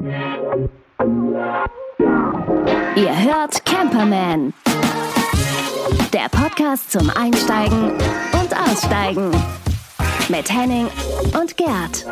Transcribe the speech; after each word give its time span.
Ihr 0.00 0.10
hört 3.24 3.64
Camperman. 3.64 4.54
Der 6.12 6.28
Podcast 6.30 6.92
zum 6.92 7.10
Einsteigen 7.10 7.90
und 8.32 8.56
Aussteigen. 8.56 9.32
Mit 10.28 10.48
Henning 10.54 10.86
und 11.40 11.56
Gerd. 11.56 12.06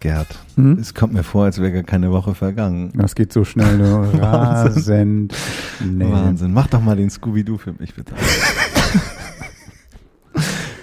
Gerd. 0.00 0.26
Hm? 0.56 0.78
Es 0.80 0.92
kommt 0.92 1.12
mir 1.14 1.22
vor, 1.22 1.44
als 1.44 1.60
wäre 1.60 1.72
gar 1.72 1.82
keine 1.84 2.10
Woche 2.10 2.34
vergangen. 2.34 2.92
Das 2.96 3.14
geht 3.14 3.32
so 3.32 3.44
schnell, 3.44 3.78
nur 3.78 4.12
rasend. 4.20 5.32
schnell. 5.78 6.12
Wahnsinn. 6.12 6.52
Mach 6.52 6.66
doch 6.66 6.80
mal 6.80 6.96
den 6.96 7.10
Scooby-Doo 7.10 7.58
für 7.58 7.74
mich, 7.74 7.94
bitte. 7.94 8.12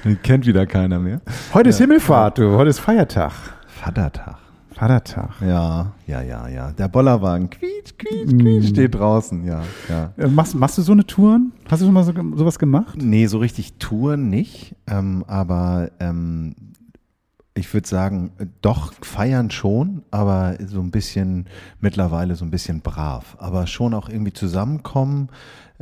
Den 0.03 0.21
kennt 0.21 0.45
wieder 0.45 0.65
keiner 0.65 0.99
mehr. 0.99 1.21
Heute 1.53 1.69
ist 1.69 1.77
Himmelfahrt, 1.77 2.37
du. 2.39 2.51
Heute 2.53 2.69
ist 2.71 2.79
Feiertag. 2.79 3.31
Vatertag. 3.67 4.37
Vatertag. 4.73 5.29
Ja, 5.41 5.91
ja, 6.07 6.21
ja, 6.21 6.47
ja. 6.47 6.71
Der 6.71 6.87
Bollerwagen 6.87 7.49
quietsch, 7.51 7.93
quietsch, 7.99 8.31
Mm. 8.33 8.37
quietsch 8.39 8.69
steht 8.69 8.95
draußen. 8.95 9.45
Ja, 9.45 9.61
ja. 9.89 10.11
Äh, 10.17 10.27
Machst, 10.27 10.55
machst 10.55 10.77
du 10.77 10.81
so 10.81 10.91
eine 10.93 11.05
Touren? 11.05 11.51
Hast 11.69 11.81
du 11.81 11.85
schon 11.85 11.93
mal 11.93 12.03
so, 12.03 12.13
sowas 12.35 12.57
gemacht? 12.57 12.95
Nee, 12.99 13.27
so 13.27 13.37
richtig 13.37 13.73
Touren 13.73 14.29
nicht. 14.29 14.75
Ähm, 14.87 15.23
aber 15.27 15.91
ähm, 15.99 16.55
ich 17.53 17.71
würde 17.71 17.87
sagen, 17.87 18.31
äh, 18.39 18.47
doch 18.61 18.93
feiern 19.01 19.51
schon, 19.51 20.01
aber 20.09 20.55
so 20.65 20.79
ein 20.79 20.89
bisschen 20.89 21.45
mittlerweile 21.79 22.35
so 22.35 22.43
ein 22.43 22.49
bisschen 22.51 22.81
brav. 22.81 23.35
Aber 23.39 23.67
schon 23.67 23.93
auch 23.93 24.09
irgendwie 24.09 24.33
zusammenkommen 24.33 25.29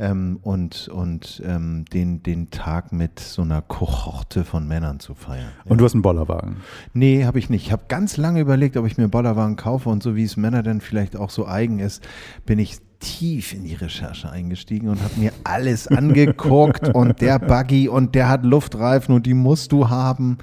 ähm, 0.00 0.38
und, 0.42 0.88
und 0.88 1.42
ähm, 1.44 1.84
den, 1.92 2.22
den 2.22 2.50
Tag 2.50 2.90
mit 2.90 3.20
so 3.20 3.42
einer 3.42 3.60
Kohorte 3.60 4.44
von 4.44 4.66
Männern 4.66 4.98
zu 4.98 5.14
feiern. 5.14 5.50
Und 5.66 5.78
du 5.78 5.84
hast 5.84 5.92
einen 5.92 6.02
Bollerwagen. 6.02 6.56
Nee, 6.94 7.26
habe 7.26 7.38
ich 7.38 7.50
nicht. 7.50 7.66
Ich 7.66 7.72
habe 7.72 7.84
ganz 7.88 8.16
lange 8.16 8.40
überlegt, 8.40 8.78
ob 8.78 8.86
ich 8.86 8.96
mir 8.96 9.04
einen 9.04 9.10
Bollerwagen 9.10 9.56
kaufe 9.56 9.90
und 9.90 10.02
so 10.02 10.16
wie 10.16 10.24
es 10.24 10.38
Männer 10.38 10.62
dann 10.62 10.80
vielleicht 10.80 11.16
auch 11.16 11.28
so 11.28 11.46
eigen 11.46 11.78
ist, 11.78 12.02
bin 12.46 12.58
ich 12.58 12.78
tief 12.98 13.52
in 13.52 13.64
die 13.64 13.74
Recherche 13.74 14.30
eingestiegen 14.30 14.88
und 14.88 15.02
habe 15.02 15.20
mir 15.20 15.32
alles 15.44 15.86
angeguckt 15.88 16.94
und 16.94 17.20
der 17.20 17.38
Buggy 17.38 17.88
und 17.88 18.14
der 18.14 18.28
hat 18.30 18.44
Luftreifen 18.44 19.14
und 19.14 19.26
die 19.26 19.34
musst 19.34 19.70
du 19.72 19.90
haben. 19.90 20.38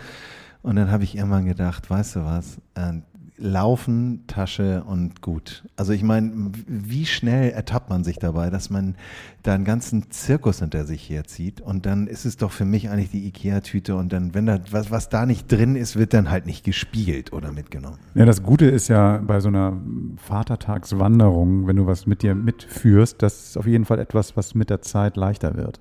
Und 0.62 0.76
dann 0.76 0.92
habe 0.92 1.04
ich 1.04 1.16
irgendwann 1.16 1.46
gedacht, 1.46 1.90
weißt 1.90 2.18
du 2.18 2.26
was, 2.26 2.58
äh, 2.76 2.94
Laufen, 3.38 4.24
Tasche 4.28 4.84
und 4.84 5.22
gut. 5.22 5.64
Also 5.76 5.94
ich 5.94 6.02
meine, 6.02 6.52
wie 6.68 7.06
schnell 7.06 7.52
ertappt 7.52 7.90
man 7.90 8.04
sich 8.04 8.18
dabei, 8.18 8.50
dass 8.50 8.70
man 8.70 8.96
da 9.44 9.54
einen 9.54 9.64
ganzen 9.64 10.10
Zirkus 10.10 10.60
hinter 10.60 10.86
sich 10.86 11.10
herzieht 11.10 11.62
und 11.62 11.86
dann 11.86 12.08
ist 12.08 12.26
es 12.26 12.38
doch 12.38 12.52
für 12.52 12.66
mich 12.66 12.90
eigentlich 12.90 13.12
die 13.12 13.28
Ikea-Tüte 13.28 13.96
und 13.96 14.12
dann, 14.12 14.34
wenn 14.34 14.48
da 14.48 14.60
was, 14.72 14.90
was 14.90 15.10
da 15.10 15.26
nicht 15.26 15.52
drin 15.52 15.76
ist, 15.76 15.96
wird 15.96 16.14
dann 16.14 16.32
halt 16.32 16.48
nicht 16.48 16.64
gespielt 16.64 17.32
oder 17.32 17.52
mitgenommen. 17.52 18.00
Ja, 18.16 18.26
das 18.26 18.42
Gute 18.42 18.66
ist 18.66 18.88
ja 18.88 19.18
bei 19.18 19.40
so 19.40 19.50
einer 19.50 19.78
Vatertagswanderung, 20.18 21.68
wenn 21.68 21.76
du 21.76 21.86
was 21.86 22.08
mit 22.08 22.24
dir 22.24 22.34
mitführst, 22.34 23.22
das 23.22 23.50
ist 23.50 23.58
auf 23.58 23.68
jeden 23.68 23.86
Fall 23.86 24.00
etwas, 24.00 24.36
was 24.36 24.56
mit 24.56 24.70
der 24.70 24.82
Zeit 24.82 25.16
leichter 25.16 25.56
wird. 25.56 25.80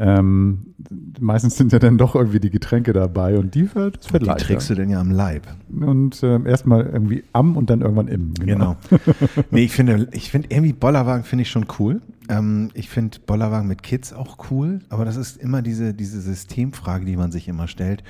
Ähm, 0.00 0.74
meistens 1.18 1.56
sind 1.56 1.72
ja 1.72 1.80
dann 1.80 1.98
doch 1.98 2.14
irgendwie 2.14 2.38
die 2.38 2.50
Getränke 2.50 2.92
dabei 2.92 3.36
und 3.36 3.54
die, 3.56 3.74
wird- 3.74 4.12
wird 4.12 4.22
Die 4.22 4.26
leichter. 4.26 4.46
trägst 4.46 4.70
du 4.70 4.74
denn 4.76 4.90
ja 4.90 5.00
am 5.00 5.10
Leib. 5.10 5.42
Und 5.74 6.22
ähm, 6.22 6.46
erstmal 6.46 6.86
irgendwie 6.86 7.24
am 7.32 7.56
und 7.56 7.68
dann 7.68 7.80
irgendwann 7.80 8.06
im. 8.06 8.32
Genau. 8.34 8.76
nee, 9.50 9.64
ich 9.64 9.72
finde, 9.72 10.08
ich 10.12 10.30
finde 10.30 10.48
irgendwie 10.52 10.72
Bollerwagen 10.72 11.24
finde 11.24 11.42
ich 11.42 11.50
schon 11.50 11.66
cool. 11.80 12.00
Ähm, 12.28 12.70
ich 12.74 12.88
finde 12.88 13.18
Bollerwagen 13.26 13.66
mit 13.66 13.82
Kids 13.82 14.12
auch 14.12 14.50
cool, 14.50 14.80
aber 14.88 15.04
das 15.04 15.16
ist 15.16 15.36
immer 15.36 15.62
diese, 15.62 15.94
diese 15.94 16.20
Systemfrage, 16.20 17.04
die 17.04 17.16
man 17.16 17.32
sich 17.32 17.48
immer 17.48 17.66
stellt. 17.66 18.04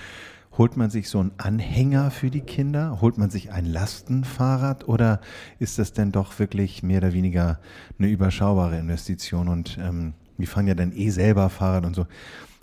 Holt 0.59 0.77
man 0.77 0.91
sich 0.91 1.09
so 1.09 1.21
einen 1.21 1.31
Anhänger 1.39 2.11
für 2.11 2.31
die 2.31 2.41
Kinder? 2.41 2.99
Holt 3.01 3.17
man 3.17 3.31
sich 3.31 3.53
ein 3.53 3.65
Lastenfahrrad? 3.65 4.89
Oder 4.89 5.21
ist 5.59 5.79
das 5.79 5.93
denn 5.93 6.11
doch 6.13 6.39
wirklich 6.39 6.83
mehr 6.83 6.99
oder 6.99 7.13
weniger 7.13 7.61
eine 7.99 8.09
überschaubare 8.09 8.77
Investition? 8.79 9.49
Und 9.49 9.79
ähm, 9.81 10.15
die 10.39 10.47
fahren 10.47 10.67
ja 10.67 10.75
dann 10.75 10.93
eh 10.93 11.11
selber 11.11 11.49
Fahrrad 11.51 11.85
und 11.87 11.95
so. 11.95 12.07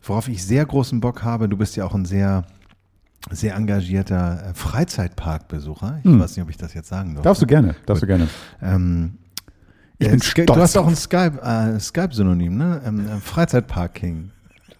Worauf 0.04 0.28
ich 0.28 0.44
sehr 0.46 0.66
großen 0.66 1.00
Bock 1.00 1.24
habe, 1.24 1.50
du 1.50 1.58
bist 1.58 1.76
ja 1.76 1.86
auch 1.86 1.94
ein 1.96 2.06
sehr, 2.06 2.44
sehr 3.32 3.56
engagierter 3.56 4.50
äh, 4.50 4.54
Freizeitparkbesucher. 4.54 6.00
Ich 6.04 6.06
Hm. 6.12 6.20
weiß 6.20 6.36
nicht, 6.36 6.44
ob 6.44 6.50
ich 6.50 6.58
das 6.58 6.74
jetzt 6.74 6.90
sagen 6.90 7.16
darf. 7.16 7.24
Darfst 7.24 7.42
du 7.42 7.48
gerne, 7.48 7.76
darfst 7.86 8.04
du 8.04 8.08
gerne. 8.08 8.28
Ähm, 8.62 9.18
Ich 9.98 10.08
äh, 10.08 10.12
bin 10.12 10.22
stolz 10.22 10.48
Du 10.48 10.56
hast 10.56 10.78
auch 10.78 10.88
ein 10.88 10.96
Skype, 10.96 11.42
äh, 11.42 11.80
Skype-Synonym, 11.80 12.58
ne? 12.58 12.82
Ähm, 12.86 13.08
äh, 13.08 13.20
Freizeitparking. 13.20 14.32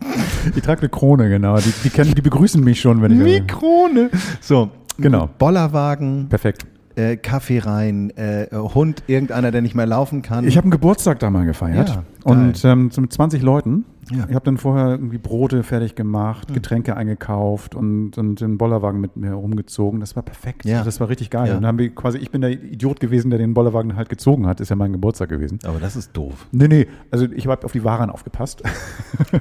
Ich 0.56 0.62
trage 0.62 0.82
eine 0.82 0.90
Krone, 0.90 1.28
genau. 1.30 1.58
Die, 1.58 1.74
die, 1.84 1.90
kennen, 1.90 2.14
die 2.14 2.22
begrüßen 2.22 2.64
mich 2.64 2.80
schon, 2.80 3.02
wenn 3.02 3.12
ich. 3.14 3.18
Mikrone. 3.18 4.12
So, 4.42 4.70
Genau. 4.98 5.28
Bollerwagen, 5.40 6.30
Perfekt. 6.30 6.66
Äh, 6.96 7.18
Kaffee 7.18 7.60
rein, 7.60 8.12
äh, 8.18 8.48
Hund, 8.52 9.04
irgendeiner, 9.08 9.52
der 9.52 9.62
nicht 9.62 9.76
mehr 9.76 9.86
laufen 9.86 10.22
kann. 10.22 10.48
Ich 10.48 10.58
habe 10.58 10.66
einen 10.66 10.72
Geburtstag 10.72 11.20
da 11.20 11.30
mal 11.30 11.46
gefeiert. 11.46 11.90
Ja, 11.90 12.04
und 12.24 12.64
ähm, 12.66 12.92
mit 12.96 13.14
20 13.14 13.42
Leuten. 13.42 13.86
Ja. 14.12 14.26
Ich 14.30 14.36
habe 14.36 14.46
dann 14.46 14.58
vorher 14.58 14.90
irgendwie 14.92 15.18
Brote 15.18 15.64
fertig 15.64 15.96
gemacht, 15.96 16.48
Hm. 16.50 16.54
Getränke 16.56 16.96
eingekauft 16.96 17.76
und, 17.76 18.18
und 18.18 18.40
den 18.42 18.58
Bollerwagen 18.58 19.02
mit 19.02 19.16
mir 19.18 19.34
rumgezogen. 19.34 20.00
Das 20.00 20.16
war 20.16 20.24
perfekt. 20.24 20.66
Ja. 20.66 20.84
Das 20.84 21.00
war 21.00 21.10
richtig 21.10 21.30
geil. 21.30 21.48
Ja. 21.48 21.56
Und 21.56 21.62
dann 21.62 21.68
haben 21.70 21.80
wir 21.80 21.90
quasi, 21.94 22.18
ich 22.20 22.32
bin 22.32 22.42
der 22.42 22.52
Idiot 22.52 23.00
gewesen, 23.00 23.30
der 23.30 23.40
den 23.40 23.54
Bollerwagen 23.54 23.96
halt 23.96 24.10
gezogen 24.10 24.46
hat. 24.48 24.60
Ist 24.62 24.70
ja 24.70 24.76
mein 24.76 24.92
Geburtstag 24.94 25.30
gewesen. 25.30 25.60
Aber 25.66 25.80
das 25.80 25.96
ist 25.96 26.16
doof. 26.16 26.48
Nee, 26.52 26.68
nee, 26.68 26.88
also 27.12 27.26
ich 27.26 27.48
habe 27.48 27.66
auf 27.66 27.72
die 27.72 27.84
Waren 27.84 28.10
aufgepasst. 28.10 28.62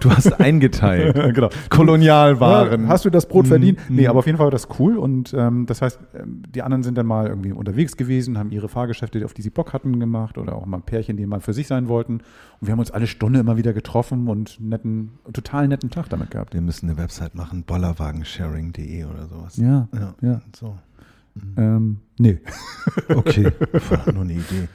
Du 0.00 0.10
hast 0.10 0.40
eingeteilt. 0.40 1.14
genau. 1.34 1.48
Kolonialwaren. 1.68 2.82
Ja, 2.84 2.88
Hast 2.88 3.04
du 3.04 3.10
das 3.10 3.26
Brot 3.26 3.44
Mhm, 3.44 3.48
verdient? 3.48 3.78
Nee, 3.88 4.02
mhm. 4.02 4.08
aber 4.08 4.18
auf 4.20 4.26
jeden 4.26 4.38
Fall 4.38 4.46
war 4.46 4.50
das 4.50 4.68
cool. 4.78 4.96
Und 4.96 5.34
ähm, 5.36 5.66
das 5.66 5.82
heißt, 5.82 5.98
ähm, 6.14 6.42
die 6.54 6.62
anderen 6.62 6.82
sind 6.82 6.96
dann 6.98 7.06
mal 7.06 7.26
irgendwie 7.26 7.52
unterwegs 7.52 7.96
gewesen, 7.96 8.38
haben 8.38 8.50
ihre 8.50 8.68
Fahrgeschäfte, 8.68 9.24
auf 9.24 9.34
die 9.34 9.42
sie 9.42 9.50
Bock 9.50 9.72
hatten, 9.72 10.00
gemacht 10.00 10.38
oder 10.38 10.56
auch 10.56 10.66
mal 10.66 10.80
Pärchen, 10.80 11.16
die 11.16 11.26
mal 11.26 11.40
für 11.40 11.52
sich 11.52 11.66
sein 11.66 11.88
wollten. 11.88 12.14
Und 12.14 12.22
wir 12.68 12.72
haben 12.72 12.78
uns 12.78 12.90
alle 12.90 13.06
Stunde 13.06 13.40
immer 13.40 13.56
wieder 13.56 13.72
getroffen 13.72 14.28
und 14.28 14.53
netten, 14.60 15.10
total 15.32 15.68
netten 15.68 15.90
Tag 15.90 16.08
damit 16.08 16.30
gehabt. 16.30 16.54
Wir 16.54 16.60
müssen 16.60 16.88
eine 16.88 16.98
Website 16.98 17.34
machen, 17.34 17.64
bollerwagensharing.de 17.64 19.04
oder 19.04 19.28
sowas. 19.28 19.56
Ja, 19.56 19.88
Ja, 19.92 20.14
ja. 20.20 20.40
So. 20.54 20.76
Ähm, 21.56 21.98
nee. 22.18 22.38
Okay, 23.08 23.50
war 23.88 24.12
nur 24.12 24.22
eine 24.22 24.34
Idee. 24.34 24.68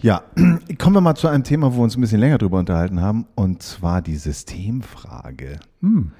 Ja, 0.00 0.22
kommen 0.78 0.94
wir 0.94 1.00
mal 1.00 1.16
zu 1.16 1.28
einem 1.28 1.44
Thema, 1.44 1.72
wo 1.72 1.78
wir 1.78 1.84
uns 1.84 1.96
ein 1.96 2.00
bisschen 2.00 2.20
länger 2.20 2.38
drüber 2.38 2.58
unterhalten 2.58 3.00
haben, 3.00 3.26
und 3.34 3.62
zwar 3.62 4.00
die 4.02 4.16
Systemfrage. 4.16 5.58
Hm. 5.80 6.12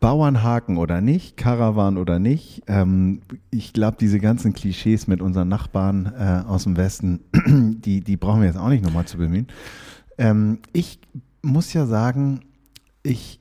Bauernhaken 0.00 0.76
oder 0.76 1.00
nicht, 1.00 1.36
Karawan 1.36 1.96
oder 1.96 2.18
nicht. 2.18 2.62
Ähm, 2.66 3.20
ich 3.50 3.72
glaube, 3.72 3.96
diese 4.00 4.18
ganzen 4.18 4.52
Klischees 4.52 5.06
mit 5.06 5.22
unseren 5.22 5.48
Nachbarn 5.48 6.12
äh, 6.18 6.42
aus 6.46 6.64
dem 6.64 6.76
Westen, 6.76 7.20
die, 7.84 8.00
die 8.00 8.16
brauchen 8.16 8.40
wir 8.40 8.48
jetzt 8.48 8.58
auch 8.58 8.68
nicht 8.68 8.84
nochmal 8.84 9.06
zu 9.06 9.18
bemühen. 9.18 9.46
Ähm, 10.18 10.58
ich 10.72 11.00
muss 11.44 11.72
ja 11.72 11.86
sagen, 11.86 12.40
ich 13.02 13.40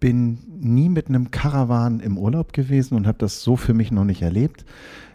bin 0.00 0.38
nie 0.60 0.88
mit 0.88 1.08
einem 1.08 1.30
Karawan 1.30 2.00
im 2.00 2.18
Urlaub 2.18 2.52
gewesen 2.52 2.94
und 2.94 3.06
habe 3.06 3.18
das 3.18 3.42
so 3.42 3.56
für 3.56 3.74
mich 3.74 3.90
noch 3.90 4.04
nicht 4.04 4.22
erlebt. 4.22 4.64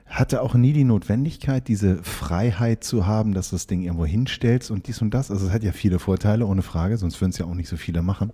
Hatte 0.05 0.41
auch 0.41 0.55
nie 0.55 0.73
die 0.73 0.83
Notwendigkeit, 0.83 1.67
diese 1.67 2.03
Freiheit 2.03 2.83
zu 2.83 3.05
haben, 3.05 3.33
dass 3.33 3.49
du 3.49 3.55
das 3.55 3.67
Ding 3.67 3.83
irgendwo 3.83 4.05
hinstellst 4.05 4.71
und 4.71 4.87
dies 4.87 5.01
und 5.01 5.13
das. 5.13 5.29
Also 5.29 5.47
es 5.47 5.53
hat 5.53 5.63
ja 5.63 5.71
viele 5.71 5.99
Vorteile, 5.99 6.47
ohne 6.47 6.63
Frage, 6.63 6.97
sonst 6.97 7.21
würden 7.21 7.31
es 7.31 7.37
ja 7.37 7.45
auch 7.45 7.53
nicht 7.53 7.69
so 7.69 7.77
viele 7.77 8.01
machen. 8.01 8.31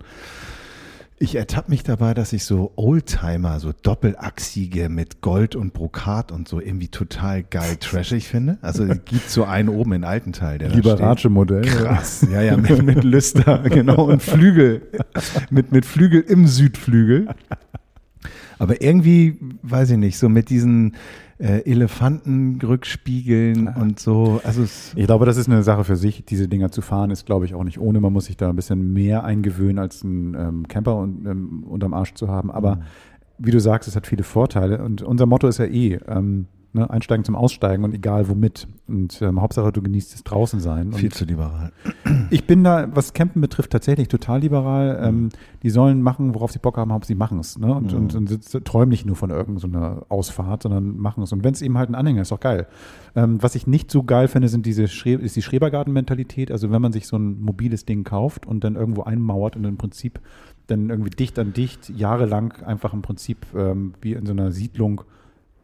Ich 1.25 1.33
ertappe 1.33 1.71
mich 1.71 1.81
dabei, 1.81 2.13
dass 2.13 2.33
ich 2.33 2.43
so 2.43 2.71
Oldtimer, 2.75 3.59
so 3.59 3.71
doppelachsige 3.71 4.89
mit 4.89 5.21
Gold 5.21 5.55
und 5.55 5.73
Brokat 5.73 6.31
und 6.31 6.47
so 6.47 6.61
irgendwie 6.61 6.87
total 6.87 7.41
geil 7.41 7.77
trashig 7.79 8.27
finde. 8.27 8.59
Also 8.61 8.83
es 8.83 9.03
gibt 9.05 9.27
so 9.31 9.43
einen 9.43 9.69
oben 9.69 9.93
in 9.93 10.03
Altenteil, 10.03 10.59
der 10.59 10.67
da 10.67 10.73
steht. 10.75 10.85
Liberace-Modell. 10.85 11.63
Krass, 11.63 12.27
ja, 12.31 12.43
ja, 12.43 12.55
mit, 12.57 12.79
mit 12.83 13.03
Lüster, 13.03 13.57
genau, 13.69 14.03
und 14.03 14.21
Flügel, 14.21 14.83
mit, 15.49 15.71
mit 15.71 15.87
Flügel 15.87 16.21
im 16.21 16.45
Südflügel. 16.45 17.29
Aber 18.59 18.81
irgendwie, 18.81 19.37
weiß 19.63 19.91
ich 19.91 19.97
nicht, 19.97 20.17
so 20.17 20.29
mit 20.29 20.49
diesen 20.49 20.95
äh, 21.37 21.69
Elefantenrückspiegeln 21.69 23.67
und 23.67 23.99
so, 23.99 24.39
also 24.43 24.63
Ich 24.63 25.05
glaube, 25.05 25.25
das 25.25 25.37
ist 25.37 25.49
eine 25.49 25.63
Sache 25.63 25.83
für 25.83 25.95
sich. 25.95 26.23
Diese 26.25 26.47
Dinger 26.47 26.71
zu 26.71 26.81
fahren 26.81 27.11
ist, 27.11 27.25
glaube 27.25 27.45
ich, 27.45 27.53
auch 27.53 27.63
nicht 27.63 27.79
ohne. 27.79 27.99
Man 27.99 28.13
muss 28.13 28.25
sich 28.25 28.37
da 28.37 28.49
ein 28.49 28.55
bisschen 28.55 28.93
mehr 28.93 29.23
eingewöhnen, 29.23 29.79
als 29.79 30.03
einen 30.03 30.33
ähm, 30.35 30.67
Camper 30.67 30.95
un, 30.95 31.25
ähm, 31.25 31.63
unterm 31.63 31.93
Arsch 31.93 32.13
zu 32.13 32.29
haben. 32.29 32.51
Aber 32.51 32.79
wie 33.37 33.51
du 33.51 33.59
sagst, 33.59 33.87
es 33.89 33.95
hat 33.95 34.07
viele 34.07 34.23
Vorteile. 34.23 34.83
Und 34.83 35.01
unser 35.01 35.25
Motto 35.25 35.47
ist 35.47 35.59
ja 35.59 35.65
eh, 35.65 35.99
ähm, 36.07 36.47
ne, 36.75 36.89
einsteigen 36.89 37.23
zum 37.25 37.35
Aussteigen 37.35 37.83
und 37.83 37.93
egal 37.93 38.29
womit. 38.29 38.67
Und 38.87 39.19
ähm, 39.23 39.41
Hauptsache, 39.41 39.71
du 39.71 39.81
genießt 39.81 40.13
das 40.13 40.23
draußen 40.23 40.59
sein. 40.59 40.93
viel 40.93 41.05
Und 41.05 41.15
zu 41.15 41.25
liberal. 41.25 41.71
ich 42.29 42.45
bin 42.45 42.63
da, 42.63 42.87
was 42.95 43.13
Campen 43.13 43.41
betrifft, 43.41 43.71
tatsächlich 43.71 44.07
total 44.09 44.41
liberal. 44.41 44.99
Ähm, 45.01 45.29
die 45.63 45.71
sollen 45.71 46.01
machen, 46.03 46.35
worauf 46.35 46.51
sie 46.51 46.59
Bock 46.59 46.77
haben, 46.77 46.93
Hauptsache 46.93 47.13
sie 47.13 47.15
machen 47.15 47.39
es. 47.39 47.57
Ne? 47.57 47.73
Und, 47.73 47.91
Mhm. 47.93 47.97
und, 47.97 48.15
und 48.15 48.29
sitz- 48.29 48.63
träumen 48.63 48.89
nicht 48.89 49.05
nur 49.05 49.15
von 49.15 49.31
irgendeiner 49.31 50.03
Ausfahrt, 50.09 50.61
sondern 50.63 50.97
machen 50.97 51.23
es. 51.23 51.31
Und 51.33 51.43
wenn 51.43 51.53
es 51.53 51.61
eben 51.63 51.77
halt 51.77 51.89
ein 51.89 51.95
Anhänger 51.95 52.21
ist, 52.21 52.27
ist 52.27 52.31
doch 52.31 52.39
geil. 52.39 52.67
Ähm, 53.15 53.41
was 53.41 53.55
ich 53.55 53.65
nicht 53.65 53.89
so 53.89 54.03
geil 54.03 54.27
finde, 54.27 54.49
sind 54.49 54.65
diese 54.67 54.87
Schre 54.87 55.13
ist 55.13 55.35
die 55.35 55.41
Schrebergarten-Mentalität. 55.41 56.51
Also 56.51 56.71
wenn 56.71 56.81
man 56.81 56.91
sich 56.91 57.07
so 57.07 57.17
ein 57.17 57.41
mobiles 57.41 57.85
Ding 57.85 58.03
kauft 58.03 58.45
und 58.45 58.63
dann 58.63 58.75
irgendwo 58.75 59.03
einmauert 59.03 59.55
und 59.55 59.63
im 59.65 59.77
Prinzip 59.77 60.19
dann 60.67 60.89
irgendwie 60.89 61.11
dicht 61.11 61.37
an 61.39 61.53
dicht 61.53 61.89
jahrelang 61.89 62.53
einfach 62.65 62.93
im 62.93 63.01
Prinzip 63.03 63.37
ähm, 63.55 63.93
wie 64.01 64.13
in 64.13 64.25
so 64.25 64.31
einer 64.33 64.51
Siedlung 64.51 65.01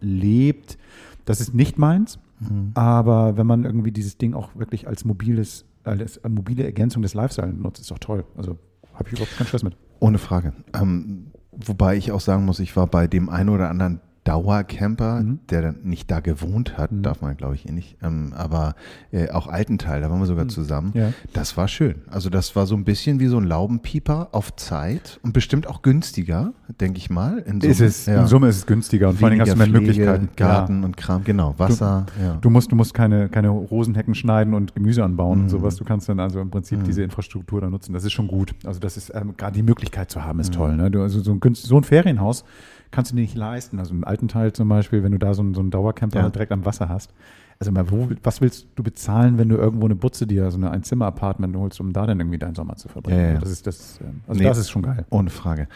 lebt. 0.01 0.77
Das 1.25 1.39
ist 1.39 1.53
nicht 1.53 1.77
meins, 1.77 2.19
mhm. 2.39 2.71
aber 2.74 3.38
wenn 3.38 3.48
man 3.48 3.63
irgendwie 3.63 3.92
dieses 3.92 4.18
Ding 4.18 4.33
auch 4.33 4.56
wirklich 4.56 4.88
als 4.88 5.06
mobiles, 5.06 5.65
als 5.83 6.19
mobile 6.27 6.63
Ergänzung 6.63 7.01
des 7.01 7.13
Lifestyle 7.13 7.53
nutzt, 7.53 7.81
ist 7.81 7.92
doch 7.92 8.00
toll. 8.00 8.25
Also 8.36 8.57
habe 8.94 9.07
ich 9.07 9.13
überhaupt 9.13 9.38
keinen 9.38 9.48
Stress 9.48 9.63
mit. 9.63 9.77
Ohne 10.00 10.18
Frage. 10.18 10.53
Ähm, 10.74 11.27
wobei 11.51 11.95
ich 11.95 12.12
auch 12.12 12.21
sagen 12.21 12.45
muss, 12.45 12.59
ich 12.59 12.75
war 12.75 12.88
bei 12.88 13.07
dem 13.07 13.30
einen 13.30 13.50
oder 13.50 13.69
anderen 13.69 14.01
Dauercamper, 14.23 15.21
mhm. 15.21 15.39
der 15.50 15.62
dann 15.63 15.77
nicht 15.83 16.12
da 16.12 16.19
gewohnt 16.19 16.77
hat, 16.77 16.91
mhm. 16.91 17.01
darf 17.01 17.21
man 17.21 17.35
glaube 17.38 17.56
ich 17.56 17.68
eh 17.68 17.71
nicht, 17.71 17.97
ähm, 18.03 18.33
aber 18.35 18.75
äh, 19.12 19.29
auch 19.29 19.47
Altenteil, 19.47 20.01
da 20.01 20.12
waren 20.12 20.19
wir 20.19 20.27
sogar 20.27 20.44
mhm. 20.44 20.50
zusammen. 20.50 20.91
Ja. 20.94 21.12
Das 21.33 21.57
war 21.57 21.68
schön. 21.68 21.95
Also 22.07 22.29
das 22.29 22.56
war 22.56 22.68
so 22.68 22.75
ein 22.75 22.83
bisschen 22.83 23.19
wie 23.19 23.27
so 23.27 23.38
ein 23.38 23.45
Laubenpieper 23.45 24.29
auf 24.31 24.56
Zeit 24.56 25.19
und 25.23 25.33
bestimmt 25.33 25.65
auch 25.65 25.81
günstiger, 25.81 26.53
denke 26.79 27.00
ich 27.00 27.09
mal. 27.09 27.39
In 27.39 27.62
Summe, 27.62 27.71
ist 27.71 27.81
es, 27.81 28.06
ja. 28.06 28.21
in 28.21 28.27
Summe 28.27 28.50
ist 28.50 28.57
es 28.57 28.65
günstiger 28.68 29.09
und 29.09 29.18
vor 29.18 29.29
allem 29.29 29.41
hast 29.41 29.53
du 29.53 29.56
mehr 29.56 29.65
Pflege, 29.65 29.79
Möglichkeiten. 29.79 30.29
Garten 30.35 30.79
ja. 30.81 30.85
und 30.85 30.97
Kram, 30.97 31.23
genau, 31.23 31.56
Wasser. 31.57 32.06
Du, 32.15 32.41
du, 32.41 32.50
musst, 32.51 32.71
du 32.71 32.75
musst 32.75 32.94
keine, 32.94 33.27
keine 33.27 33.50
Rosenhecken 33.50 34.13
schneiden 34.13 34.53
und 34.53 34.75
Gemüse 34.75 35.03
anbauen 35.03 35.39
und 35.39 35.45
mhm. 35.45 35.50
sowas. 35.50 35.77
Du 35.77 35.83
kannst 35.83 36.07
dann 36.09 36.19
also 36.19 36.39
im 36.39 36.51
Prinzip 36.51 36.79
mhm. 36.79 36.83
diese 36.83 37.01
Infrastruktur 37.01 37.59
da 37.59 37.69
nutzen. 37.71 37.94
Das 37.94 38.03
ist 38.03 38.12
schon 38.12 38.27
gut. 38.27 38.53
Also 38.65 38.79
das 38.79 38.97
ist 38.97 39.12
ähm, 39.15 39.35
gerade 39.35 39.53
die 39.53 39.63
Möglichkeit 39.63 40.12
zu 40.12 40.23
haben, 40.23 40.39
ist 40.39 40.51
mhm. 40.51 40.57
toll. 40.57 40.75
Ne? 40.75 40.91
Du, 40.91 41.01
also 41.01 41.19
so 41.21 41.31
ein, 41.33 41.56
so 41.56 41.77
ein 41.77 41.83
Ferienhaus 41.83 42.44
kannst 42.91 43.11
du 43.11 43.15
dir 43.15 43.21
nicht 43.21 43.35
leisten. 43.35 43.79
Also 43.79 43.93
im 43.93 44.03
alten 44.03 44.27
Teil 44.27 44.53
zum 44.53 44.69
Beispiel, 44.69 45.03
wenn 45.03 45.11
du 45.11 45.17
da 45.17 45.33
so 45.33 45.41
einen, 45.41 45.53
so 45.53 45.61
einen 45.61 45.71
Dauercamper 45.71 46.19
ja. 46.19 46.29
direkt 46.29 46.51
am 46.51 46.65
Wasser 46.65 46.89
hast. 46.89 47.13
Also 47.59 47.71
mal, 47.71 47.91
wo, 47.91 48.09
was 48.23 48.41
willst 48.41 48.67
du 48.75 48.81
bezahlen, 48.81 49.38
wenn 49.38 49.47
du 49.47 49.55
irgendwo 49.55 49.85
eine 49.85 49.95
Butze 49.95 50.25
dir, 50.25 50.49
so 50.49 50.57
eine 50.57 50.71
Einzimmer-Apartment 50.71 51.55
holst, 51.55 51.79
um 51.79 51.93
da 51.93 52.07
dann 52.07 52.19
irgendwie 52.19 52.39
deinen 52.39 52.55
Sommer 52.55 52.75
zu 52.75 52.89
verbringen? 52.89 53.19
Ja, 53.19 53.33
ja. 53.33 53.39
Das 53.39 53.51
ist 53.51 53.67
das, 53.67 53.99
ähm, 54.01 54.21
also 54.27 54.41
nee, 54.41 54.47
das 54.47 54.57
ist 54.57 54.71
schon 54.71 54.81
geil. 54.81 55.05
Ohne 55.11 55.29
Frage. 55.29 55.67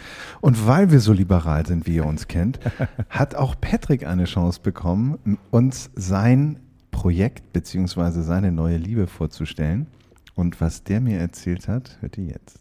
Und 0.41 0.65
weil 0.65 0.89
wir 0.89 0.99
so 0.99 1.13
liberal 1.13 1.65
sind, 1.67 1.85
wie 1.85 1.95
ihr 1.97 2.05
uns 2.05 2.27
kennt, 2.27 2.59
hat 3.09 3.35
auch 3.35 3.55
Patrick 3.61 4.05
eine 4.05 4.23
Chance 4.23 4.61
bekommen, 4.63 5.37
uns 5.51 5.91
sein 5.95 6.59
Projekt 6.89 7.53
bzw. 7.53 8.21
seine 8.21 8.51
neue 8.51 8.77
Liebe 8.77 9.05
vorzustellen. 9.05 9.85
Und 10.33 10.59
was 10.59 10.83
der 10.83 11.01
mir 11.01 11.19
erzählt 11.19 11.67
hat, 11.67 11.97
hört 12.01 12.17
ihr 12.17 12.25
jetzt. 12.25 12.59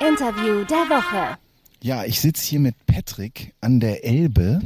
Interview 0.00 0.64
der 0.64 0.86
Woche. 0.90 1.38
Ja, 1.80 2.04
ich 2.04 2.18
sitze 2.18 2.44
hier 2.44 2.58
mit 2.58 2.74
Patrick 2.86 3.54
an 3.60 3.78
der 3.78 4.04
Elbe, 4.04 4.60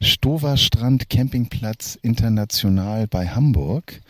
Stoverstrand 0.00 1.10
Campingplatz 1.10 1.98
International 2.00 3.06
bei 3.06 3.28
Hamburg. 3.28 4.00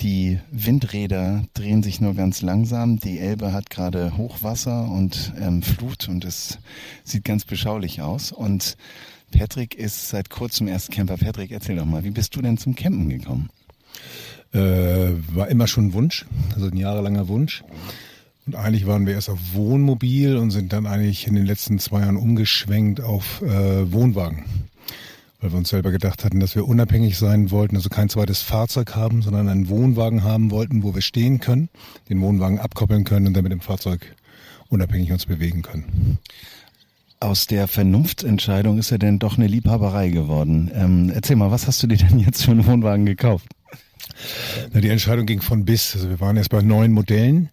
Die 0.00 0.40
Windräder 0.50 1.44
drehen 1.54 1.84
sich 1.84 2.00
nur 2.00 2.14
ganz 2.14 2.42
langsam. 2.42 2.98
Die 2.98 3.20
Elbe 3.20 3.52
hat 3.52 3.70
gerade 3.70 4.16
Hochwasser 4.16 4.90
und 4.90 5.32
ähm, 5.40 5.62
Flut 5.62 6.08
und 6.08 6.24
es 6.24 6.58
sieht 7.04 7.24
ganz 7.24 7.44
beschaulich 7.44 8.02
aus. 8.02 8.32
Und 8.32 8.76
Patrick 9.30 9.76
ist 9.76 10.08
seit 10.08 10.30
kurzem 10.30 10.66
erst 10.66 10.90
Camper. 10.90 11.16
Patrick, 11.16 11.52
erzähl 11.52 11.76
doch 11.76 11.84
mal, 11.84 12.02
wie 12.02 12.10
bist 12.10 12.34
du 12.34 12.42
denn 12.42 12.58
zum 12.58 12.74
Campen 12.74 13.08
gekommen? 13.08 13.50
Äh, 14.52 15.12
war 15.32 15.46
immer 15.46 15.68
schon 15.68 15.86
ein 15.86 15.92
Wunsch, 15.92 16.26
also 16.56 16.66
ein 16.66 16.76
jahrelanger 16.76 17.28
Wunsch. 17.28 17.62
Und 18.48 18.54
eigentlich 18.54 18.86
waren 18.86 19.06
wir 19.06 19.12
erst 19.12 19.28
auf 19.28 19.38
Wohnmobil 19.52 20.38
und 20.38 20.52
sind 20.52 20.72
dann 20.72 20.86
eigentlich 20.86 21.26
in 21.26 21.34
den 21.34 21.44
letzten 21.44 21.78
zwei 21.78 22.00
Jahren 22.00 22.16
umgeschwenkt 22.16 22.98
auf 22.98 23.42
äh, 23.42 23.92
Wohnwagen. 23.92 24.46
Weil 25.38 25.52
wir 25.52 25.58
uns 25.58 25.68
selber 25.68 25.90
gedacht 25.90 26.24
hatten, 26.24 26.40
dass 26.40 26.54
wir 26.54 26.66
unabhängig 26.66 27.18
sein 27.18 27.50
wollten, 27.50 27.76
also 27.76 27.90
kein 27.90 28.08
zweites 28.08 28.40
Fahrzeug 28.40 28.96
haben, 28.96 29.20
sondern 29.20 29.50
einen 29.50 29.68
Wohnwagen 29.68 30.24
haben 30.24 30.50
wollten, 30.50 30.82
wo 30.82 30.94
wir 30.94 31.02
stehen 31.02 31.40
können, 31.40 31.68
den 32.08 32.22
Wohnwagen 32.22 32.58
abkoppeln 32.58 33.04
können 33.04 33.26
und 33.26 33.34
dann 33.34 33.42
mit 33.42 33.52
dem 33.52 33.60
Fahrzeug 33.60 34.16
unabhängig 34.70 35.12
uns 35.12 35.26
bewegen 35.26 35.60
können. 35.60 36.16
Aus 37.20 37.48
der 37.48 37.68
Vernunftsentscheidung 37.68 38.78
ist 38.78 38.88
ja 38.88 38.96
denn 38.96 39.18
doch 39.18 39.36
eine 39.36 39.46
Liebhaberei 39.46 40.08
geworden. 40.08 40.70
Ähm, 40.72 41.12
erzähl 41.14 41.36
mal, 41.36 41.50
was 41.50 41.66
hast 41.66 41.82
du 41.82 41.86
dir 41.86 41.98
denn 41.98 42.18
jetzt 42.18 42.46
für 42.46 42.52
einen 42.52 42.64
Wohnwagen 42.64 43.04
gekauft? 43.04 43.48
Na, 44.72 44.80
die 44.80 44.88
Entscheidung 44.88 45.26
ging 45.26 45.42
von 45.42 45.66
bis. 45.66 45.94
Also 45.94 46.08
wir 46.08 46.20
waren 46.20 46.38
erst 46.38 46.48
bei 46.48 46.62
neun 46.62 46.92
Modellen 46.92 47.50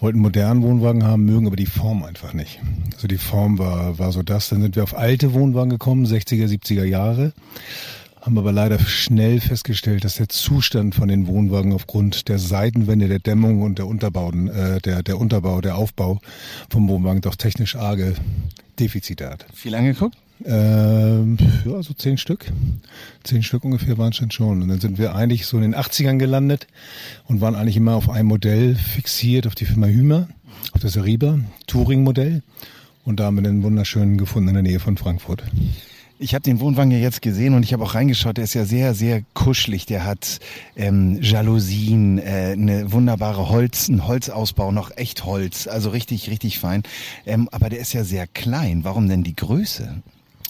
wollten 0.00 0.18
modernen 0.18 0.62
Wohnwagen 0.62 1.04
haben, 1.04 1.24
mögen 1.24 1.46
aber 1.46 1.56
die 1.56 1.66
Form 1.66 2.02
einfach 2.02 2.32
nicht. 2.32 2.60
Also 2.94 3.08
die 3.08 3.18
Form 3.18 3.58
war, 3.58 3.98
war 3.98 4.12
so 4.12 4.22
das. 4.22 4.48
Dann 4.48 4.62
sind 4.62 4.76
wir 4.76 4.82
auf 4.82 4.96
alte 4.96 5.32
Wohnwagen 5.32 5.70
gekommen, 5.70 6.06
60er, 6.06 6.46
70er 6.46 6.84
Jahre, 6.84 7.32
haben 8.20 8.38
aber 8.38 8.52
leider 8.52 8.78
schnell 8.78 9.40
festgestellt, 9.40 10.04
dass 10.04 10.16
der 10.16 10.28
Zustand 10.28 10.94
von 10.94 11.08
den 11.08 11.26
Wohnwagen 11.26 11.72
aufgrund 11.72 12.28
der 12.28 12.38
Seitenwände, 12.38 13.08
der 13.08 13.20
Dämmung 13.20 13.62
und 13.62 13.78
der 13.78 13.86
Unterbauten, 13.86 14.48
äh, 14.48 14.80
der, 14.80 15.02
der 15.02 15.18
Unterbau, 15.18 15.60
der 15.60 15.76
Aufbau 15.76 16.20
vom 16.68 16.88
Wohnwagen 16.88 17.20
doch 17.20 17.36
technisch 17.36 17.76
arge 17.76 18.14
Defizite 18.78 19.30
hat. 19.30 19.46
Viel 19.54 19.74
angeguckt? 19.74 20.16
Ähm, 20.44 21.38
ja, 21.64 21.82
so 21.82 21.94
zehn 21.94 22.18
Stück. 22.18 22.46
Zehn 23.24 23.42
Stück 23.42 23.64
ungefähr 23.64 23.98
waren 23.98 24.12
es 24.12 24.34
schon. 24.34 24.62
Und 24.62 24.68
dann 24.68 24.80
sind 24.80 24.98
wir 24.98 25.14
eigentlich 25.14 25.46
so 25.46 25.56
in 25.56 25.62
den 25.62 25.74
80ern 25.74 26.18
gelandet 26.18 26.66
und 27.26 27.40
waren 27.40 27.54
eigentlich 27.54 27.76
immer 27.76 27.94
auf 27.94 28.10
ein 28.10 28.26
Modell 28.26 28.74
fixiert, 28.74 29.46
auf 29.46 29.54
die 29.54 29.64
Firma 29.64 29.86
Hümer, 29.86 30.28
auf 30.72 30.80
das 30.80 30.96
Ariba, 30.96 31.38
Touring-Modell. 31.66 32.42
Und 33.04 33.20
da 33.20 33.26
haben 33.26 33.36
wir 33.36 33.42
den 33.42 33.62
wunderschönen 33.62 34.18
gefunden 34.18 34.48
in 34.48 34.54
der 34.54 34.62
Nähe 34.62 34.80
von 34.80 34.96
Frankfurt. 34.96 35.44
Ich 36.18 36.34
habe 36.34 36.42
den 36.42 36.60
Wohnwagen 36.60 36.90
ja 36.90 36.98
jetzt 36.98 37.20
gesehen 37.20 37.52
und 37.52 37.62
ich 37.62 37.74
habe 37.74 37.84
auch 37.84 37.94
reingeschaut. 37.94 38.38
Der 38.38 38.44
ist 38.44 38.54
ja 38.54 38.64
sehr, 38.64 38.94
sehr 38.94 39.22
kuschelig. 39.34 39.84
Der 39.84 40.04
hat 40.04 40.40
ähm, 40.74 41.20
Jalousien, 41.20 42.18
äh, 42.18 42.52
eine 42.52 42.90
wunderbare 42.90 43.50
Holz, 43.50 43.88
ein 43.88 44.08
Holzausbau, 44.08 44.72
noch 44.72 44.96
echt 44.96 45.26
Holz, 45.26 45.66
also 45.66 45.90
richtig, 45.90 46.30
richtig 46.30 46.58
fein. 46.58 46.84
Ähm, 47.26 47.50
aber 47.52 47.68
der 47.68 47.80
ist 47.80 47.92
ja 47.92 48.02
sehr 48.02 48.26
klein. 48.26 48.82
Warum 48.82 49.08
denn 49.08 49.24
die 49.24 49.36
Größe? 49.36 50.02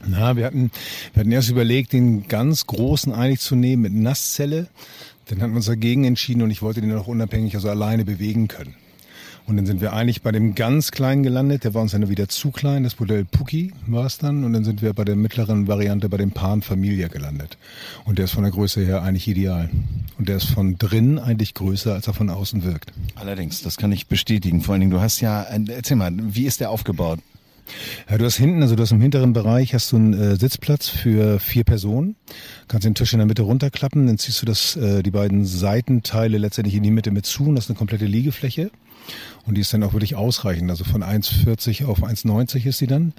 Na, 0.04 0.36
wir 0.36 0.44
hatten, 0.44 0.70
wir 1.14 1.20
hatten 1.20 1.32
erst 1.32 1.50
überlegt, 1.50 1.92
den 1.92 2.28
ganz 2.28 2.66
großen 2.66 3.12
eigentlich 3.12 3.40
zu 3.40 3.56
nehmen 3.56 3.82
mit 3.82 3.94
Nasszelle. 3.94 4.68
Dann 5.26 5.40
hatten 5.40 5.52
wir 5.52 5.56
uns 5.56 5.66
dagegen 5.66 6.04
entschieden 6.04 6.42
und 6.42 6.50
ich 6.50 6.62
wollte 6.62 6.80
den 6.80 6.94
auch 6.94 7.06
unabhängig, 7.06 7.54
also 7.54 7.70
alleine 7.70 8.04
bewegen 8.04 8.48
können. 8.48 8.74
Und 9.46 9.56
dann 9.56 9.66
sind 9.66 9.80
wir 9.80 9.92
eigentlich 9.92 10.22
bei 10.22 10.32
dem 10.32 10.56
ganz 10.56 10.90
kleinen 10.90 11.22
gelandet. 11.22 11.62
Der 11.62 11.72
war 11.72 11.80
uns 11.80 11.92
dann 11.92 12.08
wieder 12.08 12.28
zu 12.28 12.50
klein. 12.50 12.82
Das 12.82 12.98
Modell 12.98 13.24
Puki 13.24 13.72
war 13.86 14.04
es 14.04 14.18
dann. 14.18 14.42
Und 14.42 14.52
dann 14.52 14.64
sind 14.64 14.82
wir 14.82 14.92
bei 14.92 15.04
der 15.04 15.14
mittleren 15.14 15.68
Variante 15.68 16.08
bei 16.08 16.16
dem 16.16 16.32
Pan 16.32 16.62
Familia 16.62 17.06
gelandet. 17.06 17.56
Und 18.04 18.18
der 18.18 18.24
ist 18.24 18.32
von 18.32 18.42
der 18.42 18.50
Größe 18.50 18.84
her 18.84 19.02
eigentlich 19.02 19.28
ideal. 19.28 19.70
Und 20.18 20.28
der 20.28 20.38
ist 20.38 20.46
von 20.46 20.78
drin 20.78 21.20
eigentlich 21.20 21.54
größer, 21.54 21.94
als 21.94 22.08
er 22.08 22.14
von 22.14 22.28
außen 22.28 22.64
wirkt. 22.64 22.92
Allerdings, 23.14 23.62
das 23.62 23.76
kann 23.76 23.92
ich 23.92 24.08
bestätigen. 24.08 24.62
Vor 24.62 24.72
allen 24.72 24.80
Dingen, 24.80 24.92
du 24.92 25.00
hast 25.00 25.20
ja, 25.20 25.42
erzähl 25.42 25.96
mal, 25.96 26.12
wie 26.12 26.46
ist 26.46 26.58
der 26.58 26.70
aufgebaut? 26.70 27.20
Ja, 28.08 28.18
du 28.18 28.24
hast 28.24 28.36
hinten, 28.36 28.62
also 28.62 28.76
du 28.76 28.82
hast 28.82 28.92
im 28.92 29.00
hinteren 29.00 29.32
Bereich 29.32 29.74
hast 29.74 29.92
du 29.92 29.96
einen 29.96 30.14
äh, 30.14 30.36
Sitzplatz 30.36 30.88
für 30.88 31.40
vier 31.40 31.64
Personen. 31.64 32.16
Kannst 32.68 32.84
den 32.84 32.94
Tisch 32.94 33.12
in 33.12 33.18
der 33.18 33.26
Mitte 33.26 33.42
runterklappen, 33.42 34.06
dann 34.06 34.18
ziehst 34.18 34.42
du 34.42 34.46
das, 34.46 34.76
äh, 34.76 35.02
die 35.02 35.10
beiden 35.10 35.44
Seitenteile 35.44 36.38
letztendlich 36.38 36.74
in 36.74 36.82
die 36.82 36.90
Mitte 36.90 37.10
mit 37.10 37.26
zu 37.26 37.46
und 37.46 37.56
hast 37.56 37.68
eine 37.68 37.78
komplette 37.78 38.06
Liegefläche. 38.06 38.70
Und 39.46 39.54
die 39.54 39.60
ist 39.60 39.72
dann 39.72 39.82
auch 39.84 39.92
wirklich 39.92 40.16
ausreichend. 40.16 40.70
Also 40.70 40.84
von 40.84 41.02
1,40 41.02 41.86
auf 41.86 42.02
1,90 42.02 42.66
ist 42.66 42.78
sie 42.78 42.86
dann. 42.86 43.12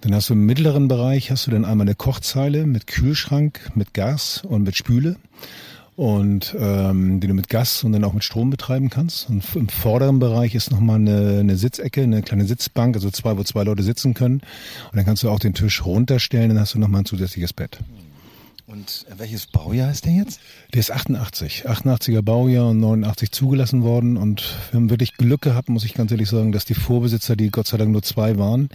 Dann 0.00 0.14
hast 0.14 0.28
du 0.28 0.34
im 0.34 0.46
mittleren 0.46 0.88
Bereich 0.88 1.30
hast 1.30 1.46
du 1.46 1.50
dann 1.50 1.64
einmal 1.64 1.86
eine 1.86 1.94
Kochzeile 1.94 2.66
mit 2.66 2.86
Kühlschrank, 2.86 3.70
mit 3.74 3.94
Gas 3.94 4.42
und 4.44 4.64
mit 4.64 4.76
Spüle 4.76 5.16
und 5.98 6.54
ähm, 6.56 7.18
die 7.18 7.26
du 7.26 7.34
mit 7.34 7.48
Gas 7.48 7.82
und 7.82 7.90
dann 7.90 8.04
auch 8.04 8.12
mit 8.12 8.22
Strom 8.22 8.50
betreiben 8.50 8.88
kannst. 8.88 9.28
Und 9.28 9.42
im 9.56 9.68
vorderen 9.68 10.20
Bereich 10.20 10.54
ist 10.54 10.70
nochmal 10.70 10.96
eine, 10.96 11.40
eine 11.40 11.56
Sitzecke, 11.56 12.02
eine 12.02 12.22
kleine 12.22 12.44
Sitzbank, 12.44 12.94
also 12.94 13.10
zwei, 13.10 13.36
wo 13.36 13.42
zwei 13.42 13.64
Leute 13.64 13.82
sitzen 13.82 14.14
können. 14.14 14.40
Und 14.92 14.96
dann 14.96 15.04
kannst 15.04 15.24
du 15.24 15.28
auch 15.28 15.40
den 15.40 15.54
Tisch 15.54 15.84
runterstellen, 15.84 16.50
dann 16.50 16.60
hast 16.60 16.74
du 16.74 16.78
nochmal 16.78 17.02
ein 17.02 17.04
zusätzliches 17.04 17.52
Bett. 17.52 17.80
Und 18.68 19.06
welches 19.16 19.46
Baujahr 19.46 19.90
ist 19.90 20.04
der 20.04 20.12
jetzt? 20.12 20.40
Der 20.74 20.80
ist 20.80 20.90
88. 20.90 21.66
88er 21.66 22.20
Baujahr 22.20 22.68
und 22.68 22.80
89 22.80 23.32
zugelassen 23.32 23.82
worden. 23.82 24.18
Und 24.18 24.42
wir 24.70 24.78
haben 24.78 24.90
wirklich 24.90 25.14
Glück 25.14 25.40
gehabt, 25.40 25.70
muss 25.70 25.86
ich 25.86 25.94
ganz 25.94 26.10
ehrlich 26.10 26.28
sagen, 26.28 26.52
dass 26.52 26.66
die 26.66 26.74
Vorbesitzer, 26.74 27.34
die 27.34 27.50
Gott 27.50 27.66
sei 27.66 27.78
Dank 27.78 27.92
nur 27.92 28.02
zwei 28.02 28.36
waren, 28.36 28.68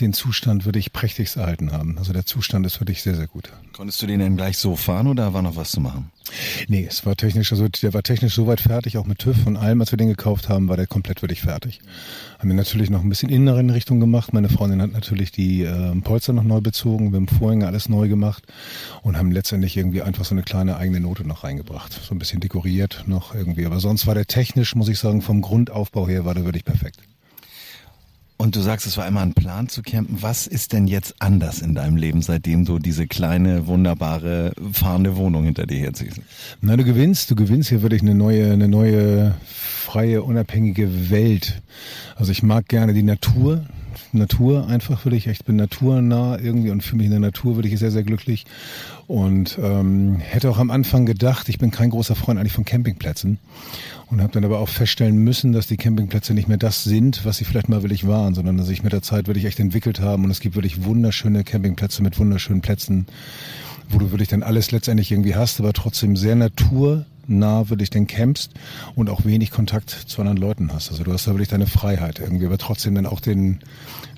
den 0.00 0.12
Zustand 0.12 0.66
wirklich 0.66 0.92
prächtigst 0.92 1.38
erhalten 1.38 1.72
haben. 1.72 1.96
Also 1.96 2.12
der 2.12 2.26
Zustand 2.26 2.66
ist 2.66 2.78
wirklich 2.78 3.02
sehr, 3.02 3.14
sehr 3.14 3.26
gut. 3.26 3.50
Konntest 3.72 4.02
du 4.02 4.06
den 4.06 4.20
denn 4.20 4.36
gleich 4.36 4.58
so 4.58 4.76
fahren 4.76 5.06
oder 5.06 5.32
war 5.32 5.40
noch 5.40 5.56
was 5.56 5.70
zu 5.70 5.80
machen? 5.80 6.10
Nee, 6.68 6.86
es 6.88 7.04
war 7.04 7.16
technisch, 7.16 7.52
also 7.52 7.68
der 7.68 7.94
war 7.94 8.02
technisch 8.02 8.34
soweit 8.34 8.60
fertig, 8.60 8.96
auch 8.96 9.06
mit 9.06 9.18
TÜV 9.18 9.46
und 9.46 9.56
allem, 9.56 9.80
als 9.80 9.92
wir 9.92 9.96
den 9.96 10.08
gekauft 10.08 10.48
haben, 10.48 10.68
war 10.68 10.76
der 10.76 10.86
komplett 10.86 11.22
wirklich 11.22 11.42
fertig. 11.42 11.80
Haben 12.38 12.48
wir 12.48 12.56
natürlich 12.56 12.90
noch 12.90 13.02
ein 13.02 13.08
bisschen 13.08 13.28
innere 13.28 13.60
in 13.60 13.70
Richtung 13.70 14.00
gemacht. 14.00 14.32
Meine 14.32 14.48
Freundin 14.48 14.80
hat 14.80 14.92
natürlich 14.92 15.32
die 15.32 15.62
äh, 15.62 15.94
Polster 16.00 16.32
noch 16.32 16.44
neu 16.44 16.60
bezogen, 16.60 17.12
wir 17.12 17.16
haben 17.16 17.28
Vorhänge 17.28 17.66
alles 17.66 17.88
neu 17.88 18.08
gemacht 18.08 18.44
und 19.02 19.16
haben 19.22 19.30
letztendlich 19.30 19.76
irgendwie 19.76 20.02
einfach 20.02 20.24
so 20.24 20.34
eine 20.34 20.42
kleine 20.42 20.76
eigene 20.76 20.98
Note 20.98 21.24
noch 21.24 21.44
reingebracht. 21.44 21.92
So 21.92 22.12
ein 22.12 22.18
bisschen 22.18 22.40
dekoriert 22.40 23.04
noch 23.06 23.34
irgendwie. 23.36 23.66
Aber 23.66 23.78
sonst 23.78 24.08
war 24.08 24.16
der 24.16 24.26
technisch, 24.26 24.74
muss 24.74 24.88
ich 24.88 24.98
sagen, 24.98 25.22
vom 25.22 25.42
Grundaufbau 25.42 26.08
her 26.08 26.24
war 26.24 26.34
der 26.34 26.44
wirklich 26.44 26.64
perfekt. 26.64 26.98
Und 28.36 28.56
du 28.56 28.60
sagst, 28.60 28.88
es 28.88 28.96
war 28.96 29.06
immer 29.06 29.20
ein 29.20 29.34
Plan 29.34 29.68
zu 29.68 29.82
campen. 29.82 30.20
Was 30.20 30.48
ist 30.48 30.72
denn 30.72 30.88
jetzt 30.88 31.14
anders 31.20 31.62
in 31.62 31.76
deinem 31.76 31.96
Leben, 31.96 32.20
seitdem 32.20 32.64
du 32.64 32.80
diese 32.80 33.06
kleine, 33.06 33.68
wunderbare, 33.68 34.54
fahrende 34.72 35.14
Wohnung 35.14 35.44
hinter 35.44 35.66
dir 35.66 35.78
herziehst? 35.78 36.20
Na, 36.60 36.76
du 36.76 36.82
gewinnst, 36.82 37.30
du 37.30 37.36
gewinnst 37.36 37.68
hier 37.68 37.82
wirklich 37.82 38.02
eine 38.02 38.16
neue, 38.16 38.52
eine 38.52 38.66
neue, 38.66 39.36
freie, 39.46 40.24
unabhängige 40.24 41.10
Welt. 41.10 41.62
Also 42.16 42.32
ich 42.32 42.42
mag 42.42 42.66
gerne 42.66 42.92
die 42.92 43.04
Natur. 43.04 43.64
Natur 44.12 44.66
einfach 44.68 45.04
würde 45.04 45.16
ich, 45.16 45.26
ich 45.26 45.44
bin 45.44 45.56
naturnah 45.56 46.38
irgendwie 46.38 46.70
und 46.70 46.82
für 46.82 46.96
mich 46.96 47.06
in 47.06 47.12
der 47.12 47.20
Natur 47.20 47.56
würde 47.56 47.68
ich 47.68 47.78
sehr, 47.78 47.90
sehr 47.90 48.02
glücklich. 48.02 48.44
Und 49.06 49.58
ähm, 49.62 50.16
hätte 50.20 50.50
auch 50.50 50.58
am 50.58 50.70
Anfang 50.70 51.06
gedacht, 51.06 51.48
ich 51.48 51.58
bin 51.58 51.70
kein 51.70 51.90
großer 51.90 52.14
Freund 52.14 52.38
eigentlich 52.38 52.52
von 52.52 52.64
Campingplätzen. 52.64 53.38
Und 54.10 54.20
habe 54.20 54.32
dann 54.32 54.44
aber 54.44 54.58
auch 54.58 54.68
feststellen 54.68 55.16
müssen, 55.16 55.52
dass 55.52 55.66
die 55.66 55.76
Campingplätze 55.76 56.34
nicht 56.34 56.48
mehr 56.48 56.58
das 56.58 56.84
sind, 56.84 57.24
was 57.24 57.38
sie 57.38 57.44
vielleicht 57.44 57.68
mal 57.68 57.82
wirklich 57.82 58.06
waren, 58.06 58.34
sondern 58.34 58.58
dass 58.58 58.66
sich 58.66 58.82
mit 58.82 58.92
der 58.92 59.02
Zeit 59.02 59.26
wirklich 59.26 59.46
echt 59.46 59.58
entwickelt 59.58 60.00
haben 60.00 60.24
und 60.24 60.30
es 60.30 60.40
gibt 60.40 60.54
wirklich 60.54 60.84
wunderschöne 60.84 61.44
Campingplätze 61.44 62.02
mit 62.02 62.18
wunderschönen 62.18 62.60
Plätzen, 62.60 63.06
wo 63.88 63.98
du 63.98 64.10
wirklich 64.10 64.28
dann 64.28 64.42
alles 64.42 64.70
letztendlich 64.70 65.10
irgendwie 65.10 65.34
hast, 65.34 65.60
aber 65.60 65.72
trotzdem 65.72 66.16
sehr 66.16 66.36
naturnah 67.26 67.68
wirklich 67.68 67.90
dann 67.90 68.06
campst 68.06 68.52
und 68.94 69.10
auch 69.10 69.24
wenig 69.24 69.50
Kontakt 69.50 69.90
zu 69.90 70.20
anderen 70.20 70.38
Leuten 70.38 70.72
hast. 70.72 70.90
Also 70.90 71.04
du 71.04 71.12
hast 71.12 71.26
da 71.26 71.32
wirklich 71.32 71.48
deine 71.48 71.66
Freiheit 71.66 72.18
irgendwie, 72.18 72.46
aber 72.46 72.58
trotzdem 72.58 72.94
dann 72.94 73.06
auch 73.06 73.20
den 73.20 73.60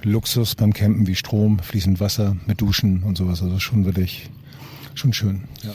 Luxus 0.02 0.54
beim 0.54 0.72
Campen 0.72 1.06
wie 1.06 1.14
Strom, 1.14 1.58
fließend 1.58 2.00
Wasser 2.00 2.36
mit 2.46 2.60
Duschen 2.60 3.02
und 3.02 3.16
sowas. 3.16 3.42
Also 3.42 3.58
schon 3.58 3.84
wirklich 3.84 4.30
schon 4.94 5.12
schön. 5.12 5.44
Ja. 5.62 5.72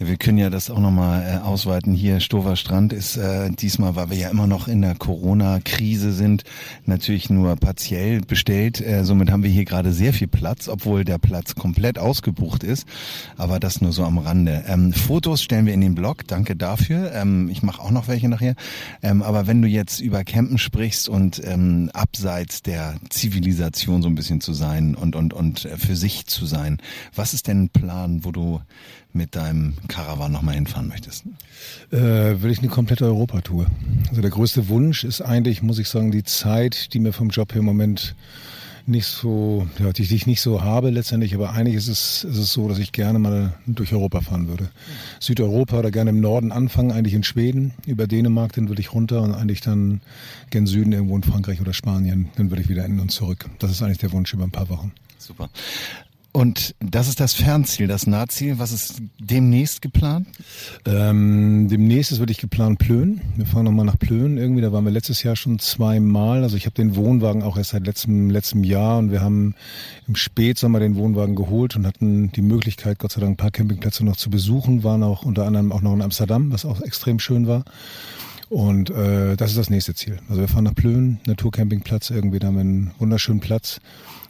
Ja, 0.00 0.06
wir 0.06 0.16
können 0.16 0.38
ja 0.38 0.48
das 0.48 0.70
auch 0.70 0.78
nochmal 0.78 1.24
äh, 1.24 1.44
ausweiten. 1.44 1.92
Hier 1.92 2.20
Stover 2.20 2.54
Strand 2.54 2.92
ist 2.92 3.16
äh, 3.16 3.50
diesmal, 3.50 3.96
weil 3.96 4.10
wir 4.10 4.16
ja 4.16 4.28
immer 4.28 4.46
noch 4.46 4.68
in 4.68 4.80
der 4.80 4.94
Corona-Krise 4.94 6.12
sind, 6.12 6.44
natürlich 6.86 7.30
nur 7.30 7.56
partiell 7.56 8.20
bestellt. 8.20 8.80
Äh, 8.80 9.04
somit 9.04 9.32
haben 9.32 9.42
wir 9.42 9.50
hier 9.50 9.64
gerade 9.64 9.92
sehr 9.92 10.12
viel 10.12 10.28
Platz, 10.28 10.68
obwohl 10.68 11.04
der 11.04 11.18
Platz 11.18 11.56
komplett 11.56 11.98
ausgebucht 11.98 12.62
ist. 12.62 12.86
Aber 13.36 13.58
das 13.58 13.80
nur 13.80 13.90
so 13.90 14.04
am 14.04 14.18
Rande. 14.18 14.62
Ähm, 14.68 14.92
Fotos 14.92 15.42
stellen 15.42 15.66
wir 15.66 15.74
in 15.74 15.80
den 15.80 15.96
Blog. 15.96 16.28
Danke 16.28 16.54
dafür. 16.54 17.10
Ähm, 17.12 17.48
ich 17.48 17.64
mache 17.64 17.82
auch 17.82 17.90
noch 17.90 18.06
welche 18.06 18.28
nachher. 18.28 18.54
Ähm, 19.02 19.20
aber 19.20 19.48
wenn 19.48 19.62
du 19.62 19.66
jetzt 19.66 19.98
über 19.98 20.22
Campen 20.22 20.58
sprichst 20.58 21.08
und 21.08 21.42
ähm, 21.44 21.90
abseits 21.92 22.62
der 22.62 22.94
Zivilisation 23.10 24.02
so 24.02 24.08
ein 24.08 24.14
bisschen 24.14 24.40
zu 24.40 24.52
sein 24.52 24.94
und 24.94 25.16
und 25.16 25.34
und 25.34 25.64
äh, 25.64 25.76
für 25.76 25.96
sich 25.96 26.26
zu 26.26 26.46
sein, 26.46 26.78
was 27.16 27.34
ist 27.34 27.48
denn 27.48 27.64
ein 27.64 27.68
Plan, 27.70 28.24
wo 28.24 28.30
du 28.30 28.60
mit 29.12 29.36
deinem 29.36 29.74
Caravan 29.88 30.32
nochmal 30.32 30.54
hinfahren 30.54 30.88
möchtest? 30.88 31.24
Äh, 31.90 31.96
will 32.42 32.50
ich 32.50 32.58
eine 32.58 32.68
komplette 32.68 33.04
Europatour. 33.06 33.66
Also 34.08 34.20
der 34.20 34.30
größte 34.30 34.68
Wunsch 34.68 35.04
ist 35.04 35.20
eigentlich, 35.20 35.62
muss 35.62 35.78
ich 35.78 35.88
sagen, 35.88 36.10
die 36.10 36.24
Zeit, 36.24 36.92
die 36.92 37.00
mir 37.00 37.12
vom 37.12 37.30
Job 37.30 37.52
hier 37.52 37.60
im 37.60 37.66
Moment 37.66 38.14
nicht 38.88 39.06
so, 39.06 39.66
ja, 39.78 39.92
die 39.92 40.02
ich 40.02 40.26
nicht 40.26 40.40
so 40.40 40.62
habe 40.62 40.88
letztendlich, 40.88 41.34
aber 41.34 41.52
eigentlich 41.52 41.76
ist 41.76 41.88
es, 41.88 42.24
ist 42.24 42.38
es 42.38 42.52
so, 42.52 42.68
dass 42.68 42.78
ich 42.78 42.90
gerne 42.92 43.18
mal 43.18 43.52
durch 43.66 43.92
Europa 43.92 44.22
fahren 44.22 44.48
würde. 44.48 44.70
Südeuropa 45.20 45.78
oder 45.78 45.90
gerne 45.90 46.10
im 46.10 46.20
Norden 46.20 46.52
anfangen, 46.52 46.90
eigentlich 46.90 47.12
in 47.12 47.22
Schweden, 47.22 47.74
über 47.86 48.06
Dänemark, 48.06 48.54
dann 48.54 48.68
würde 48.68 48.80
ich 48.80 48.94
runter 48.94 49.20
und 49.20 49.34
eigentlich 49.34 49.60
dann 49.60 50.00
gen 50.50 50.66
Süden 50.66 50.92
irgendwo 50.92 51.16
in 51.16 51.22
Frankreich 51.22 51.60
oder 51.60 51.74
Spanien, 51.74 52.30
dann 52.36 52.50
würde 52.50 52.62
ich 52.62 52.70
wieder 52.70 52.84
in 52.86 52.98
und 52.98 53.10
zurück. 53.10 53.44
Das 53.58 53.70
ist 53.70 53.82
eigentlich 53.82 53.98
der 53.98 54.12
Wunsch 54.12 54.32
über 54.32 54.44
ein 54.44 54.50
paar 54.50 54.70
Wochen. 54.70 54.92
Super. 55.18 55.50
Und 56.30 56.74
das 56.78 57.08
ist 57.08 57.20
das 57.20 57.32
Fernziel, 57.32 57.86
das 57.86 58.06
Nahziel. 58.06 58.58
Was 58.58 58.70
ist 58.70 59.00
demnächst 59.18 59.80
geplant? 59.80 60.28
Ähm, 60.84 61.68
demnächst 61.68 62.12
ist 62.12 62.18
wirklich 62.18 62.38
geplant 62.38 62.78
Plön. 62.78 63.22
Wir 63.36 63.46
fahren 63.46 63.64
nochmal 63.64 63.86
nach 63.86 63.98
Plön 63.98 64.36
irgendwie. 64.36 64.60
Da 64.60 64.70
waren 64.70 64.84
wir 64.84 64.90
letztes 64.90 65.22
Jahr 65.22 65.36
schon 65.36 65.58
zweimal. 65.58 66.42
Also 66.42 66.56
ich 66.56 66.66
habe 66.66 66.74
den 66.74 66.96
Wohnwagen 66.96 67.42
auch 67.42 67.56
erst 67.56 67.70
seit 67.70 67.86
letztem, 67.86 68.28
letztem 68.28 68.62
Jahr 68.62 68.98
und 68.98 69.10
wir 69.10 69.22
haben 69.22 69.54
im 70.06 70.16
Spätsommer 70.16 70.80
den 70.80 70.96
Wohnwagen 70.96 71.34
geholt 71.34 71.76
und 71.76 71.86
hatten 71.86 72.30
die 72.32 72.42
Möglichkeit, 72.42 72.98
Gott 72.98 73.12
sei 73.12 73.22
Dank, 73.22 73.32
ein 73.32 73.36
paar 73.36 73.50
Campingplätze 73.50 74.04
noch 74.04 74.16
zu 74.16 74.28
besuchen. 74.28 74.84
Waren 74.84 75.02
auch 75.02 75.24
unter 75.24 75.46
anderem 75.46 75.72
auch 75.72 75.80
noch 75.80 75.94
in 75.94 76.02
Amsterdam, 76.02 76.52
was 76.52 76.66
auch 76.66 76.82
extrem 76.82 77.20
schön 77.20 77.46
war. 77.46 77.64
Und 78.50 78.90
äh, 78.90 79.36
das 79.36 79.50
ist 79.50 79.58
das 79.58 79.70
nächste 79.70 79.94
Ziel. 79.94 80.18
Also 80.28 80.40
wir 80.40 80.48
fahren 80.48 80.64
nach 80.64 80.74
Plön, 80.74 81.20
Naturcampingplatz 81.26 82.10
irgendwie, 82.10 82.38
da 82.38 82.48
haben 82.48 82.54
wir 82.54 82.60
einen 82.60 82.90
wunderschönen 82.98 83.40
Platz. 83.40 83.80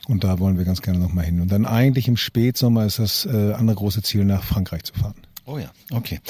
Und 0.08 0.24
da 0.24 0.40
wollen 0.40 0.58
wir 0.58 0.64
ganz 0.64 0.82
gerne 0.82 0.98
nochmal 0.98 1.26
hin. 1.26 1.40
Und 1.40 1.52
dann 1.52 1.66
eigentlich 1.66 2.08
im 2.08 2.16
Spätsommer 2.16 2.86
ist 2.86 2.98
das 2.98 3.26
äh, 3.26 3.52
andere 3.52 3.76
große 3.76 4.02
Ziel, 4.02 4.24
nach 4.24 4.42
Frankreich 4.42 4.82
zu 4.82 4.94
fahren. 4.94 5.14
Oh 5.44 5.58
ja, 5.58 5.70
okay. 5.92 6.20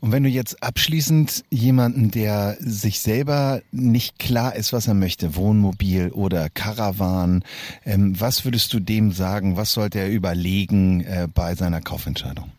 Und 0.00 0.12
wenn 0.12 0.22
du 0.22 0.30
jetzt 0.30 0.62
abschließend 0.62 1.44
jemanden, 1.50 2.10
der 2.10 2.56
sich 2.58 3.00
selber 3.00 3.60
nicht 3.70 4.18
klar 4.18 4.56
ist, 4.56 4.72
was 4.72 4.86
er 4.86 4.94
möchte, 4.94 5.34
Wohnmobil 5.36 6.08
oder 6.10 6.48
Caravan, 6.48 7.42
ähm, 7.84 8.18
was 8.18 8.46
würdest 8.46 8.72
du 8.72 8.80
dem 8.80 9.12
sagen? 9.12 9.58
Was 9.58 9.72
sollte 9.72 9.98
er 9.98 10.10
überlegen 10.10 11.02
äh, 11.02 11.28
bei 11.32 11.54
seiner 11.54 11.82
Kaufentscheidung? 11.82 12.50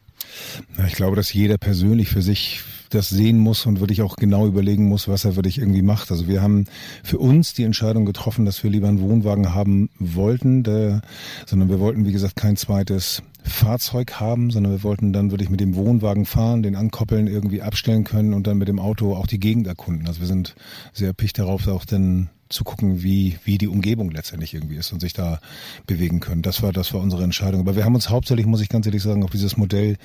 Na, 0.77 0.85
ich 0.85 0.93
glaube, 0.93 1.15
dass 1.15 1.33
jeder 1.33 1.57
persönlich 1.57 2.09
für 2.09 2.21
sich 2.21 2.61
das 2.93 3.09
sehen 3.09 3.37
muss 3.37 3.65
und 3.65 3.79
wirklich 3.79 4.01
auch 4.01 4.15
genau 4.15 4.47
überlegen 4.47 4.87
muss, 4.87 5.07
was 5.07 5.25
er 5.25 5.35
wirklich 5.35 5.57
irgendwie 5.57 5.81
macht. 5.81 6.11
Also 6.11 6.27
wir 6.27 6.41
haben 6.41 6.65
für 7.03 7.19
uns 7.19 7.53
die 7.53 7.63
Entscheidung 7.63 8.05
getroffen, 8.05 8.45
dass 8.45 8.63
wir 8.63 8.69
lieber 8.69 8.87
einen 8.87 9.01
Wohnwagen 9.01 9.53
haben 9.53 9.89
wollten, 9.99 10.63
der, 10.63 11.01
sondern 11.45 11.69
wir 11.69 11.79
wollten, 11.79 12.05
wie 12.05 12.11
gesagt, 12.11 12.35
kein 12.35 12.55
zweites 12.55 13.23
Fahrzeug 13.43 14.19
haben, 14.19 14.51
sondern 14.51 14.71
wir 14.71 14.83
wollten 14.83 15.13
dann 15.13 15.31
wirklich 15.31 15.49
mit 15.49 15.59
dem 15.59 15.75
Wohnwagen 15.75 16.25
fahren, 16.25 16.63
den 16.63 16.75
ankoppeln, 16.75 17.27
irgendwie 17.27 17.61
abstellen 17.61 18.03
können 18.03 18.33
und 18.33 18.47
dann 18.47 18.57
mit 18.57 18.67
dem 18.67 18.79
Auto 18.79 19.15
auch 19.15 19.27
die 19.27 19.39
Gegend 19.39 19.67
erkunden. 19.67 20.07
Also 20.07 20.21
wir 20.21 20.27
sind 20.27 20.55
sehr 20.93 21.13
picht 21.13 21.39
darauf, 21.39 21.67
auch 21.67 21.85
dann 21.85 22.29
zu 22.53 22.63
gucken, 22.63 23.03
wie, 23.03 23.37
wie 23.43 23.57
die 23.57 23.67
Umgebung 23.67 24.11
letztendlich 24.11 24.53
irgendwie 24.53 24.75
ist 24.75 24.91
und 24.93 24.99
sich 24.99 25.13
da 25.13 25.39
bewegen 25.87 26.19
können. 26.19 26.41
Das 26.41 26.61
war, 26.61 26.71
das 26.71 26.93
war 26.93 27.01
unsere 27.01 27.23
Entscheidung. 27.23 27.61
Aber 27.61 27.75
wir 27.75 27.85
haben 27.85 27.95
uns 27.95 28.09
hauptsächlich, 28.09 28.45
muss 28.45 28.61
ich 28.61 28.69
ganz 28.69 28.85
ehrlich 28.85 29.03
sagen, 29.03 29.23
auf 29.23 29.31
dieses 29.31 29.57
Modell 29.57 29.97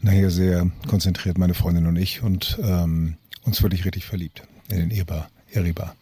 nachher 0.00 0.30
sehr 0.30 0.70
konzentriert, 0.88 1.38
meine 1.38 1.54
Freundin 1.54 1.86
und 1.86 1.96
ich, 1.96 2.22
und 2.22 2.58
ähm, 2.62 3.16
uns 3.42 3.62
wirklich 3.62 3.84
richtig 3.84 4.04
verliebt 4.04 4.42
in 4.68 4.78
den 4.78 4.90
Iriba. 4.90 5.28
Iriba. 5.52 5.94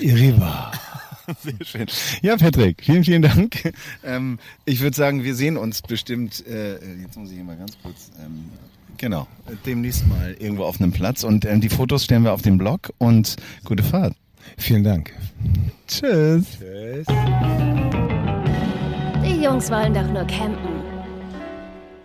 Iriba. 0.00 0.72
Sehr 1.42 1.64
schön. 1.64 1.86
Ja, 2.22 2.36
Patrick, 2.36 2.82
vielen, 2.82 3.04
vielen 3.04 3.22
Dank. 3.22 3.72
Ähm, 4.02 4.38
ich 4.64 4.80
würde 4.80 4.96
sagen, 4.96 5.24
wir 5.24 5.34
sehen 5.34 5.56
uns 5.56 5.80
bestimmt, 5.82 6.46
äh, 6.46 6.74
jetzt 7.00 7.16
muss 7.16 7.30
ich 7.30 7.36
hier 7.36 7.44
mal 7.44 7.56
ganz 7.56 7.78
kurz, 7.82 8.10
ähm, 8.22 8.50
genau, 8.98 9.26
demnächst 9.64 10.06
mal 10.06 10.36
irgendwo 10.38 10.64
auf 10.64 10.80
einem 10.80 10.92
Platz 10.92 11.24
und 11.24 11.44
äh, 11.44 11.58
die 11.58 11.70
Fotos 11.70 12.04
stellen 12.04 12.24
wir 12.24 12.32
auf 12.32 12.42
den 12.42 12.58
Blog 12.58 12.92
und 12.98 13.36
gute 13.64 13.82
Fahrt. 13.82 14.14
Vielen 14.58 14.84
Dank. 14.84 15.12
Tschüss. 15.86 16.58
Tschüss. 16.58 17.06
Die 19.24 19.42
Jungs 19.42 19.70
wollen 19.70 19.94
doch 19.94 20.08
nur 20.10 20.24
campen. 20.24 20.82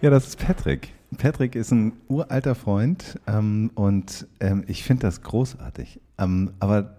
Ja, 0.01 0.09
das 0.09 0.27
ist 0.27 0.39
Patrick. 0.39 0.93
Patrick 1.17 1.55
ist 1.55 1.71
ein 1.71 1.93
uralter 2.07 2.55
Freund 2.55 3.19
ähm, 3.27 3.71
und 3.75 4.27
ähm, 4.39 4.63
ich 4.67 4.83
finde 4.83 5.01
das 5.01 5.21
großartig. 5.21 5.99
Ähm, 6.17 6.51
aber 6.59 6.95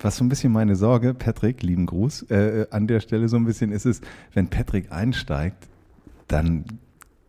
was 0.00 0.16
so 0.16 0.24
ein 0.24 0.28
bisschen 0.28 0.52
meine 0.52 0.76
Sorge, 0.76 1.14
Patrick, 1.14 1.62
lieben 1.62 1.86
Gruß, 1.86 2.30
äh, 2.30 2.66
an 2.70 2.86
der 2.86 3.00
Stelle 3.00 3.28
so 3.28 3.36
ein 3.36 3.44
bisschen 3.44 3.72
ist 3.72 3.86
es, 3.86 4.00
wenn 4.32 4.48
Patrick 4.48 4.92
einsteigt, 4.92 5.68
dann 6.28 6.64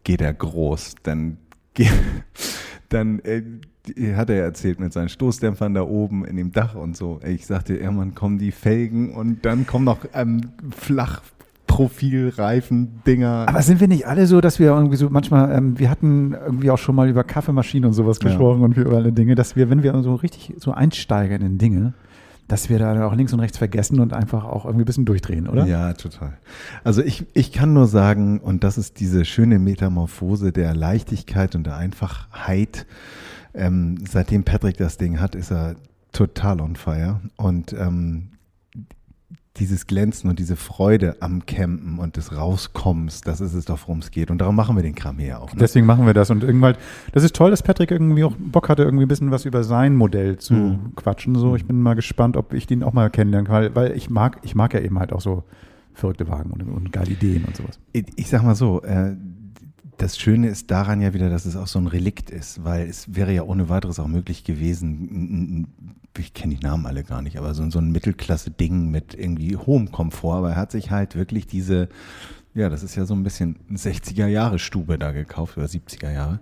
geht 0.03 0.21
er 0.21 0.33
groß, 0.33 0.95
dann 1.03 1.37
geht, 1.73 1.91
dann 2.89 3.19
äh, 3.19 3.43
hat 4.15 4.29
er 4.29 4.43
erzählt 4.43 4.79
mit 4.79 4.93
seinen 4.93 5.09
Stoßdämpfern 5.09 5.73
da 5.73 5.81
oben 5.83 6.25
in 6.25 6.35
dem 6.35 6.51
Dach 6.51 6.75
und 6.75 6.95
so. 6.97 7.19
Ich 7.25 7.45
sagte, 7.45 7.75
irgendwann 7.75 8.15
kommen 8.15 8.37
die 8.37 8.51
Felgen 8.51 9.11
und 9.13 9.45
dann 9.45 9.65
kommen 9.67 9.85
noch 9.85 9.99
ähm, 10.13 10.41
flach 10.77 11.21
Profilreifen-Dinger. 11.67 13.45
Aber 13.47 13.61
sind 13.61 13.79
wir 13.79 13.87
nicht 13.87 14.07
alle 14.07 14.27
so, 14.27 14.41
dass 14.41 14.59
wir 14.59 14.67
irgendwie 14.67 14.95
so 14.95 15.09
manchmal, 15.09 15.51
ähm, 15.55 15.77
wir 15.79 15.89
hatten 15.89 16.33
irgendwie 16.33 16.71
auch 16.71 16.77
schon 16.77 16.95
mal 16.95 17.09
über 17.09 17.23
Kaffeemaschinen 17.23 17.87
und 17.87 17.93
sowas 17.93 18.19
Ja. 18.21 18.29
gesprochen 18.29 18.61
und 18.63 18.77
über 18.77 18.95
alle 18.97 19.11
Dinge, 19.11 19.35
dass 19.35 19.55
wir, 19.55 19.69
wenn 19.69 19.83
wir 19.83 20.01
so 20.03 20.15
richtig 20.15 20.53
so 20.57 20.71
einsteigern 20.71 21.41
in 21.41 21.57
Dinge, 21.57 21.93
dass 22.47 22.69
wir 22.69 22.77
da 22.77 23.07
auch 23.07 23.15
links 23.15 23.33
und 23.33 23.39
rechts 23.39 23.57
vergessen 23.57 23.99
und 23.99 24.13
einfach 24.13 24.45
auch 24.45 24.65
irgendwie 24.65 24.83
ein 24.83 24.85
bisschen 24.85 25.05
durchdrehen, 25.05 25.47
oder? 25.47 25.65
Ja, 25.65 25.93
total. 25.93 26.33
Also 26.83 27.01
ich, 27.01 27.25
ich 27.33 27.51
kann 27.51 27.73
nur 27.73 27.87
sagen, 27.87 28.39
und 28.39 28.63
das 28.63 28.77
ist 28.77 28.99
diese 28.99 29.25
schöne 29.25 29.57
Metamorphose 29.57 30.51
der 30.51 30.75
Leichtigkeit 30.75 31.55
und 31.55 31.65
der 31.65 31.77
Einfachheit. 31.77 32.85
Ähm, 33.55 33.97
seitdem 34.07 34.43
Patrick 34.43 34.77
das 34.77 34.97
Ding 34.97 35.19
hat, 35.19 35.33
ist 35.35 35.51
er 35.51 35.75
total 36.12 36.62
on 36.62 36.75
fire. 36.75 37.21
Und 37.38 37.74
ähm, 37.74 38.29
dieses 39.57 39.88
Glänzen 39.88 40.29
und 40.29 40.38
diese 40.38 40.57
Freude 40.57 41.15
am 41.21 41.45
Campen 41.45 41.97
und 42.00 42.17
des 42.17 42.35
Rauskommens, 42.35 43.21
das 43.21 43.39
ist 43.39 43.53
es 43.53 43.63
doch, 43.63 43.79
worum 43.83 44.00
es 44.00 44.12
geht. 44.12 44.29
Und 44.29 44.39
darum 44.39 44.53
machen 44.55 44.75
wir 44.75 44.83
den 44.83 44.95
Kram 44.95 45.17
hier 45.17 45.39
auch. 45.39 45.53
Ne? 45.53 45.59
Deswegen 45.62 45.85
machen 45.85 46.05
wir 46.05 46.13
das 46.13 46.29
und 46.29 46.43
irgendwann, 46.43 46.75
das 47.13 47.24
ist 47.24 47.33
toll, 47.35 47.51
dass 47.51 47.63
Patrick 47.63 47.89
irgendwie 47.91 48.25
auch 48.25 48.33
Bock 48.38 48.67
hatte, 48.67 48.83
irgendwie 48.83 49.05
ein 49.05 49.07
bisschen 49.07 49.31
was 49.31 49.45
über 49.45 49.63
sein 49.63 49.95
Modell 49.95 50.38
zu 50.38 50.53
Mhm. 50.53 50.95
quatschen. 50.97 51.35
So, 51.35 51.55
ich 51.55 51.65
bin 51.65 51.81
mal 51.81 51.93
gespannt, 51.95 52.35
ob 52.35 52.51
ich 52.53 52.67
den 52.67 52.83
auch 52.83 52.91
mal 52.91 53.09
kennenlernen 53.09 53.47
kann, 53.47 53.55
weil, 53.55 53.75
weil 53.75 53.91
ich 53.93 54.09
mag, 54.09 54.39
ich 54.43 54.55
mag 54.55 54.74
ja 54.74 54.81
eben 54.81 55.00
halt 55.00 55.13
auch 55.13 55.21
so 55.21 55.43
verrückte 55.93 56.27
Wagen 56.27 56.51
und, 56.51 56.62
und 56.63 56.91
geile 56.91 57.12
Ideen 57.12 57.45
und 57.45 57.55
sowas. 57.55 57.79
Ich, 57.93 58.05
ich 58.17 58.27
sag 58.29 58.43
mal 58.43 58.55
so, 58.55 58.81
äh, 58.83 59.15
das 59.97 60.17
Schöne 60.17 60.49
ist 60.49 60.71
daran 60.71 61.01
ja 61.01 61.13
wieder, 61.13 61.29
dass 61.29 61.45
es 61.45 61.55
auch 61.55 61.67
so 61.67 61.79
ein 61.79 61.87
Relikt 61.87 62.29
ist, 62.29 62.63
weil 62.63 62.87
es 62.87 63.15
wäre 63.15 63.33
ja 63.33 63.43
ohne 63.43 63.69
weiteres 63.69 63.99
auch 63.99 64.07
möglich 64.07 64.43
gewesen, 64.43 65.67
ich 66.17 66.33
kenne 66.33 66.55
die 66.55 66.65
Namen 66.65 66.85
alle 66.85 67.03
gar 67.03 67.21
nicht, 67.21 67.37
aber 67.37 67.53
so, 67.53 67.69
so 67.69 67.79
ein 67.79 67.91
Mittelklasse-Ding 67.91 68.89
mit 68.89 69.13
irgendwie 69.13 69.57
hohem 69.57 69.91
Komfort. 69.91 70.37
Aber 70.37 70.51
er 70.51 70.55
hat 70.55 70.71
sich 70.71 70.91
halt 70.91 71.15
wirklich 71.15 71.47
diese, 71.47 71.89
ja, 72.53 72.69
das 72.69 72.83
ist 72.83 72.95
ja 72.95 73.05
so 73.05 73.13
ein 73.13 73.23
bisschen 73.23 73.57
60er-Jahre-Stube 73.71 74.97
da 74.97 75.11
gekauft 75.11 75.57
oder 75.57 75.67
70er 75.67 76.11
Jahre. 76.11 76.39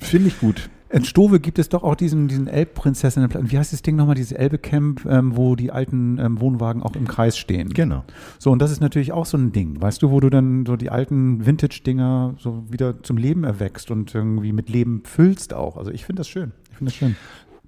Finde 0.00 0.28
ich 0.28 0.40
gut. 0.40 0.70
In 0.94 1.04
Stove 1.04 1.40
gibt 1.40 1.58
es 1.58 1.68
doch 1.68 1.82
auch 1.82 1.96
diesen, 1.96 2.28
diesen 2.28 2.46
Elbprinzessinnen. 2.46 3.50
Wie 3.50 3.58
heißt 3.58 3.72
das 3.72 3.82
Ding 3.82 3.96
nochmal? 3.96 4.14
Dieses 4.14 4.30
Elbe-Camp, 4.30 5.04
ähm, 5.06 5.36
wo 5.36 5.56
die 5.56 5.72
alten 5.72 6.18
ähm, 6.20 6.40
Wohnwagen 6.40 6.84
auch 6.84 6.94
im 6.94 7.08
Kreis 7.08 7.36
stehen. 7.36 7.70
Genau. 7.70 8.04
So, 8.38 8.52
und 8.52 8.62
das 8.62 8.70
ist 8.70 8.80
natürlich 8.80 9.10
auch 9.10 9.26
so 9.26 9.36
ein 9.36 9.50
Ding, 9.50 9.82
weißt 9.82 10.00
du, 10.02 10.12
wo 10.12 10.20
du 10.20 10.30
dann 10.30 10.64
so 10.64 10.76
die 10.76 10.90
alten 10.90 11.44
Vintage-Dinger 11.44 12.36
so 12.38 12.62
wieder 12.70 13.02
zum 13.02 13.16
Leben 13.16 13.42
erwächst 13.42 13.90
und 13.90 14.14
irgendwie 14.14 14.52
mit 14.52 14.68
Leben 14.68 15.02
füllst 15.04 15.52
auch. 15.52 15.76
Also 15.76 15.90
ich 15.90 16.04
finde 16.04 16.20
das 16.20 16.28
schön. 16.28 16.52
Ich 16.70 16.78
finde 16.78 16.92
das 16.92 16.96
schön. 16.96 17.16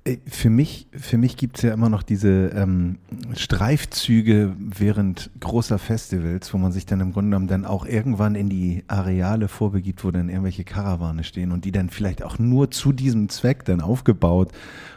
Äh, 0.07 0.19
für 0.27 0.51
mich, 0.51 0.87
für 0.93 1.19
mich 1.19 1.37
gibt 1.37 1.57
es 1.57 1.63
ja 1.63 1.75
immer 1.75 1.89
noch 1.89 2.03
diese 2.03 2.51
ähm, 2.55 2.99
Streifzüge 3.35 4.55
während 4.59 5.31
großer 5.41 5.79
Festivals, 5.79 6.53
wo 6.55 6.59
man 6.59 6.73
sich 6.73 6.87
dann 6.87 7.01
im 7.01 7.13
Grunde 7.13 7.31
genommen 7.31 7.49
dann 7.49 7.65
auch 7.65 7.85
irgendwann 7.85 8.35
in 8.35 8.49
die 8.49 8.85
Areale 8.89 9.49
vorbegibt, 9.49 10.05
wo 10.05 10.11
dann 10.11 10.29
irgendwelche 10.29 10.65
Karawane 10.65 11.25
stehen 11.25 11.53
und 11.53 11.65
die 11.65 11.73
dann 11.73 11.91
vielleicht 11.91 12.23
auch 12.23 12.39
nur 12.39 12.71
zu 12.71 12.93
diesem 12.93 13.29
Zweck 13.29 13.65
dann 13.65 13.81
aufgebaut 13.81 14.53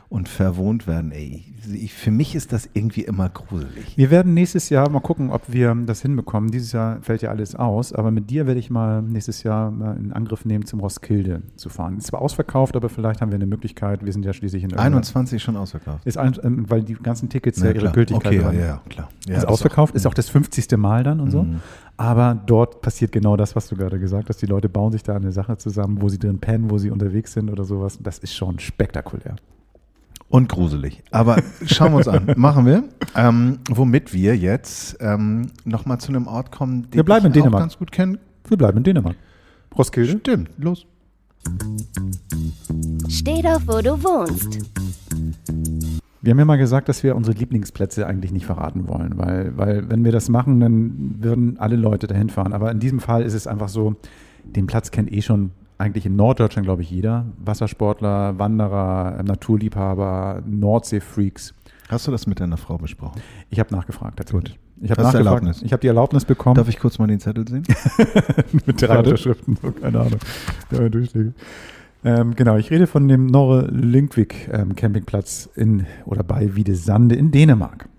und 0.09 0.27
verwohnt 0.27 0.87
werden. 0.87 1.11
Ey, 1.11 1.45
ich, 1.71 1.93
für 1.93 2.09
mich 2.09 2.33
ist 2.33 2.51
das 2.51 2.67
irgendwie 2.73 3.01
immer 3.01 3.29
gruselig. 3.29 3.95
Wir 3.95 4.09
werden 4.09 4.33
nächstes 4.33 4.69
Jahr 4.69 4.89
mal 4.89 5.01
gucken, 5.01 5.29
ob 5.29 5.43
wir 5.47 5.75
das 5.85 6.01
hinbekommen. 6.01 6.49
Dieses 6.49 6.71
Jahr 6.71 6.99
fällt 7.01 7.21
ja 7.21 7.29
alles 7.29 7.53
aus, 7.53 7.93
aber 7.93 8.09
mit 8.09 8.31
dir 8.31 8.47
werde 8.47 8.59
ich 8.59 8.71
mal 8.71 9.03
nächstes 9.03 9.43
Jahr 9.43 9.69
mal 9.69 9.95
in 9.97 10.11
Angriff 10.11 10.45
nehmen, 10.45 10.65
zum 10.65 10.79
Roskilde 10.79 11.43
zu 11.57 11.69
fahren. 11.69 11.97
Ist 11.97 12.07
zwar 12.07 12.21
ausverkauft, 12.21 12.75
aber 12.75 12.89
vielleicht 12.89 13.21
haben 13.21 13.31
wir 13.31 13.35
eine 13.35 13.45
Möglichkeit. 13.45 14.03
Wir 14.03 14.11
sind 14.11 14.25
ja 14.25 14.33
schließlich 14.33 14.63
in 14.63 14.73
21 14.73 15.43
schon 15.43 15.55
ausverkauft. 15.55 16.03
Ist 16.05 16.17
ein, 16.17 16.35
ähm, 16.43 16.65
weil 16.67 16.81
die 16.81 16.95
ganzen 16.95 17.29
Tickets 17.29 17.61
ja, 17.61 17.71
ihre 17.71 17.91
Gültigkeit 17.91 18.33
okay, 18.33 18.43
haben. 18.43 18.57
Ja, 18.57 18.65
ja, 18.65 18.81
klar. 18.89 19.09
Ja, 19.27 19.37
ist 19.37 19.47
ausverkauft, 19.47 19.93
ist 19.93 20.07
auch, 20.07 20.11
ist 20.11 20.13
auch 20.13 20.15
das 20.15 20.29
50. 20.29 20.75
Mal 20.77 21.03
dann 21.03 21.19
und 21.19 21.29
so. 21.29 21.43
Mhm. 21.43 21.59
Aber 21.97 22.33
dort 22.33 22.81
passiert 22.81 23.11
genau 23.11 23.37
das, 23.37 23.55
was 23.55 23.67
du 23.67 23.75
gerade 23.75 23.99
gesagt 23.99 24.29
hast. 24.29 24.41
Die 24.41 24.47
Leute 24.47 24.69
bauen 24.69 24.91
sich 24.91 25.03
da 25.03 25.15
eine 25.15 25.31
Sache 25.31 25.57
zusammen, 25.57 26.01
wo 26.01 26.09
sie 26.09 26.17
drin 26.17 26.39
pennen, 26.39 26.71
wo 26.71 26.79
sie 26.79 26.89
unterwegs 26.89 27.33
sind 27.33 27.49
oder 27.51 27.63
sowas. 27.63 27.99
Das 28.01 28.17
ist 28.17 28.33
schon 28.33 28.57
spektakulär. 28.57 29.35
Und 30.29 30.47
gruselig. 30.47 31.03
Aber 31.09 31.41
schauen 31.65 31.91
wir 31.91 31.97
uns 31.97 32.07
an. 32.07 32.33
Machen 32.37 32.65
wir. 32.65 32.83
Ähm, 33.15 33.59
womit 33.67 34.13
wir 34.13 34.37
jetzt 34.37 34.97
ähm, 34.99 35.47
nochmal 35.65 35.99
zu 35.99 36.09
einem 36.09 36.27
Ort 36.27 36.51
kommen, 36.51 36.83
den 36.83 36.93
wir 36.93 37.03
bleiben 37.03 37.25
in 37.25 37.33
Dänemark. 37.33 37.63
ganz 37.63 37.77
gut 37.77 37.91
kennen. 37.91 38.19
Wir 38.47 38.57
bleiben 38.57 38.77
in 38.77 38.83
Dänemark. 38.83 39.15
Roskilde? 39.75 40.19
Stimmt. 40.19 40.49
Los. 40.57 40.85
Steh 43.07 43.41
doch, 43.41 43.61
wo 43.65 43.81
du 43.81 44.03
wohnst. 44.03 44.59
Wir 46.21 46.31
haben 46.31 46.39
ja 46.39 46.45
mal 46.45 46.57
gesagt, 46.57 46.89
dass 46.89 47.01
wir 47.01 47.15
unsere 47.15 47.37
Lieblingsplätze 47.37 48.05
eigentlich 48.05 48.31
nicht 48.31 48.45
verraten 48.45 48.87
wollen, 48.87 49.17
weil, 49.17 49.57
weil 49.57 49.89
wenn 49.89 50.03
wir 50.03 50.11
das 50.11 50.29
machen, 50.29 50.59
dann 50.59 51.15
würden 51.19 51.57
alle 51.59 51.75
Leute 51.75 52.07
dahin 52.07 52.29
fahren. 52.29 52.53
Aber 52.53 52.71
in 52.71 52.79
diesem 52.79 52.99
Fall 52.99 53.23
ist 53.23 53.33
es 53.33 53.47
einfach 53.47 53.69
so, 53.69 53.95
den 54.43 54.67
Platz 54.67 54.91
kennt 54.91 55.11
eh 55.11 55.21
schon 55.21 55.51
eigentlich 55.79 56.05
in 56.05 56.15
Norddeutschland, 56.15 56.65
glaube 56.65 56.81
ich, 56.81 56.91
jeder. 56.91 57.25
Wassersportler, 57.43 58.37
Wanderer, 58.37 59.23
Naturliebhaber, 59.23 60.43
Nordseefreaks. 60.45 61.53
Hast 61.87 62.05
du 62.05 62.11
das 62.11 62.27
mit 62.27 62.39
deiner 62.39 62.57
Frau 62.57 62.77
besprochen? 62.77 63.21
Ich 63.49 63.59
habe 63.59 63.73
nachgefragt, 63.73 64.17
tatsächlich. 64.17 64.53
Gut. 64.53 64.59
Ich 64.81 64.91
habe 64.91 65.01
nachgefragt. 65.01 65.25
Erlaubnis? 65.25 65.61
Ich 65.61 65.71
habe 65.73 65.81
die 65.81 65.87
Erlaubnis 65.87 66.25
bekommen. 66.25 66.55
Darf 66.55 66.69
ich 66.69 66.79
kurz 66.79 66.99
mal 66.99 67.07
den 67.07 67.19
Zettel 67.19 67.47
sehen? 67.47 67.63
mit 68.65 68.81
drei 68.81 68.99
Unterschriften, 68.99 69.57
keine 69.81 70.01
Ahnung. 70.01 70.19
Ähm, 72.03 72.35
genau, 72.35 72.55
ich 72.57 72.71
rede 72.71 72.87
von 72.87 73.07
dem 73.07 73.25
Norre 73.25 73.67
Lyngvik 73.67 74.49
ähm, 74.53 74.75
Campingplatz 74.75 75.49
in 75.55 75.85
oder 76.05 76.23
bei 76.23 76.55
Wiedesande 76.55 77.15
in 77.15 77.31
Dänemark. 77.31 77.89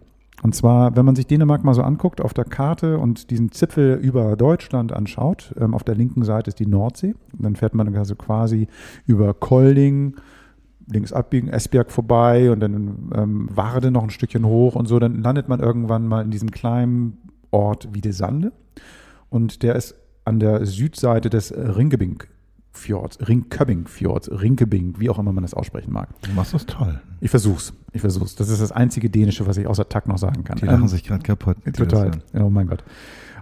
Und 0.42 0.54
zwar, 0.54 0.96
wenn 0.96 1.04
man 1.04 1.16
sich 1.16 1.26
Dänemark 1.26 1.64
mal 1.64 1.74
so 1.74 1.82
anguckt 1.82 2.20
auf 2.20 2.32
der 2.32 2.44
Karte 2.44 2.98
und 2.98 3.30
diesen 3.30 3.52
Zipfel 3.52 3.94
über 3.94 4.36
Deutschland 4.36 4.92
anschaut, 4.92 5.54
ähm, 5.60 5.74
auf 5.74 5.84
der 5.84 5.94
linken 5.94 6.24
Seite 6.24 6.48
ist 6.48 6.58
die 6.58 6.66
Nordsee. 6.66 7.14
Dann 7.38 7.56
fährt 7.56 7.74
man 7.74 7.94
also 7.94 8.14
quasi 8.14 8.66
über 9.06 9.34
Kolding, 9.34 10.16
links 10.86 11.12
abbiegen, 11.12 11.48
Esbjerg 11.48 11.90
vorbei 11.90 12.50
und 12.50 12.60
dann 12.60 13.10
ähm, 13.14 13.48
Warde 13.52 13.90
noch 13.90 14.02
ein 14.02 14.10
Stückchen 14.10 14.46
hoch 14.46 14.76
und 14.76 14.86
so. 14.86 14.98
Dann 14.98 15.22
landet 15.22 15.48
man 15.48 15.60
irgendwann 15.60 16.06
mal 16.06 16.24
in 16.24 16.30
diesem 16.30 16.50
kleinen 16.50 17.18
Ort 17.50 17.94
Wiedesande. 17.94 18.52
Und 19.28 19.62
der 19.62 19.76
ist 19.76 19.94
an 20.24 20.40
der 20.40 20.64
Südseite 20.64 21.28
des 21.28 21.52
Ringebink 21.52 22.28
Fjords, 22.72 23.18
Ringköbbing 23.26 23.86
Fjords, 23.86 24.30
Rinkebing, 24.30 24.94
wie 24.98 25.10
auch 25.10 25.18
immer 25.18 25.32
man 25.32 25.42
das 25.42 25.54
aussprechen 25.54 25.92
mag. 25.92 26.08
Du 26.22 26.32
machst 26.32 26.54
das 26.54 26.66
toll. 26.66 27.00
Ich 27.20 27.30
versuch's. 27.30 27.72
Ich 27.92 28.00
versuch's. 28.00 28.36
Das 28.36 28.48
ist 28.48 28.62
das 28.62 28.72
einzige 28.72 29.10
Dänische, 29.10 29.46
was 29.46 29.56
ich 29.56 29.66
außer 29.66 29.88
Tag 29.88 30.06
noch 30.06 30.18
sagen 30.18 30.44
kann. 30.44 30.58
Die 30.58 30.66
lachen 30.66 30.82
ähm, 30.82 30.88
sich 30.88 31.04
gerade 31.04 31.22
kaputt. 31.22 31.56
Total. 31.76 32.12
Oh 32.34 32.48
mein 32.48 32.68
Gott. 32.68 32.84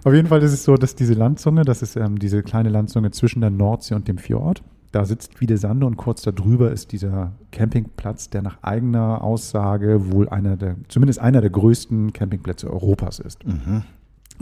Auf 0.03 0.13
jeden 0.13 0.27
Fall 0.27 0.41
ist 0.41 0.53
es 0.53 0.63
so, 0.63 0.75
dass 0.75 0.95
diese 0.95 1.13
Landzunge, 1.13 1.63
das 1.63 1.81
ist 1.81 1.95
ähm, 1.95 2.17
diese 2.17 2.41
kleine 2.41 2.69
Landzunge 2.69 3.11
zwischen 3.11 3.41
der 3.41 3.49
Nordsee 3.49 3.95
und 3.95 4.07
dem 4.07 4.17
Fjord. 4.17 4.63
Da 4.91 5.05
sitzt 5.05 5.39
wieder 5.39 5.57
Sande 5.57 5.85
und 5.85 5.97
kurz 5.97 6.23
darüber 6.23 6.71
ist 6.71 6.91
dieser 6.91 7.33
Campingplatz, 7.51 8.31
der 8.31 8.41
nach 8.41 8.63
eigener 8.63 9.21
Aussage 9.21 10.11
wohl 10.11 10.27
einer 10.29 10.57
der, 10.57 10.77
zumindest 10.87 11.19
einer 11.19 11.41
der 11.41 11.51
größten 11.51 12.11
Campingplätze 12.11 12.71
Europas 12.71 13.19
ist. 13.19 13.45
Mhm. 13.45 13.83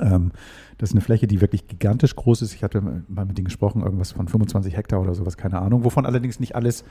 Ähm, 0.02 0.32
das 0.78 0.90
ist 0.90 0.94
eine 0.94 1.02
Fläche, 1.02 1.28
die 1.28 1.42
wirklich 1.42 1.68
gigantisch 1.68 2.16
groß 2.16 2.44
ist. 2.44 2.54
Ich 2.54 2.64
hatte 2.64 2.82
mal 2.82 3.26
mit 3.26 3.38
denen 3.38 3.46
gesprochen, 3.46 3.82
irgendwas 3.82 4.12
von 4.12 4.28
25 4.28 4.76
Hektar 4.78 5.02
oder 5.02 5.16
sowas, 5.16 5.38
keine 5.38 5.60
Ahnung, 5.60 5.84
wovon 5.84 6.06
allerdings 6.06 6.40
nicht 6.40 6.56
alles 6.56 6.84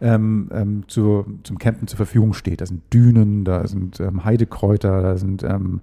ähm, 0.00 0.48
ähm, 0.52 0.84
zu, 0.88 1.24
zum 1.42 1.58
Campen 1.58 1.88
zur 1.88 1.96
Verfügung 1.96 2.34
steht. 2.34 2.60
Da 2.60 2.66
sind 2.66 2.82
Dünen, 2.92 3.44
da 3.44 3.66
sind 3.66 4.00
ähm, 4.00 4.24
Heidekräuter, 4.24 5.02
da 5.02 5.16
sind 5.16 5.42
ähm, 5.42 5.80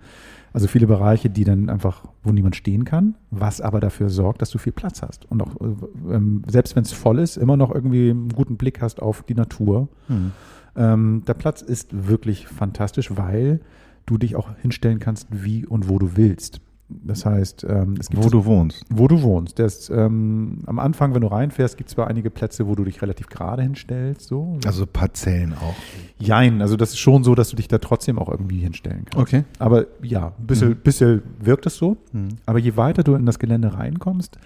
also 0.53 0.67
viele 0.67 0.87
Bereiche, 0.87 1.29
die 1.29 1.43
dann 1.43 1.69
einfach, 1.69 2.03
wo 2.23 2.31
niemand 2.31 2.55
stehen 2.55 2.85
kann, 2.85 3.15
was 3.29 3.61
aber 3.61 3.79
dafür 3.79 4.09
sorgt, 4.09 4.41
dass 4.41 4.49
du 4.49 4.57
viel 4.57 4.73
Platz 4.73 5.01
hast. 5.01 5.29
Und 5.29 5.41
auch, 5.41 5.55
äh, 5.61 6.15
ähm, 6.15 6.43
selbst 6.47 6.75
wenn 6.75 6.83
es 6.83 6.91
voll 6.91 7.19
ist, 7.19 7.37
immer 7.37 7.57
noch 7.57 7.73
irgendwie 7.73 8.09
einen 8.09 8.29
guten 8.29 8.57
Blick 8.57 8.81
hast 8.81 9.01
auf 9.01 9.23
die 9.23 9.35
Natur. 9.35 9.89
Mhm. 10.07 10.31
Der 10.75 11.33
Platz 11.33 11.61
ist 11.61 12.07
wirklich 12.07 12.47
fantastisch, 12.47 13.17
weil 13.17 13.59
du 14.05 14.17
dich 14.17 14.37
auch 14.37 14.49
hinstellen 14.61 14.99
kannst, 14.99 15.27
wie 15.29 15.65
und 15.65 15.89
wo 15.89 15.99
du 15.99 16.15
willst. 16.15 16.61
Das 16.89 17.25
heißt, 17.25 17.65
ähm, 17.69 17.95
es 17.99 18.09
gibt. 18.09 18.23
Wo 18.23 18.29
du 18.29 18.45
wohnst. 18.45 18.83
Wo 18.89 19.07
du 19.07 19.21
wohnst. 19.21 19.59
Das, 19.59 19.89
ähm, 19.89 20.59
am 20.65 20.79
Anfang, 20.79 21.13
wenn 21.13 21.21
du 21.21 21.27
reinfährst, 21.27 21.77
gibt 21.77 21.89
es 21.89 21.95
zwar 21.95 22.07
einige 22.07 22.31
Plätze, 22.31 22.67
wo 22.67 22.73
du 22.73 22.83
dich 22.83 23.01
relativ 23.01 23.27
gerade 23.27 23.61
hinstellst. 23.61 24.27
So. 24.27 24.57
Also 24.65 24.87
Parzellen 24.87 25.53
auch. 25.53 25.75
Jein, 26.17 26.61
also 26.61 26.75
das 26.75 26.91
ist 26.91 26.99
schon 26.99 27.23
so, 27.23 27.35
dass 27.35 27.51
du 27.51 27.55
dich 27.55 27.67
da 27.67 27.77
trotzdem 27.77 28.17
auch 28.17 28.27
irgendwie 28.27 28.57
hinstellen 28.57 29.05
kannst. 29.05 29.17
Okay. 29.17 29.43
Aber 29.59 29.85
ja, 30.01 30.33
ein 30.39 30.47
bisschen, 30.47 30.69
mhm. 30.69 30.77
bisschen 30.77 31.21
wirkt 31.39 31.67
es 31.67 31.77
so. 31.77 31.97
Mhm. 32.11 32.29
Aber 32.47 32.57
je 32.57 32.75
weiter 32.75 33.03
du 33.03 33.13
in 33.13 33.25
das 33.25 33.37
Gelände 33.37 33.73
reinkommst, 33.75 34.39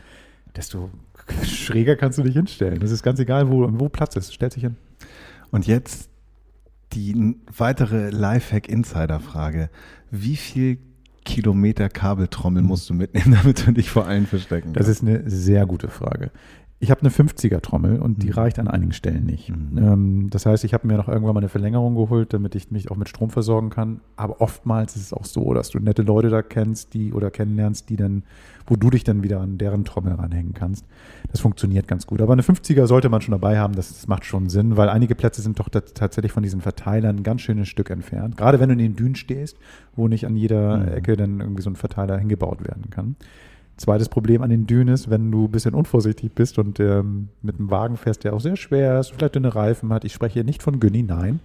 desto 0.55 0.89
schräger 1.43 1.95
kannst 1.95 2.17
du 2.17 2.23
dich 2.23 2.33
hinstellen. 2.33 2.79
Das 2.81 2.91
ist 2.91 3.03
ganz 3.03 3.19
egal, 3.19 3.49
wo, 3.49 3.67
wo 3.79 3.87
Platz 3.87 4.17
ist. 4.17 4.33
Stellt 4.33 4.51
sich 4.51 4.63
hin. 4.63 4.75
Und 5.49 5.65
jetzt 5.65 6.09
die 6.91 7.35
weitere 7.55 8.09
Lifehack-Insider-Frage. 8.09 9.69
Wie 10.11 10.35
viel 10.35 10.77
Kilometer 11.23 11.89
Kabeltrommel 11.89 12.61
mhm. 12.61 12.67
musst 12.67 12.89
du 12.89 12.93
mitnehmen, 12.93 13.37
damit 13.43 13.65
du 13.65 13.71
dich 13.71 13.89
vor 13.89 14.07
allen 14.07 14.27
verstecken 14.27 14.73
kannst? 14.73 14.79
Das 14.79 14.87
ist 14.87 15.01
eine 15.01 15.29
sehr 15.29 15.65
gute 15.65 15.89
Frage. 15.89 16.31
Ich 16.83 16.91
habe 16.91 16.99
eine 16.99 17.11
50er 17.11 17.61
Trommel 17.61 17.97
und 17.99 18.23
die 18.23 18.27
mhm. 18.27 18.33
reicht 18.33 18.59
an 18.59 18.67
einigen 18.67 18.91
Stellen 18.91 19.25
nicht. 19.25 19.49
Mhm. 19.49 19.77
Ähm, 19.77 20.29
das 20.29 20.45
heißt, 20.45 20.65
ich 20.65 20.73
habe 20.73 20.85
mir 20.85 20.97
noch 20.97 21.07
irgendwann 21.07 21.33
mal 21.33 21.39
eine 21.39 21.47
Verlängerung 21.47 21.95
geholt, 21.95 22.33
damit 22.33 22.55
ich 22.55 22.71
mich 22.71 22.91
auch 22.91 22.97
mit 22.97 23.07
Strom 23.07 23.29
versorgen 23.29 23.69
kann. 23.69 24.01
Aber 24.17 24.41
oftmals 24.41 24.97
ist 24.97 25.03
es 25.03 25.13
auch 25.13 25.23
so, 25.23 25.53
dass 25.53 25.69
du 25.69 25.79
nette 25.79 26.01
Leute 26.01 26.29
da 26.29 26.41
kennst, 26.41 26.93
die 26.93 27.13
oder 27.13 27.31
kennenlernst, 27.31 27.89
die 27.89 27.95
dann, 27.95 28.23
wo 28.67 28.75
du 28.75 28.89
dich 28.89 29.05
dann 29.05 29.23
wieder 29.23 29.39
an 29.39 29.57
deren 29.57 29.85
Trommel 29.85 30.11
ranhängen 30.15 30.53
kannst. 30.53 30.85
Das 31.31 31.39
funktioniert 31.39 31.87
ganz 31.87 32.05
gut. 32.05 32.21
Aber 32.21 32.33
eine 32.33 32.41
50er 32.41 32.85
sollte 32.85 33.07
man 33.07 33.21
schon 33.21 33.31
dabei 33.31 33.59
haben, 33.59 33.75
das, 33.75 33.87
das 33.87 34.07
macht 34.09 34.25
schon 34.25 34.49
Sinn, 34.49 34.75
weil 34.75 34.89
einige 34.89 35.15
Plätze 35.15 35.41
sind 35.41 35.59
doch 35.59 35.69
tatsächlich 35.69 36.33
von 36.33 36.43
diesen 36.43 36.59
Verteilern 36.59 37.15
ein 37.15 37.23
ganz 37.23 37.39
schönes 37.39 37.69
Stück 37.69 37.91
entfernt. 37.91 38.35
Gerade 38.35 38.59
wenn 38.59 38.67
du 38.67 38.73
in 38.73 38.79
den 38.79 38.97
Dünen 38.97 39.15
stehst, 39.15 39.57
wo 39.95 40.09
nicht 40.09 40.25
an 40.25 40.35
jeder 40.35 40.79
mhm. 40.79 40.87
Ecke 40.89 41.15
dann 41.15 41.39
irgendwie 41.39 41.61
so 41.61 41.69
ein 41.69 41.77
Verteiler 41.77 42.17
hingebaut 42.17 42.61
werden 42.67 42.89
kann. 42.89 43.15
Zweites 43.77 44.07
Problem 44.07 44.43
an 44.43 44.49
den 44.49 44.67
Dünen 44.67 44.93
ist, 44.93 45.09
wenn 45.09 45.31
du 45.31 45.45
ein 45.45 45.51
bisschen 45.51 45.73
unvorsichtig 45.73 46.33
bist 46.33 46.59
und 46.59 46.79
ähm, 46.79 47.29
mit 47.41 47.57
einem 47.57 47.71
Wagen 47.71 47.97
fährst, 47.97 48.23
der 48.23 48.33
auch 48.33 48.41
sehr 48.41 48.55
schwer 48.55 48.99
ist, 48.99 49.11
vielleicht 49.11 49.35
dünne 49.35 49.55
Reifen 49.55 49.91
hat, 49.91 50.05
ich 50.05 50.13
spreche 50.13 50.35
hier 50.35 50.43
nicht 50.43 50.61
von 50.61 50.79
Günni, 50.79 51.01
nein, 51.01 51.39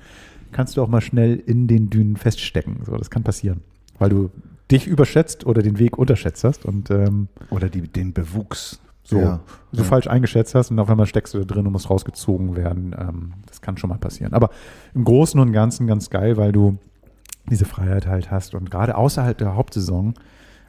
kannst 0.53 0.77
du 0.77 0.83
auch 0.83 0.89
mal 0.89 1.01
schnell 1.01 1.37
in 1.37 1.67
den 1.67 1.89
Dünen 1.89 2.17
feststecken. 2.17 2.81
So, 2.85 2.97
das 2.97 3.11
kann 3.11 3.23
passieren, 3.23 3.63
weil 3.99 4.11
du 4.11 4.31
dich 4.71 4.87
überschätzt 4.87 5.47
oder 5.47 5.63
den 5.63 5.79
Weg 5.79 5.97
unterschätzt 5.97 6.45
hast 6.45 6.67
und 6.67 6.91
ähm, 6.91 7.29
oder 7.51 7.71
die, 7.71 7.83
den 7.83 8.13
Bewuchs 8.13 8.81
so, 9.03 9.21
ja. 9.21 9.41
so 9.73 9.83
ja. 9.83 9.89
falsch 9.89 10.07
eingeschätzt 10.07 10.55
hast 10.55 10.71
und 10.71 10.79
auf 10.79 10.91
einmal 10.91 11.07
steckst 11.07 11.33
du 11.33 11.39
da 11.39 11.45
drin 11.45 11.67
und 11.67 11.73
musst 11.73 11.89
rausgezogen 11.89 12.57
werden. 12.57 12.95
Ähm, 12.99 13.33
das 13.47 13.63
kann 13.63 13.79
schon 13.79 13.89
mal 13.89 13.99
passieren. 13.99 14.35
Aber 14.35 14.51
im 14.95 15.05
Großen 15.05 15.41
und 15.41 15.53
Ganzen 15.53 15.87
ganz 15.87 16.11
geil, 16.11 16.37
weil 16.37 16.53
du 16.53 16.77
diese 17.49 17.65
Freiheit 17.65 18.07
halt 18.07 18.31
hast 18.31 18.55
und 18.55 18.71
gerade 18.71 18.99
außerhalb 18.99 19.39
der 19.39 19.57
Hauptsaison 19.57 20.13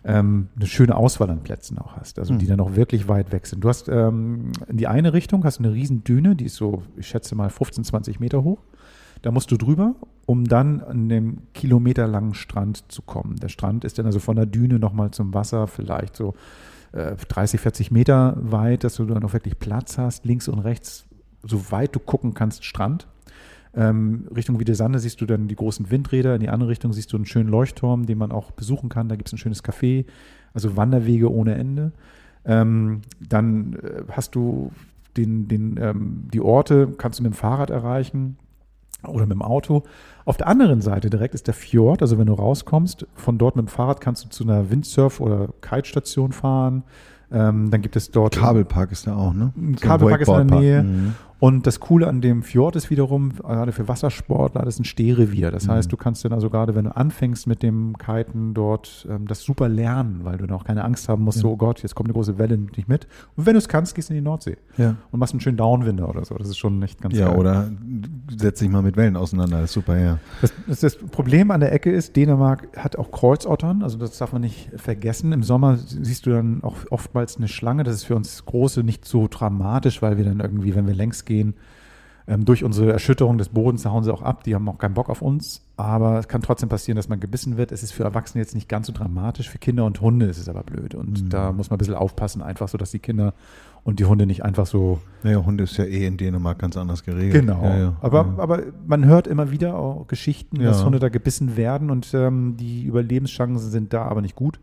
ähm, 0.04 0.50
eine 0.56 0.68
schöne 0.68 0.96
Auswahl 0.96 1.30
an 1.30 1.44
Plätzen 1.44 1.78
auch 1.78 1.98
hast, 1.98 2.20
also 2.20 2.36
die 2.36 2.46
mhm. 2.46 2.50
dann 2.50 2.60
auch 2.62 2.76
wirklich 2.76 3.08
weit 3.08 3.32
weg 3.32 3.48
sind. 3.48 3.64
Du 3.64 3.70
hast 3.70 3.90
ähm, 3.90 4.52
in 4.68 4.78
die 4.78 4.88
eine 4.88 5.14
Richtung 5.14 5.44
hast 5.44 5.60
eine 5.60 5.74
riesen 5.74 6.04
Düne, 6.04 6.36
die 6.36 6.46
ist 6.46 6.56
so, 6.56 6.84
ich 6.98 7.08
schätze 7.08 7.36
mal 7.36 7.50
15, 7.50 7.84
20 7.84 8.20
Meter 8.20 8.44
hoch. 8.44 8.60
Da 9.22 9.32
musst 9.32 9.52
du 9.52 9.58
drüber 9.58 9.96
um 10.30 10.46
dann 10.46 10.82
an 10.82 11.10
dem 11.10 11.42
kilometerlangen 11.56 12.36
Strand 12.36 12.92
zu 12.92 13.02
kommen. 13.02 13.38
Der 13.38 13.50
Strand 13.50 13.84
ist 13.84 13.98
dann 13.98 14.06
also 14.06 14.20
von 14.20 14.36
der 14.36 14.46
Düne 14.46 14.78
nochmal 14.78 15.10
zum 15.10 15.34
Wasser 15.34 15.66
vielleicht 15.66 16.16
so 16.16 16.36
äh, 16.92 17.16
30, 17.16 17.60
40 17.60 17.90
Meter 17.90 18.38
weit, 18.40 18.84
dass 18.84 18.98
du 18.98 19.06
dann 19.06 19.24
auch 19.24 19.34
wirklich 19.34 19.58
Platz 19.58 19.98
hast, 19.98 20.26
links 20.26 20.48
und 20.48 20.60
rechts, 20.60 21.08
so 21.42 21.72
weit 21.72 21.96
du 21.96 22.00
gucken 22.00 22.36
kannst, 22.36 22.64
Strand. 22.64 23.08
Ähm, 23.76 24.28
Richtung 24.36 24.60
Wiedesande 24.60 25.00
siehst 25.00 25.22
du 25.22 25.26
dann 25.26 25.48
die 25.48 25.56
großen 25.56 25.92
Windräder, 25.92 26.34
in 26.36 26.42
die 26.42 26.50
andere 26.50 26.70
Richtung 26.70 26.92
siehst 26.92 27.14
du 27.14 27.18
einen 27.18 27.26
schönen 27.26 27.50
Leuchtturm, 27.50 28.06
den 28.06 28.18
man 28.18 28.32
auch 28.32 28.52
besuchen 28.52 28.90
kann. 28.90 29.10
Da 29.10 29.16
gibt 29.16 29.30
es 29.30 29.34
ein 29.34 29.38
schönes 29.38 29.64
Café, 29.64 30.06
also 30.54 30.76
Wanderwege 30.76 31.32
ohne 31.32 31.56
Ende. 31.56 31.92
Ähm, 32.46 33.02
dann 33.20 33.74
äh, 33.76 34.04
hast 34.12 34.34
du 34.36 34.72
den, 35.18 35.48
den, 35.48 35.78
ähm, 35.80 36.28
die 36.34 36.42
Orte, 36.42 36.88
kannst 36.98 37.20
du 37.20 37.24
mit 37.24 37.34
dem 37.34 37.36
Fahrrad 37.36 37.70
erreichen 37.70 38.38
oder 39.08 39.26
mit 39.26 39.34
dem 39.34 39.42
Auto. 39.42 39.84
Auf 40.26 40.38
der 40.38 40.48
anderen 40.48 40.82
Seite 40.82 41.10
direkt 41.10 41.36
ist 41.36 41.48
der 41.48 41.54
Fjord, 41.54 42.02
also 42.02 42.18
wenn 42.18 42.28
du 42.28 42.34
rauskommst, 42.34 43.06
von 43.16 43.38
dort 43.38 43.56
mit 43.56 43.66
dem 43.66 43.70
Fahrrad 43.70 44.02
kannst 44.02 44.26
du 44.26 44.30
zu 44.30 44.44
einer 44.44 44.70
Windsurf- 44.72 45.20
oder 45.20 45.50
Kitestation 45.62 46.32
fahren. 46.32 46.84
Ähm, 47.32 47.70
dann 47.70 47.82
gibt 47.82 47.96
es 47.96 48.10
dort. 48.10 48.36
Kabelpark 48.36 48.92
ist 48.92 49.06
da 49.06 49.16
auch, 49.16 49.34
ne? 49.34 49.54
Ein 49.56 49.76
Kabelpark 49.76 50.22
ist 50.22 50.28
in 50.30 50.48
der. 50.48 50.60
Nähe. 50.60 50.84
Mhm. 50.84 51.16
Und 51.39 51.65
das 51.67 51.80
Coole 51.80 52.08
an 52.08 52.19
dem 52.19 52.43
Fjord 52.43 52.75
ist 52.75 52.89
wiederum, 52.89 53.34
gerade 53.34 53.71
für 53.71 53.88
Wassersportler, 53.88 54.63
das 54.65 54.75
ist 54.75 54.82
ein 54.82 54.86
Stehrevier. 54.86 55.52
Das 55.52 55.67
Mhm. 55.67 55.71
heißt, 55.71 55.91
du 55.91 55.95
kannst 55.95 56.25
dann 56.25 56.34
also 56.34 56.49
gerade, 56.49 56.75
wenn 56.75 56.84
du 56.86 56.95
anfängst 56.97 57.47
mit 57.47 57.63
dem 57.63 57.97
Kiten 57.97 58.54
dort, 58.54 59.08
ähm, 59.10 59.25
das 59.28 59.41
super 59.43 59.69
lernen, 59.69 60.21
weil 60.23 60.38
du 60.38 60.47
dann 60.47 60.58
auch 60.58 60.65
keine 60.65 60.84
Angst 60.84 61.08
haben 61.08 61.23
musst, 61.23 61.39
so, 61.39 61.52
oh 61.52 61.56
Gott, 61.58 61.82
jetzt 61.82 61.95
kommt 61.95 62.08
eine 62.10 62.13
große 62.13 62.38
Welle, 62.38 62.58
dich 62.58 62.88
mit. 62.89 63.08
Und 63.38 63.45
wenn 63.45 63.54
du 63.54 63.58
es 63.60 63.69
kannst, 63.69 63.95
gehst 63.95 64.10
du 64.10 64.13
in 64.13 64.19
die 64.19 64.23
Nordsee 64.23 64.58
Ja. 64.78 64.95
und 65.12 65.19
machst 65.19 65.34
einen 65.34 65.39
schönen 65.39 65.56
Downwinder 65.58 66.10
oder 66.10 66.25
so. 66.25 66.36
Das 66.36 66.49
ist 66.49 66.58
schon 66.58 66.84
echt 66.84 67.02
ganz 67.02 67.15
Ja, 67.17 67.30
geil. 67.30 67.38
oder 67.38 67.69
setz 68.38 68.60
dich 68.60 68.69
mal 68.69 68.82
mit 68.82 68.97
Wellen 68.97 69.15
auseinander, 69.15 69.62
das 69.62 69.69
ist 69.69 69.73
super, 69.75 69.97
ja. 69.97 70.19
Das, 70.41 70.52
das, 70.67 70.80
das 70.82 70.95
Problem 70.97 71.52
an 71.52 71.62
der 71.62 71.71
Ecke 71.71 71.89
ist, 71.91 72.15
Dänemark 72.17 72.67
hat 72.78 72.97
auch 72.97 73.12
Kreuzottern, 73.12 73.82
also 73.82 73.97
das 73.97 74.17
darf 74.17 74.34
man 74.34 74.41
nicht 74.41 74.71
vergessen. 74.75 75.32
Im 75.32 75.43
Sommer 75.43 75.78
siehst 75.78 76.25
du 76.25 76.32
dann 76.32 76.63
auch 76.63 76.75
oftmals 76.89 77.38
eine 77.38 77.47
Schlange. 77.47 77.84
Das 77.84 77.95
ist 77.95 78.04
für 78.04 78.15
uns 78.15 78.43
Große 78.45 78.84
nicht 78.84 79.06
so 79.06 79.28
dramatisch, 79.30 80.02
weil 80.02 80.17
wir 80.17 80.25
dann 80.25 80.41
irgendwie, 80.41 80.75
wenn 80.75 80.86
wir 80.86 80.93
längs 80.93 81.25
gehen, 81.30 81.54
ähm, 82.28 82.46
durch 82.46 82.63
unsere 82.63 82.92
Erschütterung 82.92 83.38
des 83.39 83.50
Bodens, 83.50 83.82
da 83.84 83.92
hauen 83.92 84.04
sie 84.04 84.13
auch 84.13 84.22
ab, 84.22 84.44
die 84.44 84.54
haben 84.54 84.68
auch 84.70 84.78
keinen 84.78 84.94
Bock 84.94 85.10
auf 85.10 85.22
uns. 85.24 85.65
Aber 85.78 86.20
es 86.20 86.28
kann 86.28 86.42
trotzdem 86.42 86.70
passieren, 86.70 86.96
dass 86.96 87.10
man 87.10 87.20
gebissen 87.20 87.58
wird. 87.58 87.72
Es 87.72 87.82
ist 87.82 87.92
für 87.92 88.04
Erwachsene 88.04 88.44
jetzt 88.44 88.54
nicht 88.54 88.70
ganz 88.70 88.86
so 88.86 88.94
dramatisch, 88.94 89.50
für 89.50 89.58
Kinder 89.58 89.86
und 89.86 90.00
Hunde 90.02 90.28
ist 90.28 90.38
es 90.38 90.48
aber 90.48 90.62
blöd. 90.62 90.94
Und 90.94 91.24
Mhm. 91.24 91.30
da 91.30 91.52
muss 91.52 91.70
man 91.72 91.78
ein 91.78 91.80
bisschen 91.80 91.96
aufpassen, 91.96 92.44
einfach 92.44 92.68
so, 92.68 92.78
dass 92.78 92.92
die 92.92 93.00
Kinder 93.00 93.34
und 93.84 94.00
die 94.00 94.06
Hunde 94.06 94.28
nicht 94.28 94.44
einfach 94.46 94.68
so 94.68 95.00
Naja, 95.24 95.44
Hunde 95.44 95.63
ist 95.63 95.78
ja 95.78 95.86
eh 95.86 96.06
in 96.06 96.18
Dänemark 96.18 96.60
ganz 96.60 96.78
anders 96.78 97.04
geregelt. 97.04 97.34
Genau. 97.34 97.63
Ja, 97.63 97.78
ja. 97.80 97.96
Aber, 98.02 98.26
ja. 98.26 98.44
aber 98.44 98.62
man 98.86 99.06
hört 99.06 99.26
immer 99.26 99.50
wieder 99.50 99.76
auch 99.76 100.06
Geschichten, 100.08 100.58
dass. 100.62 100.84
Hunde 100.86 101.00
da 101.00 101.10
gebissen 101.10 101.58
werden 101.58 101.89
und 101.89 102.13
ähm, 102.13 102.58
die 102.58 102.84
Überlebenschancen 102.84 103.72
sind 103.72 103.92
da 103.94 104.04
aber 104.04 104.22
nicht 104.22 104.36
gut, 104.36 104.60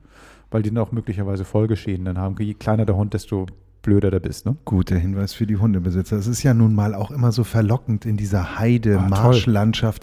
weil 0.53 0.63
die 0.63 0.71
dann 0.71 0.79
auch 0.79 0.93
möglicherweise 0.93 1.45
Folgeschäden 1.45 2.05
dann 2.05 2.19
haben. 2.19 2.37
Je 2.39 2.55
kleiner 2.55 2.85
der 2.87 2.95
Hund, 2.97 3.13
desto 3.15 3.47
blöder 3.87 4.11
der 4.11 4.21
bist. 4.21 4.45
Ne? 4.45 4.57
Guter 4.67 4.97
Hinweis 4.97 5.33
für 5.33 5.47
die 5.47 5.57
Hundebesitzer. 5.57 6.17
Es 6.17 6.27
ist 6.27 6.43
ja 6.43 6.53
nun 6.53 6.75
mal 6.75 6.95
auch 6.95 7.11
immer 7.11 7.33
so 7.33 7.45
verlockend, 7.45 8.05
in 8.05 8.17
dieser 8.19 8.59
Heide, 8.59 8.99
Ah, 9.01 9.33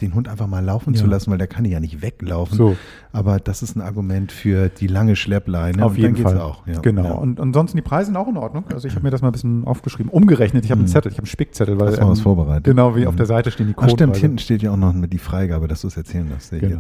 den 0.02 0.16
Hund 0.16 0.28
einfach 0.28 0.48
mal 0.48 0.64
laufen 0.64 0.96
zu 0.96 1.04
Ja. 1.06 1.12
lassen, 1.12 1.30
weil 1.30 1.38
der 1.38 1.48
kann 1.48 1.66
ja 1.66 1.80
nicht 1.80 2.02
weglaufen. 2.02 2.58
So. 2.58 2.76
Aber 3.12 3.40
das 3.40 3.62
ist 3.62 3.76
ein 3.76 3.82
Argument 3.82 4.32
für 4.32 4.70
die 4.70 4.88
lange 4.88 5.16
Schleppleine. 5.16 5.86
Auf 5.86 5.98
jeden 5.98 6.16
Fall. 6.16 6.40
auch. 6.40 6.66
Ja. 6.66 6.80
Genau. 6.80 7.04
Ja. 7.04 7.12
Und 7.12 7.40
ansonsten 7.40 7.78
die 7.78 7.84
Preise 7.84 8.08
sind 8.08 8.18
auch 8.18 8.28
in 8.28 8.38
Ordnung. 8.38 8.64
Also 8.74 8.88
ich 8.88 8.96
habe 8.96 9.04
mir 9.04 9.12
das 9.12 9.22
mal 9.22 9.30
ein 9.30 9.34
bisschen 9.34 9.66
aufgeschrieben, 9.68 10.10
umgerechnet. 10.12 10.66
Ich 10.66 10.72
habe 10.72 10.80
einen 10.80 10.88
Zettel, 10.88 11.12
ich 11.12 11.18
habe 11.18 11.24
einen 11.24 11.28
Spickzettel. 11.32 11.80
Weil, 11.80 11.90
Hast 11.90 12.00
du 12.02 12.08
was 12.08 12.22
vorbereitet? 12.22 12.64
Genau, 12.64 12.96
wie 12.96 13.06
auf 13.06 13.14
Mhm. 13.14 13.18
der 13.18 13.26
Seite 13.28 13.52
stehen 13.52 13.68
die 13.68 13.74
Ach 13.76 13.82
Codepreise. 13.82 13.98
stimmt, 13.98 14.18
hinten 14.18 14.38
steht 14.40 14.64
ja 14.64 14.72
auch 14.72 14.78
noch 14.78 14.94
die 15.08 15.18
Freigabe, 15.18 15.68
dass 15.68 15.82
du 15.82 15.88
es 15.88 15.98
erzählen 15.98 16.28
darfst. 16.30 16.52
Genau. 16.52 16.78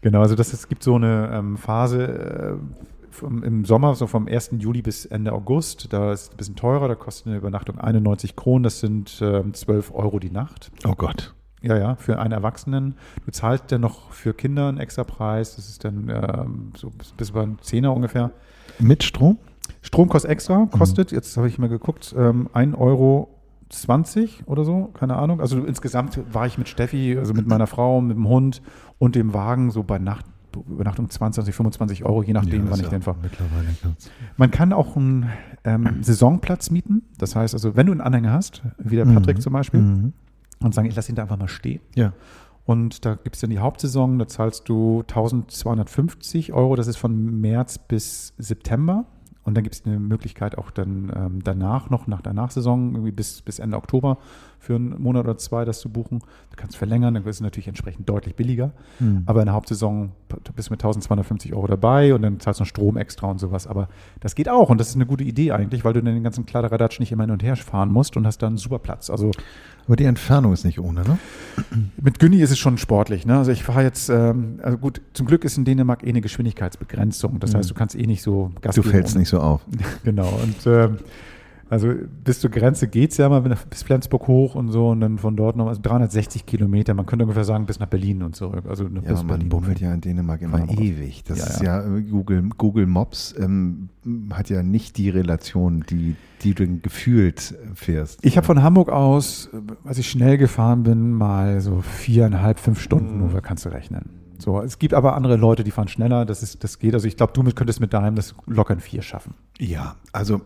Genau, 0.00 0.20
also 0.22 0.34
das, 0.34 0.52
es 0.52 0.66
gibt 0.68 0.82
so 0.82 0.94
eine 0.96 1.30
ähm, 1.34 1.56
Phase 1.58 2.58
äh, 2.58 2.99
vom, 3.10 3.42
im 3.42 3.64
Sommer, 3.64 3.94
so 3.94 4.06
vom 4.06 4.26
1. 4.26 4.52
Juli 4.58 4.82
bis 4.82 5.06
Ende 5.06 5.32
August. 5.32 5.92
Da 5.92 6.12
ist 6.12 6.22
es 6.22 6.30
ein 6.30 6.36
bisschen 6.36 6.56
teurer, 6.56 6.88
da 6.88 6.94
kostet 6.94 7.28
eine 7.28 7.36
Übernachtung 7.36 7.78
91 7.78 8.36
Kronen, 8.36 8.62
das 8.62 8.80
sind 8.80 9.20
ähm, 9.22 9.54
12 9.54 9.92
Euro 9.94 10.18
die 10.18 10.30
Nacht. 10.30 10.70
Oh 10.86 10.94
Gott. 10.96 11.34
Ja, 11.62 11.76
ja, 11.76 11.96
für 11.96 12.18
einen 12.18 12.32
Erwachsenen. 12.32 12.94
Du 13.26 13.32
zahlst 13.32 13.70
dann 13.70 13.82
noch 13.82 14.12
für 14.12 14.32
Kinder 14.32 14.68
einen 14.68 14.78
extra 14.78 15.04
Preis, 15.04 15.56
das 15.56 15.68
ist 15.68 15.84
dann 15.84 16.08
ähm, 16.08 16.72
so 16.76 16.90
bis, 16.90 17.12
bis 17.12 17.30
über 17.30 17.42
einen 17.42 17.58
Zehner 17.60 17.94
ungefähr. 17.94 18.30
Mit 18.78 19.02
Strom? 19.04 19.38
Strom 19.82 20.08
kostet 20.08 20.30
extra, 20.30 20.66
kostet, 20.70 21.12
jetzt 21.12 21.36
habe 21.36 21.48
ich 21.48 21.58
mal 21.58 21.68
geguckt, 21.68 22.14
ähm, 22.16 22.48
1 22.52 22.76
Euro 22.76 23.28
20 23.70 24.44
oder 24.46 24.64
so, 24.64 24.90
keine 24.94 25.16
Ahnung. 25.16 25.40
Also 25.40 25.64
insgesamt 25.64 26.20
war 26.32 26.46
ich 26.46 26.58
mit 26.58 26.68
Steffi, 26.68 27.16
also 27.18 27.34
mit 27.34 27.46
meiner 27.46 27.66
Frau, 27.66 28.00
mit 28.00 28.16
dem 28.16 28.28
Hund 28.28 28.62
und 28.98 29.14
dem 29.14 29.32
Wagen 29.32 29.70
so 29.70 29.82
bei 29.82 29.98
Nacht, 29.98 30.26
Übernachtung 30.56 31.08
20, 31.10 31.54
25 31.54 32.04
Euro, 32.04 32.22
je 32.22 32.32
nachdem, 32.32 32.64
Ja, 32.66 32.70
wann 32.70 32.78
ich 32.80 32.84
ja 32.86 32.90
den 32.90 33.02
fahre. 33.02 33.18
Man 34.36 34.50
kann 34.50 34.72
auch 34.72 34.96
einen 34.96 35.28
ähm, 35.64 36.02
Saisonplatz 36.02 36.70
mieten. 36.70 37.02
Das 37.18 37.36
heißt 37.36 37.54
also, 37.54 37.76
wenn 37.76 37.86
du 37.86 37.92
einen 37.92 38.00
Anhänger 38.00 38.32
hast, 38.32 38.62
wie 38.78 38.96
der 38.96 39.04
Patrick 39.04 39.36
Mhm. 39.38 39.40
zum 39.42 39.52
Beispiel, 39.52 39.80
Mhm. 39.80 40.12
und 40.62 40.74
sagen, 40.74 40.88
ich 40.88 40.96
lasse 40.96 41.10
ihn 41.12 41.14
da 41.16 41.22
einfach 41.22 41.38
mal 41.38 41.48
stehen. 41.48 41.80
Ja. 41.94 42.12
Und 42.66 43.04
da 43.04 43.14
gibt 43.14 43.34
es 43.36 43.40
dann 43.40 43.50
die 43.50 43.58
Hauptsaison, 43.58 44.18
da 44.18 44.28
zahlst 44.28 44.68
du 44.68 45.02
1250 45.06 46.52
Euro, 46.52 46.76
das 46.76 46.86
ist 46.86 46.96
von 46.98 47.40
März 47.40 47.78
bis 47.78 48.34
September. 48.38 49.06
Und 49.42 49.54
dann 49.56 49.64
gibt 49.64 49.74
es 49.74 49.86
eine 49.86 49.98
Möglichkeit 49.98 50.58
auch 50.58 50.70
dann 50.70 51.10
ähm, 51.16 51.38
danach 51.42 51.88
noch, 51.88 52.06
nach 52.06 52.20
der 52.20 52.34
Nachsaison, 52.34 52.92
irgendwie 52.92 53.10
bis, 53.10 53.40
bis 53.40 53.58
Ende 53.58 53.78
Oktober 53.78 54.18
für 54.58 54.74
einen 54.76 55.00
Monat 55.00 55.24
oder 55.24 55.38
zwei 55.38 55.64
das 55.64 55.80
zu 55.80 55.88
buchen. 55.88 56.18
Du 56.18 56.56
kannst 56.56 56.76
verlängern, 56.76 57.14
dann 57.14 57.22
ist 57.24 57.36
es 57.36 57.40
natürlich 57.40 57.66
entsprechend 57.68 58.06
deutlich 58.06 58.36
billiger. 58.36 58.72
Mhm. 58.98 59.22
Aber 59.24 59.40
in 59.40 59.46
der 59.46 59.54
Hauptsaison 59.54 60.12
bist 60.54 60.68
du 60.68 60.72
mit 60.74 60.80
1250 60.80 61.54
Euro 61.54 61.66
dabei 61.66 62.12
und 62.14 62.20
dann 62.20 62.38
zahlst 62.38 62.60
du 62.60 62.64
noch 62.64 62.68
Strom 62.68 62.98
extra 62.98 63.28
und 63.30 63.38
sowas. 63.38 63.66
Aber 63.66 63.88
das 64.20 64.34
geht 64.34 64.50
auch 64.50 64.68
und 64.68 64.78
das 64.78 64.88
ist 64.90 64.96
eine 64.96 65.06
gute 65.06 65.24
Idee 65.24 65.52
eigentlich, 65.52 65.86
weil 65.86 65.94
du 65.94 66.02
dann 66.02 66.12
den 66.14 66.22
ganzen 66.22 66.44
Kladderadatsch 66.44 67.00
nicht 67.00 67.10
immer 67.10 67.22
hin 67.22 67.30
und 67.30 67.42
her 67.42 67.56
fahren 67.56 67.90
musst 67.90 68.18
und 68.18 68.26
hast 68.26 68.42
dann 68.42 68.48
einen 68.48 68.56
super 68.58 68.78
Platz. 68.78 69.08
Also 69.08 69.30
Aber 69.86 69.96
die 69.96 70.04
Entfernung 70.04 70.52
ist 70.52 70.64
nicht 70.66 70.78
ohne, 70.78 71.02
ne? 71.04 71.18
mit 71.96 72.18
Günni 72.18 72.42
ist 72.42 72.50
es 72.50 72.58
schon 72.58 72.76
sportlich. 72.76 73.24
Ne? 73.24 73.38
Also 73.38 73.50
ich 73.52 73.64
fahre 73.64 73.82
jetzt, 73.82 74.10
ähm, 74.10 74.60
also 74.62 74.76
gut, 74.76 75.00
zum 75.14 75.26
Glück 75.26 75.44
ist 75.44 75.56
in 75.56 75.64
Dänemark 75.64 76.04
eh 76.04 76.10
eine 76.10 76.20
Geschwindigkeitsbegrenzung. 76.20 77.40
Das 77.40 77.52
Mhm. 77.54 77.56
heißt, 77.58 77.70
du 77.70 77.74
kannst 77.74 77.96
eh 77.96 78.06
nicht 78.06 78.22
so 78.22 78.50
Gas 78.60 78.74
Du 78.74 78.82
fällst 78.82 79.16
nicht 79.16 79.29
so 79.30 79.40
auf. 79.40 79.64
Genau. 80.04 80.28
Und 80.42 80.66
ähm, 80.66 80.98
also 81.68 81.92
bis 82.24 82.40
zur 82.40 82.50
Grenze 82.50 82.88
geht's 82.88 83.16
ja 83.16 83.28
mal 83.28 83.40
bis 83.70 83.84
Flensburg 83.84 84.26
hoch 84.26 84.56
und 84.56 84.70
so 84.72 84.88
und 84.88 85.00
dann 85.00 85.18
von 85.18 85.36
dort 85.36 85.54
noch 85.54 85.68
also 85.68 85.80
360 85.80 86.44
Kilometer. 86.44 86.94
Man 86.94 87.06
könnte 87.06 87.24
ungefähr 87.24 87.44
sagen 87.44 87.64
bis 87.66 87.78
nach 87.78 87.86
Berlin 87.86 88.24
und 88.24 88.34
zurück. 88.34 88.64
Also 88.68 88.84
Ja, 88.86 89.00
bis 89.02 89.18
man 89.18 89.26
Berlin. 89.28 89.48
bummelt 89.50 89.80
ja 89.80 89.94
in 89.94 90.00
Dänemark 90.00 90.42
immer 90.42 90.68
ewig. 90.68 91.22
Das 91.28 91.38
Ja, 91.38 91.44
ist 91.46 91.62
ja, 91.62 91.96
äh, 91.96 92.02
Google, 92.02 92.42
Google 92.58 92.86
Maps 92.86 93.36
ähm, 93.38 93.88
hat 94.32 94.50
ja 94.50 94.64
nicht 94.64 94.98
die 94.98 95.10
Relation, 95.10 95.84
die, 95.88 96.16
die 96.42 96.54
du 96.54 96.66
gefühlt 96.80 97.54
fährst. 97.74 98.18
Ich 98.24 98.36
habe 98.36 98.44
von 98.46 98.64
Hamburg 98.64 98.88
aus, 98.88 99.48
äh, 99.52 99.58
als 99.88 99.98
ich 99.98 100.10
schnell 100.10 100.38
gefahren 100.38 100.82
bin, 100.82 101.12
mal 101.12 101.60
so 101.60 101.82
viereinhalb, 101.82 102.58
fünf 102.58 102.80
Stunden 102.80 103.14
Mhm. 103.22 103.30
nur, 103.30 103.40
kannst 103.42 103.64
du 103.64 103.68
rechnen. 103.68 104.10
So, 104.40 104.60
es 104.60 104.78
gibt 104.78 104.94
aber 104.94 105.14
andere 105.14 105.36
Leute, 105.36 105.64
die 105.64 105.70
fahren 105.70 105.88
schneller, 105.88 106.24
das, 106.24 106.42
ist, 106.42 106.64
das 106.64 106.78
geht. 106.78 106.94
Also 106.94 107.06
ich 107.06 107.16
glaube, 107.16 107.32
du 107.32 107.42
könntest 107.52 107.80
mit 107.80 107.92
deinem 107.92 108.16
das 108.16 108.34
locker 108.46 108.74
in 108.74 108.80
vier 108.80 109.02
schaffen. 109.02 109.34
Ja, 109.58 109.96
also 110.12 110.40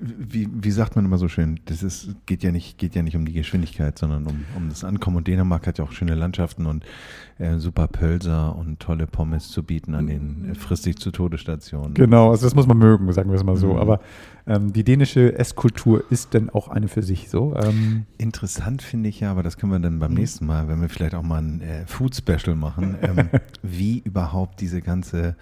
wie, 0.00 0.48
wie 0.52 0.70
sagt 0.72 0.96
man 0.96 1.04
immer 1.04 1.18
so 1.18 1.28
schön, 1.28 1.60
das 1.66 1.84
ist, 1.84 2.16
geht, 2.26 2.42
ja 2.42 2.50
nicht, 2.50 2.78
geht 2.78 2.96
ja 2.96 3.02
nicht 3.02 3.14
um 3.14 3.24
die 3.24 3.32
Geschwindigkeit, 3.32 3.96
sondern 3.96 4.26
um, 4.26 4.44
um 4.56 4.68
das 4.68 4.82
Ankommen. 4.82 5.18
Und 5.18 5.28
Dänemark 5.28 5.66
hat 5.68 5.78
ja 5.78 5.84
auch 5.84 5.92
schöne 5.92 6.16
Landschaften 6.16 6.66
und 6.66 6.84
äh, 7.38 7.58
super 7.58 7.86
Pölser 7.86 8.56
und 8.56 8.80
tolle 8.80 9.06
Pommes 9.06 9.50
zu 9.50 9.62
bieten 9.62 9.94
an 9.94 10.08
den 10.08 10.50
äh, 10.50 10.54
fristig 10.56 10.98
zu 10.98 11.12
Todesstationen. 11.12 11.94
Genau, 11.94 12.30
also 12.30 12.44
das 12.44 12.56
muss 12.56 12.66
man 12.66 12.78
mögen, 12.78 13.10
sagen 13.12 13.30
wir 13.30 13.36
es 13.36 13.44
mal 13.44 13.56
so. 13.56 13.74
Mhm. 13.74 13.78
Aber 13.78 14.00
ähm, 14.46 14.72
die 14.72 14.82
dänische 14.82 15.38
Esskultur 15.38 16.02
ist 16.10 16.34
dann 16.34 16.50
auch 16.50 16.68
eine 16.68 16.88
für 16.88 17.02
sich 17.02 17.30
so. 17.30 17.54
Ähm, 17.56 18.06
Interessant 18.18 18.82
finde 18.82 19.08
ich 19.08 19.20
ja, 19.20 19.30
aber 19.30 19.44
das 19.44 19.56
können 19.56 19.70
wir 19.70 19.78
dann 19.78 19.94
Mhm. 19.94 20.00
beim 20.00 20.14
nächsten 20.14 20.46
Mal, 20.46 20.66
wenn 20.68 20.80
wir 20.80 20.88
vielleicht 20.88 21.14
auch 21.14 21.22
mal 21.22 21.38
ein 21.42 21.60
äh, 21.60 21.86
Food-Special 21.86 22.56
machen, 22.56 22.96
ähm, 23.02 23.19
wie 23.62 23.98
überhaupt 23.98 24.60
diese 24.60 24.80
ganze 24.80 25.36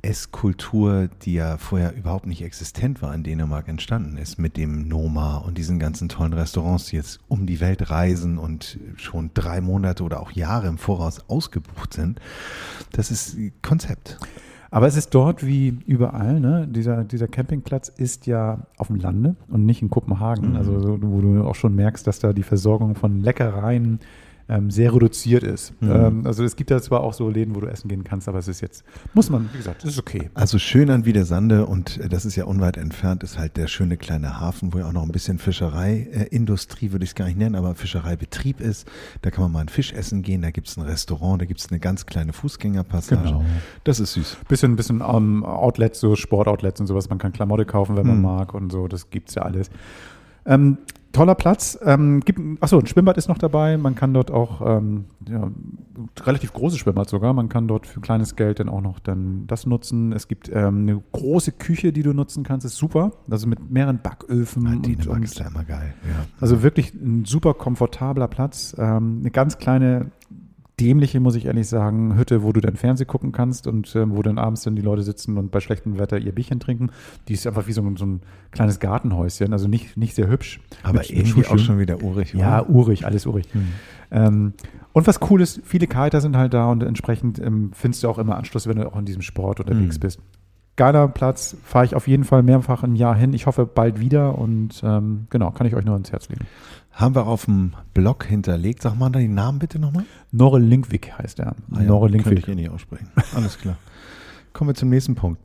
Esskultur, 0.00 1.08
die 1.22 1.34
ja 1.34 1.56
vorher 1.56 1.94
überhaupt 1.96 2.26
nicht 2.26 2.42
existent 2.42 3.02
war 3.02 3.14
in 3.14 3.24
Dänemark, 3.24 3.68
entstanden 3.68 4.16
ist 4.16 4.38
mit 4.38 4.56
dem 4.56 4.86
Noma 4.86 5.38
und 5.38 5.58
diesen 5.58 5.78
ganzen 5.78 6.08
tollen 6.08 6.32
Restaurants, 6.32 6.86
die 6.86 6.96
jetzt 6.96 7.18
um 7.26 7.46
die 7.46 7.60
Welt 7.60 7.90
reisen 7.90 8.38
und 8.38 8.78
schon 8.96 9.30
drei 9.34 9.60
Monate 9.60 10.04
oder 10.04 10.20
auch 10.20 10.30
Jahre 10.30 10.68
im 10.68 10.78
Voraus 10.78 11.28
ausgebucht 11.28 11.92
sind. 11.92 12.20
Das 12.92 13.10
ist 13.10 13.36
Konzept. 13.60 14.18
aber 14.70 14.86
es 14.86 14.96
ist 14.96 15.14
dort 15.14 15.44
wie 15.44 15.78
überall, 15.86 16.38
ne? 16.38 16.68
Dieser, 16.68 17.04
dieser 17.04 17.26
Campingplatz 17.26 17.88
ist 17.88 18.26
ja 18.26 18.66
auf 18.76 18.88
dem 18.88 18.96
Lande 18.96 19.34
und 19.48 19.66
nicht 19.66 19.82
in 19.82 19.90
Kopenhagen. 19.90 20.50
Mhm. 20.50 20.56
Also 20.56 20.78
so, 20.78 20.98
wo 21.02 21.20
du 21.20 21.42
auch 21.42 21.56
schon 21.56 21.74
merkst, 21.74 22.06
dass 22.06 22.20
da 22.20 22.32
die 22.32 22.44
Versorgung 22.44 22.94
von 22.94 23.20
Leckereien 23.20 23.98
ähm, 24.50 24.70
sehr 24.70 24.94
reduziert 24.94 25.42
ist. 25.42 25.72
Mhm. 25.82 25.90
Ähm, 25.90 26.26
also 26.26 26.42
es 26.42 26.56
gibt 26.56 26.70
ja 26.70 26.80
zwar 26.80 27.00
auch 27.02 27.12
so 27.12 27.28
Läden, 27.28 27.54
wo 27.54 27.60
du 27.60 27.66
essen 27.66 27.88
gehen 27.88 28.02
kannst, 28.02 28.28
aber 28.28 28.38
es 28.38 28.48
ist 28.48 28.60
jetzt, 28.62 28.82
muss 29.12 29.28
man, 29.28 29.48
wie 29.52 29.58
gesagt, 29.58 29.84
es 29.84 29.90
ist 29.90 29.98
okay. 29.98 30.30
Also 30.34 30.58
schön 30.58 30.88
an 30.90 31.04
Wiedersande 31.04 31.66
und 31.66 31.98
äh, 31.98 32.08
das 32.08 32.24
ist 32.24 32.34
ja 32.36 32.44
unweit 32.44 32.76
entfernt, 32.78 33.22
ist 33.22 33.38
halt 33.38 33.56
der 33.58 33.66
schöne 33.66 33.96
kleine 33.98 34.40
Hafen, 34.40 34.72
wo 34.72 34.78
ja 34.78 34.86
auch 34.86 34.92
noch 34.92 35.02
ein 35.02 35.12
bisschen 35.12 35.38
Fischereiindustrie, 35.38 36.92
würde 36.92 37.04
ich 37.04 37.10
es 37.10 37.14
gar 37.14 37.26
nicht 37.26 37.38
nennen, 37.38 37.54
aber 37.56 37.74
Fischereibetrieb 37.74 38.60
ist. 38.60 38.88
Da 39.22 39.30
kann 39.30 39.42
man 39.42 39.52
mal 39.52 39.60
einen 39.60 39.68
Fisch 39.68 39.92
essen 39.92 40.22
gehen, 40.22 40.42
da 40.42 40.50
gibt 40.50 40.68
es 40.68 40.76
ein 40.76 40.82
Restaurant, 40.82 41.42
da 41.42 41.46
gibt 41.46 41.60
es 41.60 41.68
eine 41.70 41.78
ganz 41.78 42.06
kleine 42.06 42.32
Fußgängerpassage. 42.32 43.22
Genau. 43.22 43.44
Das 43.84 44.00
ist 44.00 44.14
süß. 44.14 44.38
Bisschen, 44.48 44.76
bisschen 44.76 45.02
ähm, 45.06 45.44
Outlets, 45.44 46.00
so 46.00 46.16
Sportoutlets 46.16 46.80
und 46.80 46.86
sowas. 46.86 47.08
Man 47.08 47.18
kann 47.18 47.32
Klamotte 47.32 47.66
kaufen, 47.66 47.96
wenn 47.96 48.06
man 48.06 48.16
Hm. 48.16 48.22
mag 48.22 48.54
und 48.54 48.72
so. 48.72 48.88
Das 48.88 49.10
gibt's 49.10 49.34
ja 49.34 49.42
alles. 49.42 49.70
Ähm, 50.46 50.78
toller 51.12 51.34
Platz. 51.34 51.78
Ähm, 51.84 52.20
gibt, 52.20 52.40
achso, 52.62 52.78
ein 52.78 52.86
Schwimmbad 52.86 53.16
ist 53.16 53.28
noch 53.28 53.38
dabei. 53.38 53.76
Man 53.76 53.94
kann 53.94 54.12
dort 54.14 54.30
auch, 54.30 54.60
ähm, 54.64 55.06
ja, 55.28 55.50
relativ 56.20 56.52
großes 56.52 56.78
Schwimmbad 56.78 57.08
sogar. 57.08 57.32
Man 57.32 57.48
kann 57.48 57.68
dort 57.68 57.86
für 57.86 58.00
kleines 58.00 58.36
Geld 58.36 58.60
dann 58.60 58.68
auch 58.68 58.80
noch 58.80 58.98
dann 58.98 59.46
das 59.46 59.66
nutzen. 59.66 60.12
Es 60.12 60.28
gibt 60.28 60.48
ähm, 60.52 60.82
eine 60.82 61.02
große 61.12 61.52
Küche, 61.52 61.92
die 61.92 62.02
du 62.02 62.12
nutzen 62.12 62.44
kannst. 62.44 62.66
Ist 62.66 62.76
super. 62.76 63.12
Also 63.30 63.46
mit 63.46 63.70
mehreren 63.70 64.00
Backöfen. 64.02 64.66
Ah, 64.66 64.72
und, 64.72 64.86
Dänemark 64.86 65.16
und, 65.16 65.22
ist 65.24 65.38
ja 65.38 65.46
immer 65.48 65.64
geil. 65.64 65.94
Ja. 66.04 66.26
also 66.40 66.62
wirklich 66.62 66.94
ein 66.94 67.24
super 67.24 67.54
komfortabler 67.54 68.28
Platz. 68.28 68.76
Ähm, 68.78 69.18
eine 69.20 69.30
ganz 69.30 69.58
kleine, 69.58 70.10
dämliche, 70.80 71.20
muss 71.20 71.34
ich 71.34 71.46
ehrlich 71.46 71.68
sagen, 71.68 72.16
Hütte, 72.16 72.42
wo 72.42 72.52
du 72.52 72.60
dann 72.60 72.76
Fernsehen 72.76 73.06
gucken 73.06 73.32
kannst 73.32 73.66
und 73.66 73.94
ähm, 73.96 74.14
wo 74.16 74.22
dann 74.22 74.38
abends 74.38 74.62
dann 74.62 74.76
die 74.76 74.82
Leute 74.82 75.02
sitzen 75.02 75.36
und 75.36 75.50
bei 75.50 75.60
schlechtem 75.60 75.98
Wetter 75.98 76.18
ihr 76.18 76.32
Bierchen 76.32 76.60
trinken. 76.60 76.90
Die 77.28 77.34
ist 77.34 77.46
einfach 77.46 77.66
wie 77.66 77.72
so 77.72 77.82
ein, 77.82 77.96
so 77.96 78.06
ein 78.06 78.20
kleines 78.50 78.78
Gartenhäuschen, 78.80 79.52
also 79.52 79.68
nicht, 79.68 79.96
nicht 79.96 80.14
sehr 80.14 80.28
hübsch. 80.28 80.60
aber 80.82 80.98
Mit- 81.00 81.10
mit 81.10 81.18
irgendwie 81.18 81.40
auch 81.40 81.50
Schuhschirm. 81.50 81.58
schon 81.58 81.78
wieder 81.78 82.02
urig. 82.02 82.32
Ja, 82.34 82.60
oder? 82.62 82.70
urig, 82.70 83.04
alles 83.06 83.26
urig. 83.26 83.46
Ähm, 84.10 84.52
und 84.92 85.06
was 85.06 85.20
cool 85.30 85.40
ist, 85.40 85.60
viele 85.64 85.86
Kiter 85.86 86.20
sind 86.20 86.36
halt 86.36 86.54
da 86.54 86.70
und 86.70 86.82
entsprechend 86.82 87.38
ähm, 87.38 87.70
findest 87.74 88.02
du 88.04 88.08
auch 88.08 88.18
immer 88.18 88.36
Anschluss, 88.36 88.66
wenn 88.66 88.76
du 88.78 88.86
auch 88.86 88.98
in 88.98 89.04
diesem 89.04 89.22
Sport 89.22 89.60
unterwegs 89.60 89.96
Mhm. 89.96 90.00
bist. 90.00 90.20
Geiler 90.76 91.08
Platz, 91.08 91.56
fahre 91.64 91.84
ich 91.84 91.96
auf 91.96 92.06
jeden 92.06 92.22
Fall 92.22 92.44
mehrfach 92.44 92.84
im 92.84 92.94
Jahr 92.94 93.16
hin. 93.16 93.34
Ich 93.34 93.46
hoffe 93.46 93.66
bald 93.66 93.98
wieder 93.98 94.38
und 94.38 94.80
ähm, 94.84 95.26
genau, 95.28 95.50
kann 95.50 95.66
ich 95.66 95.74
euch 95.74 95.84
nur 95.84 95.94
ans 95.94 96.12
Herz 96.12 96.28
legen. 96.28 96.46
Haben 96.98 97.14
wir 97.14 97.28
auf 97.28 97.44
dem 97.44 97.74
Blog 97.94 98.24
hinterlegt. 98.24 98.82
Sag 98.82 98.98
mal 98.98 99.08
die 99.10 99.28
Namen 99.28 99.60
bitte 99.60 99.78
nochmal. 99.78 100.04
Norre 100.32 100.58
Linkwick 100.58 101.16
heißt 101.16 101.38
er. 101.38 101.54
Ah 101.70 101.78
ja, 101.78 101.82
Norre 101.82 102.06
Kann 102.06 102.14
Linkwick. 102.14 102.38
ich 102.40 102.48
eh 102.48 102.56
nicht 102.56 102.70
aussprechen. 102.70 103.08
Alles 103.36 103.56
klar. 103.56 103.76
Kommen 104.52 104.70
wir 104.70 104.74
zum 104.74 104.88
nächsten 104.88 105.14
Punkt. 105.14 105.40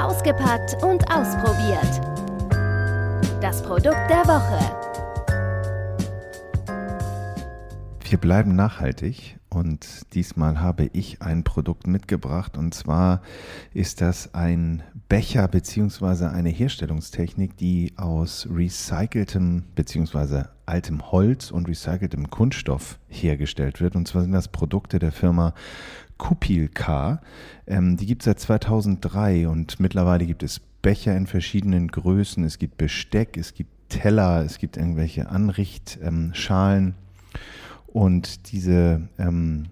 Ausgepackt 0.00 0.82
und 0.82 1.08
ausprobiert. 1.12 2.00
Das 3.40 3.62
Produkt 3.62 4.10
der 4.10 4.24
Woche. 4.26 4.58
Wir 8.02 8.18
bleiben 8.18 8.56
nachhaltig 8.56 9.38
und 9.48 10.12
diesmal 10.14 10.60
habe 10.60 10.90
ich 10.92 11.22
ein 11.22 11.44
Produkt 11.44 11.86
mitgebracht 11.86 12.56
und 12.56 12.74
zwar 12.74 13.22
ist 13.74 14.00
das 14.00 14.34
ein 14.34 14.82
Becher 15.08 15.48
beziehungsweise 15.48 16.30
eine 16.30 16.50
Herstellungstechnik, 16.50 17.56
die 17.56 17.94
aus 17.96 18.46
recyceltem 18.50 19.64
beziehungsweise 19.74 20.50
altem 20.66 21.10
Holz 21.10 21.50
und 21.50 21.66
recyceltem 21.66 22.28
Kunststoff 22.28 22.98
hergestellt 23.08 23.80
wird. 23.80 23.96
Und 23.96 24.06
zwar 24.06 24.22
sind 24.22 24.32
das 24.32 24.48
Produkte 24.48 24.98
der 24.98 25.12
Firma 25.12 25.54
Kupilka. 26.18 27.22
Ähm, 27.66 27.96
die 27.96 28.04
gibt 28.04 28.22
es 28.22 28.26
seit 28.26 28.40
2003 28.40 29.48
und 29.48 29.80
mittlerweile 29.80 30.26
gibt 30.26 30.42
es 30.42 30.60
Becher 30.82 31.16
in 31.16 31.26
verschiedenen 31.26 31.88
Größen. 31.88 32.44
Es 32.44 32.58
gibt 32.58 32.76
Besteck, 32.76 33.38
es 33.38 33.54
gibt 33.54 33.70
Teller, 33.88 34.44
es 34.44 34.58
gibt 34.58 34.76
irgendwelche 34.76 35.30
Anrichtschalen. 35.30 36.94
Und 37.86 38.52
diese 38.52 39.08
ähm, 39.18 39.68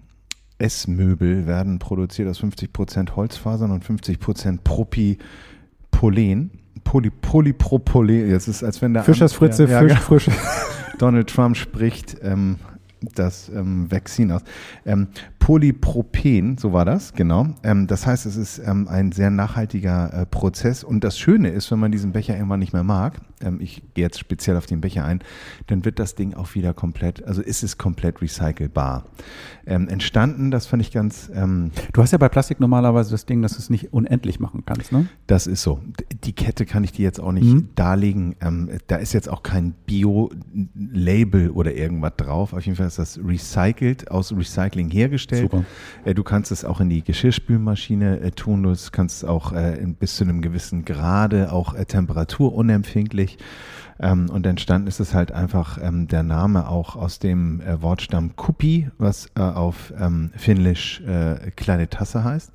Essmöbel 0.59 1.45
werden 1.45 1.79
produziert 1.79 2.27
aus 2.27 2.41
50% 2.41 3.15
Holzfasern 3.15 3.71
und 3.71 3.85
50% 3.85 4.59
Propypolen. 4.63 6.51
Poly, 6.83 7.09
Polypropylen. 7.09 8.31
Es 8.31 8.47
ist, 8.47 8.63
als 8.63 8.81
wenn 8.81 8.93
der 8.93 9.03
Fischers 9.03 9.33
Fritze, 9.33 9.65
ja, 9.65 9.81
ja, 9.81 9.81
Fisch, 9.81 9.89
genau. 9.89 10.01
Frisch. 10.01 10.29
Donald 10.99 11.29
Trump 11.29 11.57
spricht 11.57 12.17
ähm, 12.21 12.57
das 13.15 13.49
ähm, 13.49 13.91
Vakzin 13.91 14.31
aus. 14.31 14.41
Ähm, 14.85 15.07
Polypropen, 15.39 16.57
so 16.57 16.73
war 16.73 16.83
das, 16.83 17.13
genau. 17.13 17.47
Ähm, 17.63 17.87
das 17.87 18.05
heißt, 18.05 18.25
es 18.25 18.35
ist 18.35 18.59
ähm, 18.59 18.87
ein 18.89 19.11
sehr 19.13 19.29
nachhaltiger 19.29 20.13
äh, 20.13 20.25
Prozess. 20.25 20.83
Und 20.83 21.03
das 21.03 21.17
Schöne 21.17 21.49
ist, 21.49 21.71
wenn 21.71 21.79
man 21.79 21.91
diesen 21.91 22.11
Becher 22.11 22.35
irgendwann 22.35 22.59
nicht 22.59 22.73
mehr 22.73 22.83
mag, 22.83 23.21
ähm, 23.41 23.59
ich 23.61 23.81
gehe 23.93 24.03
jetzt 24.03 24.19
speziell 24.19 24.57
auf 24.57 24.65
den 24.65 24.81
Becher 24.81 25.05
ein, 25.05 25.19
dann 25.67 25.85
wird 25.85 25.99
das 25.99 26.15
Ding 26.15 26.33
auch 26.33 26.53
wieder 26.55 26.73
komplett, 26.73 27.23
also 27.25 27.41
ist 27.41 27.63
es 27.63 27.77
komplett 27.77 28.21
recycelbar. 28.21 29.05
Ähm, 29.65 29.87
entstanden, 29.87 30.51
das 30.51 30.65
fand 30.65 30.81
ich 30.81 30.91
ganz, 30.91 31.31
ähm, 31.33 31.71
Du 31.93 32.01
hast 32.01 32.11
ja 32.11 32.17
bei 32.17 32.29
Plastik 32.29 32.59
normalerweise 32.59 33.11
das 33.11 33.25
Ding, 33.25 33.41
dass 33.41 33.53
du 33.53 33.59
es 33.59 33.69
nicht 33.69 33.93
unendlich 33.93 34.39
machen 34.39 34.63
kannst, 34.65 34.91
ne? 34.91 35.07
Das 35.27 35.47
ist 35.47 35.61
so. 35.63 35.79
Die 36.23 36.33
Kette 36.33 36.65
kann 36.65 36.83
ich 36.83 36.91
dir 36.91 37.03
jetzt 37.03 37.19
auch 37.19 37.31
nicht 37.31 37.45
Mhm. 37.45 37.69
darlegen. 37.75 38.35
Da 38.87 38.97
ist 38.97 39.13
jetzt 39.13 39.29
auch 39.29 39.43
kein 39.43 39.73
Bio-Label 39.85 41.49
oder 41.51 41.73
irgendwas 41.73 42.13
drauf. 42.17 42.53
Auf 42.53 42.65
jeden 42.65 42.75
Fall 42.75 42.86
ist 42.87 42.99
das 42.99 43.19
recycelt, 43.23 44.09
aus 44.09 44.31
Recycling 44.35 44.89
hergestellt. 44.89 45.51
Super. 45.51 45.65
Äh, 46.05 46.13
du 46.13 46.23
kannst 46.23 46.51
es 46.51 46.65
auch 46.65 46.81
in 46.81 46.89
die 46.89 47.03
Geschirrspülmaschine 47.03 48.19
äh, 48.19 48.31
tun. 48.31 48.63
Du 48.63 48.73
kannst 48.91 49.17
es 49.17 49.29
auch 49.29 49.51
äh, 49.51 49.85
bis 49.99 50.17
zu 50.17 50.23
einem 50.23 50.41
gewissen 50.41 50.85
Grade 50.85 51.51
auch 51.51 51.75
temperaturunempfindlich. 51.75 53.37
Ähm, 53.99 54.29
und 54.29 54.45
entstanden 54.45 54.87
ist 54.87 54.99
es 54.99 55.13
halt 55.13 55.31
einfach 55.31 55.79
ähm, 55.81 56.07
der 56.07 56.23
Name 56.23 56.67
auch 56.69 56.95
aus 56.95 57.19
dem 57.19 57.61
äh, 57.61 57.81
Wortstamm 57.81 58.35
Kupi, 58.35 58.89
was 58.97 59.27
äh, 59.35 59.41
auf 59.41 59.93
ähm, 59.99 60.31
Finnisch 60.35 61.01
äh, 61.01 61.51
kleine 61.55 61.89
Tasse 61.89 62.23
heißt. 62.23 62.51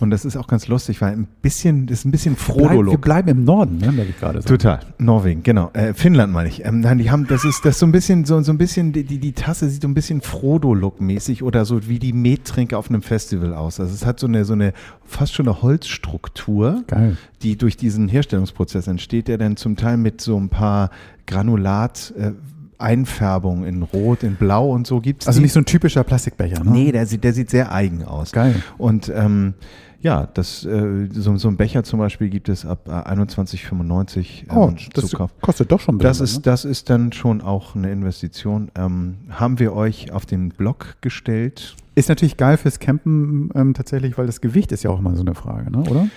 Und 0.00 0.10
das 0.10 0.24
ist 0.24 0.36
auch 0.36 0.46
ganz 0.46 0.68
lustig, 0.68 1.00
weil 1.00 1.12
ein 1.12 1.28
bisschen, 1.40 1.86
das 1.86 2.00
ist 2.00 2.04
ein 2.04 2.10
bisschen 2.10 2.34
Bleib, 2.34 2.58
wir 2.58 2.68
Frodo-Look. 2.68 3.00
bleiben 3.00 3.28
im 3.28 3.44
Norden, 3.44 3.78
ne, 3.78 3.92
merke 3.92 4.10
ich 4.10 4.18
gerade 4.18 4.42
so. 4.42 4.48
Total. 4.48 4.80
Norwegen, 4.98 5.42
genau. 5.42 5.70
Äh, 5.72 5.94
Finnland 5.94 6.32
meine 6.32 6.48
ich. 6.48 6.64
Ähm, 6.64 6.80
nein, 6.80 6.98
die 6.98 7.10
haben, 7.10 7.26
das 7.26 7.44
ist 7.44 7.64
das 7.64 7.74
ist 7.74 7.80
so 7.80 7.86
ein 7.86 7.92
bisschen, 7.92 8.24
so, 8.24 8.40
so 8.42 8.52
ein 8.52 8.58
bisschen, 8.58 8.92
die, 8.92 9.04
die 9.04 9.18
die 9.18 9.32
Tasse 9.32 9.68
sieht 9.68 9.82
so 9.82 9.88
ein 9.88 9.94
bisschen 9.94 10.20
Frodo-Look-mäßig 10.20 11.42
oder 11.42 11.64
so 11.64 11.88
wie 11.88 11.98
die 11.98 12.12
Mettrinke 12.12 12.76
auf 12.76 12.90
einem 12.90 13.02
Festival 13.02 13.54
aus. 13.54 13.80
Also 13.80 13.94
es 13.94 14.04
hat 14.04 14.20
so 14.20 14.26
eine, 14.26 14.44
so 14.44 14.52
eine, 14.52 14.72
fast 15.04 15.34
schon 15.34 15.48
eine 15.48 15.62
Holzstruktur, 15.62 16.84
Geil. 16.86 17.16
die 17.42 17.56
durch 17.56 17.76
diesen 17.76 18.08
Herstellungsprozess 18.08 18.86
entsteht, 18.86 19.28
der 19.28 19.38
dann 19.38 19.56
zum 19.56 19.76
Teil 19.76 19.96
mit 19.96 20.20
so 20.20 20.36
ein 20.36 20.48
paar 20.48 20.81
Granulat, 21.26 22.12
äh, 22.18 22.32
Einfärbungen 22.78 23.64
in 23.64 23.82
Rot, 23.82 24.22
in 24.24 24.34
Blau 24.34 24.70
und 24.72 24.86
so 24.86 25.00
gibt's 25.00 25.26
Also 25.28 25.38
die. 25.38 25.44
nicht 25.44 25.52
so 25.52 25.60
ein 25.60 25.64
typischer 25.66 26.02
Plastikbecher, 26.04 26.64
ne? 26.64 26.70
Nee, 26.70 26.92
der 26.92 27.06
sieht, 27.06 27.22
der 27.24 27.32
sieht 27.32 27.48
sehr 27.50 27.72
eigen 27.72 28.04
aus. 28.04 28.32
Geil. 28.32 28.56
Und 28.76 29.10
ähm, 29.14 29.54
ja, 30.00 30.26
das, 30.34 30.64
äh, 30.64 31.06
so, 31.12 31.36
so 31.36 31.46
ein 31.46 31.56
Becher 31.56 31.84
zum 31.84 32.00
Beispiel 32.00 32.28
gibt 32.28 32.48
es 32.48 32.66
ab 32.66 32.88
äh, 32.88 32.90
21,95 32.90 34.42
ähm, 34.50 34.56
Oh, 34.56 34.72
das 34.94 35.06
zu 35.06 35.16
kaufen. 35.16 35.32
kostet 35.40 35.70
doch 35.70 35.78
schon 35.80 35.96
ein 35.96 35.98
Das 36.00 36.18
bisschen, 36.18 36.24
ist, 36.24 36.36
ne? 36.38 36.42
das 36.50 36.64
ist 36.64 36.90
dann 36.90 37.12
schon 37.12 37.40
auch 37.40 37.76
eine 37.76 37.90
Investition. 37.92 38.70
Ähm, 38.76 39.14
haben 39.30 39.60
wir 39.60 39.74
euch 39.74 40.10
auf 40.12 40.26
den 40.26 40.48
Blog 40.48 40.96
gestellt. 41.02 41.76
Ist 41.94 42.08
natürlich 42.08 42.36
geil 42.36 42.56
fürs 42.56 42.80
Campen 42.80 43.50
ähm, 43.54 43.74
tatsächlich, 43.74 44.18
weil 44.18 44.26
das 44.26 44.40
Gewicht 44.40 44.72
ist 44.72 44.82
ja 44.82 44.90
auch 44.90 44.98
immer 44.98 45.14
so 45.14 45.20
eine 45.22 45.34
Frage, 45.34 45.70
ne? 45.70 45.78
oder? 45.88 46.08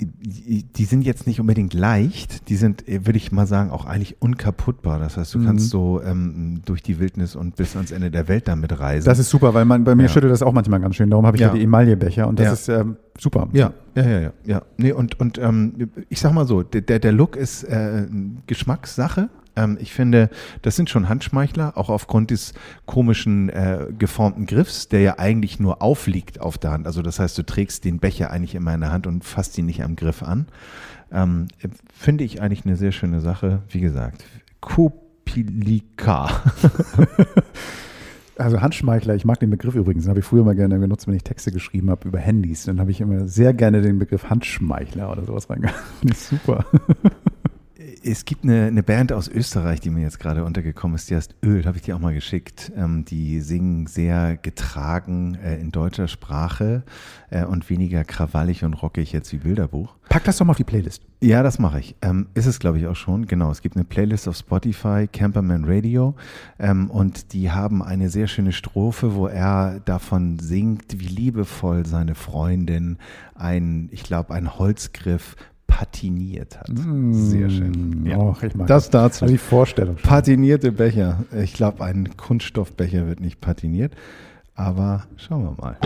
Die 0.00 0.84
sind 0.84 1.02
jetzt 1.02 1.26
nicht 1.26 1.40
unbedingt 1.40 1.74
leicht, 1.74 2.48
die 2.48 2.54
sind, 2.54 2.84
würde 2.86 3.16
ich 3.16 3.32
mal 3.32 3.46
sagen, 3.46 3.70
auch 3.70 3.84
eigentlich 3.84 4.22
unkaputtbar. 4.22 5.00
Das 5.00 5.16
heißt, 5.16 5.34
du 5.34 5.40
Mhm. 5.40 5.44
kannst 5.46 5.70
so 5.70 6.00
ähm, 6.02 6.60
durch 6.64 6.82
die 6.84 7.00
Wildnis 7.00 7.34
und 7.34 7.56
bis 7.56 7.74
ans 7.74 7.90
Ende 7.90 8.10
der 8.12 8.28
Welt 8.28 8.46
damit 8.46 8.78
reisen. 8.78 9.06
Das 9.06 9.18
ist 9.18 9.28
super, 9.28 9.54
weil 9.54 9.64
man, 9.64 9.82
bei 9.82 9.96
mir 9.96 10.04
Ja. 10.04 10.08
schüttelt 10.08 10.32
das 10.32 10.42
auch 10.42 10.52
manchmal 10.52 10.78
ganz 10.80 10.94
schön. 10.94 11.10
Darum 11.10 11.26
habe 11.26 11.36
ich 11.36 11.40
ja, 11.40 11.48
Ja. 11.48 11.54
die 11.54 11.64
Emaillebecher 11.64 12.28
und 12.28 12.38
das 12.38 12.46
Ja. 12.46 12.52
ist 12.52 12.68
ähm, 12.80 12.96
super. 13.18 13.48
Ja, 13.52 13.72
ja, 13.96 14.02
ja, 14.08 14.20
ja, 14.20 14.32
ja. 14.44 14.62
Nee, 14.76 14.92
und, 14.92 15.18
und 15.18 15.36
ähm, 15.38 15.72
ich 16.08 16.20
sag 16.20 16.32
mal 16.32 16.46
so, 16.46 16.62
der, 16.62 16.82
der 16.82 17.00
der 17.00 17.10
Look 17.12 17.34
ist 17.34 17.64
äh, 17.64 18.06
Geschmackssache. 18.46 19.28
Ähm, 19.58 19.76
ich 19.80 19.92
finde, 19.92 20.30
das 20.62 20.76
sind 20.76 20.88
schon 20.88 21.08
Handschmeichler, 21.08 21.76
auch 21.76 21.90
aufgrund 21.90 22.30
des 22.30 22.54
komischen 22.86 23.48
äh, 23.48 23.86
geformten 23.98 24.46
Griffs, 24.46 24.88
der 24.88 25.00
ja 25.00 25.18
eigentlich 25.18 25.58
nur 25.58 25.82
aufliegt 25.82 26.40
auf 26.40 26.58
der 26.58 26.70
Hand. 26.70 26.86
Also 26.86 27.02
das 27.02 27.18
heißt, 27.18 27.36
du 27.36 27.42
trägst 27.42 27.84
den 27.84 27.98
Becher 27.98 28.30
eigentlich 28.30 28.54
immer 28.54 28.72
in 28.72 28.80
der 28.80 28.92
Hand 28.92 29.06
und 29.06 29.24
fasst 29.24 29.58
ihn 29.58 29.66
nicht 29.66 29.82
am 29.82 29.96
Griff 29.96 30.22
an. 30.22 30.46
Ähm, 31.10 31.48
äh, 31.60 31.68
finde 31.92 32.24
ich 32.24 32.40
eigentlich 32.40 32.64
eine 32.64 32.76
sehr 32.76 32.92
schöne 32.92 33.20
Sache. 33.20 33.62
Wie 33.68 33.80
gesagt, 33.80 34.24
Kopilika. 34.60 36.28
Also 38.38 38.60
Handschmeichler, 38.60 39.16
ich 39.16 39.24
mag 39.24 39.40
den 39.40 39.50
Begriff 39.50 39.74
übrigens, 39.74 40.04
den 40.04 40.10
habe 40.10 40.20
ich 40.20 40.24
früher 40.24 40.44
mal 40.44 40.54
gerne 40.54 40.78
benutzt, 40.78 41.08
wenn 41.08 41.14
ich 41.14 41.24
Texte 41.24 41.50
geschrieben 41.50 41.90
habe 41.90 42.06
über 42.06 42.20
Handys. 42.20 42.66
Dann 42.66 42.78
habe 42.78 42.92
ich 42.92 43.00
immer 43.00 43.26
sehr 43.26 43.52
gerne 43.52 43.82
den 43.82 43.98
Begriff 43.98 44.30
Handschmeichler 44.30 45.10
oder 45.10 45.24
sowas 45.24 45.50
reingehauen. 45.50 45.74
Super. 46.14 46.64
Es 48.10 48.24
gibt 48.24 48.44
eine, 48.44 48.68
eine 48.68 48.82
Band 48.82 49.12
aus 49.12 49.28
Österreich, 49.28 49.80
die 49.80 49.90
mir 49.90 50.00
jetzt 50.00 50.18
gerade 50.18 50.42
untergekommen 50.42 50.94
ist, 50.94 51.10
die 51.10 51.16
heißt 51.16 51.34
Öl, 51.44 51.66
habe 51.66 51.76
ich 51.76 51.82
dir 51.82 51.94
auch 51.94 52.00
mal 52.00 52.14
geschickt. 52.14 52.72
Ähm, 52.74 53.04
die 53.04 53.40
singen 53.40 53.86
sehr 53.86 54.38
getragen 54.38 55.34
äh, 55.34 55.60
in 55.60 55.72
deutscher 55.72 56.08
Sprache 56.08 56.84
äh, 57.28 57.44
und 57.44 57.68
weniger 57.68 58.04
krawallig 58.04 58.64
und 58.64 58.72
rockig 58.72 59.12
jetzt 59.12 59.30
wie 59.34 59.36
Bilderbuch. 59.36 59.94
Pack 60.08 60.24
das 60.24 60.38
doch 60.38 60.46
mal 60.46 60.52
auf 60.52 60.56
die 60.56 60.64
Playlist. 60.64 61.02
Ja, 61.20 61.42
das 61.42 61.58
mache 61.58 61.80
ich. 61.80 61.96
Ähm, 62.00 62.28
ist 62.32 62.46
es, 62.46 62.58
glaube 62.58 62.78
ich, 62.78 62.86
auch 62.86 62.96
schon. 62.96 63.26
Genau, 63.26 63.50
es 63.50 63.60
gibt 63.60 63.76
eine 63.76 63.84
Playlist 63.84 64.26
auf 64.26 64.36
Spotify, 64.36 65.06
Camperman 65.06 65.64
Radio. 65.66 66.14
Ähm, 66.58 66.90
und 66.90 67.34
die 67.34 67.50
haben 67.50 67.82
eine 67.82 68.08
sehr 68.08 68.26
schöne 68.26 68.52
Strophe, 68.52 69.16
wo 69.16 69.26
er 69.26 69.80
davon 69.80 70.38
singt, 70.38 70.98
wie 70.98 71.08
liebevoll 71.08 71.84
seine 71.84 72.14
Freundin 72.14 72.96
ein, 73.34 73.90
ich 73.92 74.02
glaube, 74.02 74.32
ein 74.32 74.58
Holzgriff 74.58 75.36
patiniert 75.68 76.58
hat. 76.58 76.70
Sehr 77.12 77.48
schön. 77.48 78.04
Ja. 78.04 78.16
Och, 78.16 78.42
ich 78.42 78.56
mag 78.56 78.66
Das 78.66 78.90
dazu. 78.90 79.24
Also 79.24 79.32
die 79.32 79.38
Vorstellung. 79.38 79.96
schon. 79.98 80.08
Patinierte 80.08 80.72
Becher. 80.72 81.22
Ich 81.40 81.52
glaube, 81.52 81.84
ein 81.84 82.16
Kunststoffbecher 82.16 83.06
wird 83.06 83.20
nicht 83.20 83.40
patiniert. 83.40 83.94
Aber 84.56 85.04
schauen 85.16 85.44
wir 85.44 85.54
mal. 85.62 85.76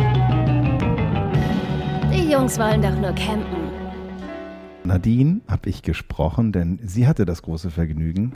Die 2.14 2.30
Jungs 2.32 2.58
wollen 2.58 2.80
doch 2.80 2.98
nur 2.98 3.12
campen. 3.12 3.70
Nadine 4.84 5.40
habe 5.46 5.68
ich 5.68 5.82
gesprochen, 5.82 6.52
denn 6.52 6.78
sie 6.82 7.06
hatte 7.06 7.26
das 7.26 7.42
große 7.42 7.70
Vergnügen, 7.70 8.32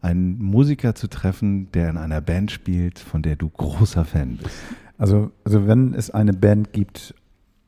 einen 0.00 0.42
Musiker 0.42 0.94
zu 0.94 1.08
treffen, 1.08 1.70
der 1.72 1.90
in 1.90 1.96
einer 1.96 2.20
Band 2.20 2.50
spielt, 2.50 2.98
von 2.98 3.22
der 3.22 3.36
du 3.36 3.48
großer 3.48 4.04
Fan 4.04 4.36
bist. 4.42 4.56
Also, 4.98 5.30
also 5.44 5.66
wenn 5.68 5.94
es 5.94 6.10
eine 6.10 6.32
Band 6.32 6.72
gibt 6.72 7.14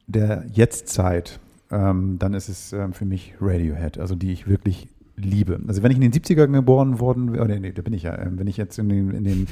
der 0.07 0.45
Jetztzeit, 0.53 1.39
ähm, 1.71 2.19
dann 2.19 2.35
ist 2.35 2.49
es 2.49 2.73
ähm, 2.73 2.93
für 2.93 3.05
mich 3.05 3.35
Radiohead, 3.41 3.99
also 3.99 4.15
die 4.15 4.33
ich 4.33 4.49
wirklich 4.49 4.89
liebe. 5.17 5.61
Also 5.69 5.83
wenn 5.83 5.91
ich 5.91 5.99
in 5.99 6.11
den 6.11 6.13
70ern 6.13 6.53
geboren 6.53 6.99
worden 6.99 7.33
wäre, 7.33 7.45
oder 7.45 7.59
nee, 7.59 7.73
da 7.73 7.83
bin 7.83 7.93
ich 7.93 8.05
ja, 8.05 8.19
ähm, 8.19 8.39
wenn 8.39 8.47
ich 8.47 8.57
jetzt 8.57 8.79
in 8.79 8.89
den, 8.89 9.11
in 9.11 9.25
den 9.25 9.47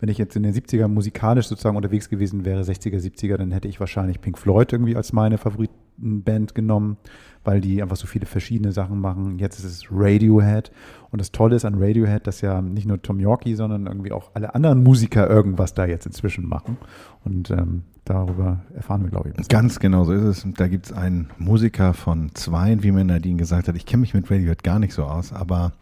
wenn 0.00 0.08
ich 0.08 0.18
jetzt 0.18 0.36
in 0.36 0.42
den 0.42 0.54
70ern 0.54 0.88
musikalisch 0.88 1.48
sozusagen 1.48 1.76
unterwegs 1.76 2.08
gewesen 2.08 2.44
wäre, 2.44 2.62
60er, 2.62 2.98
70er, 2.98 3.36
dann 3.36 3.50
hätte 3.50 3.68
ich 3.68 3.80
wahrscheinlich 3.80 4.20
Pink 4.20 4.38
Floyd 4.38 4.72
irgendwie 4.72 4.96
als 4.96 5.12
meine 5.12 5.38
Favoritenband 5.38 6.54
genommen, 6.54 6.98
weil 7.44 7.60
die 7.60 7.82
einfach 7.82 7.96
so 7.96 8.06
viele 8.06 8.26
verschiedene 8.26 8.72
Sachen 8.72 9.00
machen. 9.00 9.38
Jetzt 9.38 9.58
ist 9.58 9.64
es 9.64 9.88
Radiohead. 9.90 10.70
Und 11.10 11.20
das 11.20 11.32
Tolle 11.32 11.56
ist 11.56 11.64
an 11.64 11.82
Radiohead, 11.82 12.26
dass 12.26 12.42
ja 12.42 12.62
nicht 12.62 12.86
nur 12.86 13.02
Tom 13.02 13.18
Yorkie, 13.18 13.54
sondern 13.54 13.86
irgendwie 13.86 14.12
auch 14.12 14.30
alle 14.34 14.54
anderen 14.54 14.82
Musiker 14.82 15.28
irgendwas 15.28 15.74
da 15.74 15.84
jetzt 15.84 16.06
inzwischen 16.06 16.48
machen. 16.48 16.76
Und 17.24 17.50
ähm, 17.50 17.82
darüber 18.08 18.60
erfahren 18.74 19.02
wir, 19.02 19.10
glaube 19.10 19.30
ich. 19.30 19.48
Ganz 19.48 19.78
genau 19.78 20.04
so 20.04 20.12
ist 20.12 20.22
es. 20.22 20.46
Da 20.56 20.68
gibt 20.68 20.86
es 20.86 20.92
einen 20.92 21.30
Musiker 21.38 21.94
von 21.94 22.34
Zweien, 22.34 22.82
wie 22.82 22.92
mir 22.92 23.04
Nadine 23.04 23.36
gesagt 23.36 23.68
hat. 23.68 23.76
Ich 23.76 23.86
kenne 23.86 24.00
mich 24.00 24.14
mit 24.14 24.30
Radiohead 24.30 24.62
gar 24.62 24.78
nicht 24.78 24.94
so 24.94 25.04
aus, 25.04 25.32
aber 25.32 25.72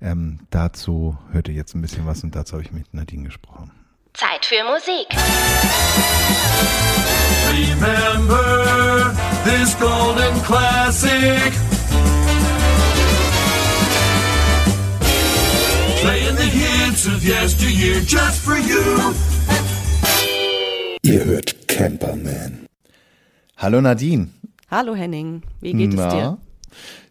ähm, 0.00 0.40
dazu 0.50 1.16
hört 1.32 1.48
ihr 1.48 1.54
jetzt 1.54 1.74
ein 1.74 1.82
bisschen 1.82 2.06
was 2.06 2.24
und 2.24 2.34
dazu 2.34 2.54
habe 2.54 2.62
ich 2.62 2.72
mit 2.72 2.92
Nadine 2.94 3.24
gesprochen. 3.24 3.70
Zeit 4.14 4.46
für 4.46 4.64
Musik. 4.64 5.06
Remember 7.50 9.14
this 9.44 9.78
golden 9.78 10.42
classic. 10.44 11.52
Playing 16.00 16.36
the 16.36 16.48
hits 16.48 17.06
of 17.06 17.22
yesteryear 17.22 18.00
just 18.00 18.40
for 18.40 18.56
you. 18.56 19.14
Ihr 21.06 21.24
hört 21.24 21.68
Camperman. 21.68 22.66
Hallo 23.58 23.80
Nadine. 23.80 24.26
Hallo 24.68 24.96
Henning, 24.96 25.42
wie 25.60 25.72
geht 25.72 25.94
es 25.94 26.08
dir? 26.08 26.38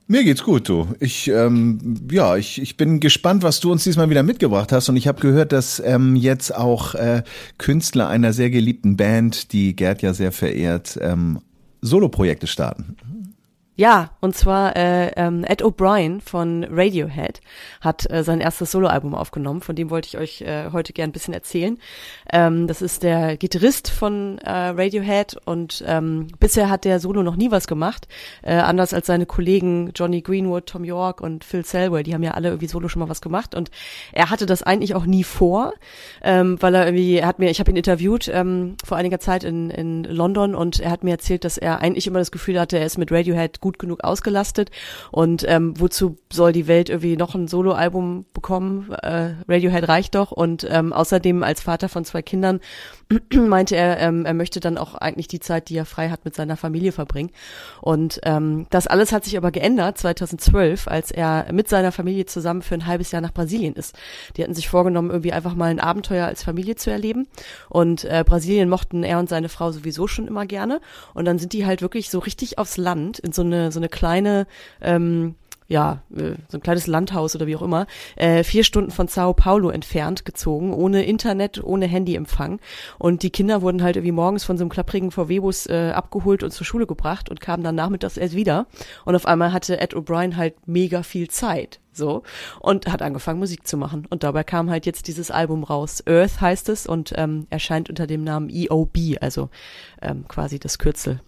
Mir 0.08 0.26
geht's 0.26 0.44
gut, 0.44 0.68
du. 0.68 0.90
Ich, 1.00 1.30
ähm, 1.30 2.06
ja, 2.12 2.36
ich, 2.36 2.62
ich 2.62 2.76
bin 2.76 3.00
gespannt, 3.00 3.42
was 3.42 3.62
du 3.62 3.72
uns 3.72 3.86
diesmal 3.86 4.10
wieder 4.10 4.22
mitgebracht 4.22 4.74
hast. 4.74 4.90
Und 4.90 4.98
ich 4.98 5.08
habe 5.08 5.22
gehört, 5.22 5.54
dass 5.54 5.80
ähm, 5.80 6.18
jetzt 6.18 6.54
auch 6.54 6.94
äh, 6.96 7.24
Künstler 7.58 8.10
einer 8.10 8.34
sehr 8.34 8.50
geliebten 8.50 8.98
Band, 8.98 9.54
die 9.54 9.78
Gerd 9.78 10.02
ja 10.02 10.14
sehr 10.14 10.34
verehrt, 10.34 11.00
ähm, 11.02 11.40
Soloprojekte 11.82 12.48
starten. 12.48 12.98
Ja, 13.78 14.12
und 14.22 14.38
zwar 14.38 14.78
äh, 14.78 15.12
ähm, 15.18 15.44
Ed 15.44 15.62
O'Brien 15.62 16.22
von 16.22 16.66
Radiohead 16.70 17.42
hat 17.82 18.10
äh, 18.10 18.24
sein 18.24 18.40
erstes 18.40 18.72
Soloalbum 18.72 19.14
aufgenommen, 19.14 19.60
von 19.60 19.76
dem 19.76 19.90
wollte 19.90 20.08
ich 20.08 20.18
euch 20.18 20.42
äh, 20.42 20.70
heute 20.72 20.94
gern 20.94 21.10
ein 21.10 21.12
bisschen 21.12 21.34
erzählen. 21.34 21.78
Ähm, 22.32 22.68
das 22.68 22.82
ist 22.82 23.04
der 23.04 23.36
Gitarrist 23.36 23.90
von 23.90 24.38
äh, 24.38 24.50
Radiohead 24.50 25.36
und 25.44 25.84
ähm, 25.86 26.28
bisher 26.40 26.70
hat 26.70 26.86
der 26.86 27.02
Solo 27.02 27.22
noch 27.22 27.36
nie 27.36 27.52
was 27.52 27.68
gemacht, 27.68 28.08
äh, 28.44 28.54
anders 28.54 28.94
als 28.94 29.08
seine 29.08 29.26
Kollegen 29.26 29.92
Johnny 29.94 30.22
Greenwood, 30.22 30.68
Tom 30.68 30.86
York 30.86 31.20
und 31.20 31.44
Phil 31.44 31.66
Selway, 31.66 32.04
die 32.04 32.14
haben 32.14 32.24
ja 32.24 32.32
alle 32.32 32.48
irgendwie 32.48 32.68
Solo 32.68 32.88
schon 32.88 33.02
mal 33.02 33.10
was 33.10 33.20
gemacht 33.20 33.56
und 33.56 33.72
er 34.14 34.30
hatte 34.30 34.46
das 34.46 34.64
eigentlich 34.64 34.96
auch 34.96 35.06
nie 35.06 35.26
vor, 35.26 35.74
ähm, 36.24 36.56
weil 36.62 36.76
er 36.76 36.86
irgendwie, 36.86 37.18
er 37.18 37.28
hat 37.28 37.40
mir, 37.40 37.50
ich 37.50 37.60
habe 37.60 37.72
ihn 37.72 37.78
interviewt 37.78 38.32
ähm, 38.34 38.78
vor 38.86 38.96
einiger 38.96 39.20
Zeit 39.20 39.44
in, 39.44 39.70
in 39.70 40.06
London 40.06 40.56
und 40.56 40.80
er 40.80 40.92
hat 40.92 41.04
mir 41.04 41.12
erzählt, 41.12 41.44
dass 41.44 41.58
er 41.58 41.82
eigentlich 41.82 42.08
immer 42.08 42.20
das 42.20 42.32
Gefühl 42.32 42.58
hatte, 42.58 42.80
er 42.80 42.86
ist 42.86 42.98
mit 42.98 43.12
Radiohead 43.12 43.65
gut 43.66 43.80
genug 43.80 44.04
ausgelastet 44.04 44.70
und 45.12 45.44
ähm, 45.48 45.74
wozu 45.80 46.18
soll 46.32 46.52
die 46.52 46.68
Welt 46.68 46.90
irgendwie 46.90 47.18
noch 47.18 47.34
ein 47.34 47.48
Soloalbum 47.48 48.26
bekommen? 48.32 48.92
Äh, 48.92 49.34
Radiohead 49.48 49.88
reicht 49.88 50.14
doch 50.14 50.32
und 50.32 50.68
ähm, 50.70 50.94
außerdem 50.94 51.42
als 51.42 51.62
Vater 51.62 51.90
von 51.90 52.06
zwei 52.06 52.22
Kindern 52.22 52.60
meinte 53.34 53.76
er, 53.76 54.00
ähm, 54.00 54.26
er 54.26 54.36
möchte 54.36 54.60
dann 54.60 54.78
auch 54.78 54.94
eigentlich 54.94 55.28
die 55.28 55.40
Zeit, 55.40 55.70
die 55.70 55.78
er 55.78 55.86
frei 55.86 56.10
hat, 56.10 56.26
mit 56.26 56.36
seiner 56.36 56.58
Familie 56.58 56.92
verbringen. 56.92 57.32
Und 57.82 58.20
ähm, 58.24 58.68
das 58.70 58.88
alles 58.88 59.12
hat 59.12 59.24
sich 59.26 59.38
aber 59.38 59.52
geändert 59.52 59.98
2012, 59.98 60.88
als 60.88 61.12
er 61.12 61.52
mit 61.52 61.68
seiner 61.68 61.92
Familie 61.92 62.26
zusammen 62.26 62.62
für 62.62 62.76
ein 62.76 62.86
halbes 62.86 63.12
Jahr 63.12 63.22
nach 63.22 63.34
Brasilien 63.34 63.74
ist. 63.74 63.96
Die 64.38 64.44
hatten 64.44 64.54
sich 64.54 64.70
vorgenommen, 64.70 65.10
irgendwie 65.10 65.34
einfach 65.34 65.56
mal 65.56 65.70
ein 65.70 65.80
Abenteuer 65.80 66.26
als 66.26 66.44
Familie 66.44 66.76
zu 66.76 66.92
erleben. 66.92 67.28
Und 67.70 68.04
äh, 68.06 68.24
Brasilien 68.26 68.70
mochten 68.70 69.04
er 69.04 69.20
und 69.20 69.30
seine 69.30 69.50
Frau 69.50 69.72
sowieso 69.72 70.08
schon 70.08 70.28
immer 70.28 70.46
gerne. 70.46 70.82
Und 71.14 71.26
dann 71.26 71.40
sind 71.40 71.54
die 71.54 71.66
halt 71.66 71.82
wirklich 71.82 72.10
so 72.10 72.20
richtig 72.20 72.58
aufs 72.58 72.78
Land 72.78 73.20
in 73.20 73.32
so 73.32 73.42
eine 73.42 73.55
so 73.72 73.80
eine 73.80 73.90
kleine 73.90 74.48
ähm, 74.82 75.36
ja, 75.68 76.04
äh, 76.16 76.36
so 76.48 76.58
ein 76.58 76.62
kleines 76.62 76.88
Landhaus 76.88 77.36
oder 77.36 77.48
wie 77.48 77.56
auch 77.56 77.62
immer, 77.62 77.88
äh, 78.16 78.44
vier 78.44 78.64
Stunden 78.64 78.92
von 78.92 79.08
Sao 79.08 79.34
Paulo 79.34 79.70
entfernt 79.70 80.26
gezogen, 80.26 80.74
ohne 80.74 81.06
Internet, 81.06 81.64
ohne 81.64 81.88
Handyempfang. 81.88 82.60
Und 83.00 83.24
die 83.24 83.32
Kinder 83.32 83.62
wurden 83.62 83.82
halt 83.82 83.96
irgendwie 83.96 84.12
morgens 84.12 84.44
von 84.44 84.58
so 84.58 84.64
einem 84.64 84.70
klapprigen 84.70 85.12
VW-Bus 85.12 85.68
äh, 85.68 85.92
abgeholt 85.94 86.44
und 86.44 86.52
zur 86.52 86.66
Schule 86.66 86.86
gebracht 86.86 87.30
und 87.30 87.42
kamen 87.42 87.64
dann 87.64 87.76
nachmittags 87.76 88.18
erst 88.18 88.36
wieder. 88.36 88.68
Und 89.06 89.16
auf 89.16 89.26
einmal 89.26 89.54
hatte 89.54 89.80
Ed 89.80 89.96
O'Brien 89.96 90.36
halt 90.36 90.56
mega 90.68 91.04
viel 91.04 91.30
Zeit. 91.30 91.80
So. 91.92 92.24
Und 92.60 92.92
hat 92.92 93.02
angefangen, 93.02 93.40
Musik 93.40 93.66
zu 93.66 93.78
machen. 93.78 94.06
Und 94.10 94.24
dabei 94.24 94.44
kam 94.44 94.70
halt 94.70 94.86
jetzt 94.86 95.08
dieses 95.08 95.32
Album 95.32 95.64
raus. 95.64 96.04
Earth 96.06 96.42
heißt 96.42 96.70
es 96.70 96.86
und 96.86 97.14
ähm, 97.16 97.48
erscheint 97.50 97.90
unter 97.90 98.06
dem 98.06 98.24
Namen 98.24 98.50
EOB, 98.50 99.18
also 99.22 99.50
ähm, 100.02 100.28
quasi 100.28 100.60
das 100.60 100.78
Kürzel. 100.78 101.22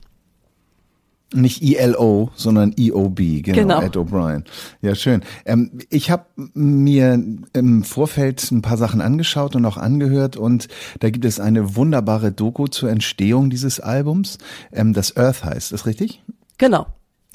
Nicht 1.34 1.62
ILO, 1.62 2.32
sondern 2.36 2.74
EOB, 2.78 3.44
genau, 3.44 3.58
Genau. 3.58 3.82
Ed 3.82 3.98
O'Brien. 3.98 4.46
Ja, 4.82 4.96
schön. 4.96 5.24
Ähm, 5.46 5.72
ich 5.90 6.10
habe 6.10 6.26
mir 6.54 7.22
im 7.54 7.84
Vorfeld 7.84 8.50
ein 8.50 8.62
paar 8.62 8.78
Sachen 8.78 9.02
angeschaut 9.02 9.56
und 9.56 9.66
auch 9.66 9.76
angehört 9.76 10.38
und 10.38 10.70
da 11.02 11.10
gibt 11.10 11.26
es 11.26 11.42
eine 11.42 11.76
wunderbare 11.76 12.32
Doku 12.32 12.68
zur 12.68 12.90
Entstehung 12.90 13.50
dieses 13.50 13.82
Albums, 13.82 14.38
ähm, 14.72 14.94
das 14.94 15.18
Earth 15.18 15.44
heißt, 15.44 15.74
ist 15.74 15.86
richtig? 15.86 16.24
Genau. 16.58 16.88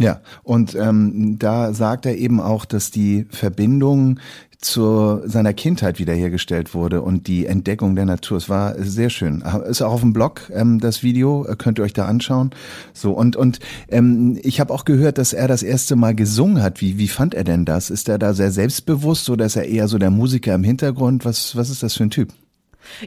Ja, 0.02 0.20
und 0.42 0.74
ähm, 0.74 1.38
da 1.38 1.72
sagt 1.72 2.06
er 2.06 2.16
eben 2.16 2.40
auch, 2.40 2.64
dass 2.64 2.90
die 2.90 3.26
Verbindung 3.30 4.18
zu 4.62 5.20
seiner 5.24 5.52
Kindheit 5.52 5.98
wiederhergestellt 5.98 6.72
wurde 6.72 7.02
und 7.02 7.26
die 7.26 7.46
Entdeckung 7.46 7.96
der 7.96 8.04
Natur. 8.04 8.36
Es 8.36 8.48
war 8.48 8.74
sehr 8.80 9.10
schön. 9.10 9.42
Ist 9.68 9.82
auch 9.82 9.92
auf 9.92 10.00
dem 10.00 10.12
Blog 10.12 10.50
ähm, 10.54 10.78
das 10.78 11.02
Video, 11.02 11.46
könnt 11.58 11.78
ihr 11.78 11.84
euch 11.84 11.92
da 11.92 12.06
anschauen. 12.06 12.50
So 12.92 13.12
und 13.12 13.36
und 13.36 13.58
ähm, 13.88 14.38
ich 14.42 14.60
habe 14.60 14.72
auch 14.72 14.84
gehört, 14.84 15.18
dass 15.18 15.32
er 15.32 15.48
das 15.48 15.62
erste 15.62 15.96
Mal 15.96 16.14
gesungen 16.14 16.62
hat. 16.62 16.80
Wie 16.80 16.98
wie 16.98 17.08
fand 17.08 17.34
er 17.34 17.44
denn 17.44 17.64
das? 17.64 17.90
Ist 17.90 18.08
er 18.08 18.18
da 18.18 18.34
sehr 18.34 18.52
selbstbewusst 18.52 19.28
oder 19.30 19.46
ist 19.46 19.56
er 19.56 19.66
eher 19.66 19.88
so 19.88 19.98
der 19.98 20.10
Musiker 20.10 20.54
im 20.54 20.64
Hintergrund? 20.64 21.24
Was 21.24 21.56
was 21.56 21.70
ist 21.70 21.82
das 21.82 21.94
für 21.94 22.04
ein 22.04 22.10
Typ? 22.10 22.32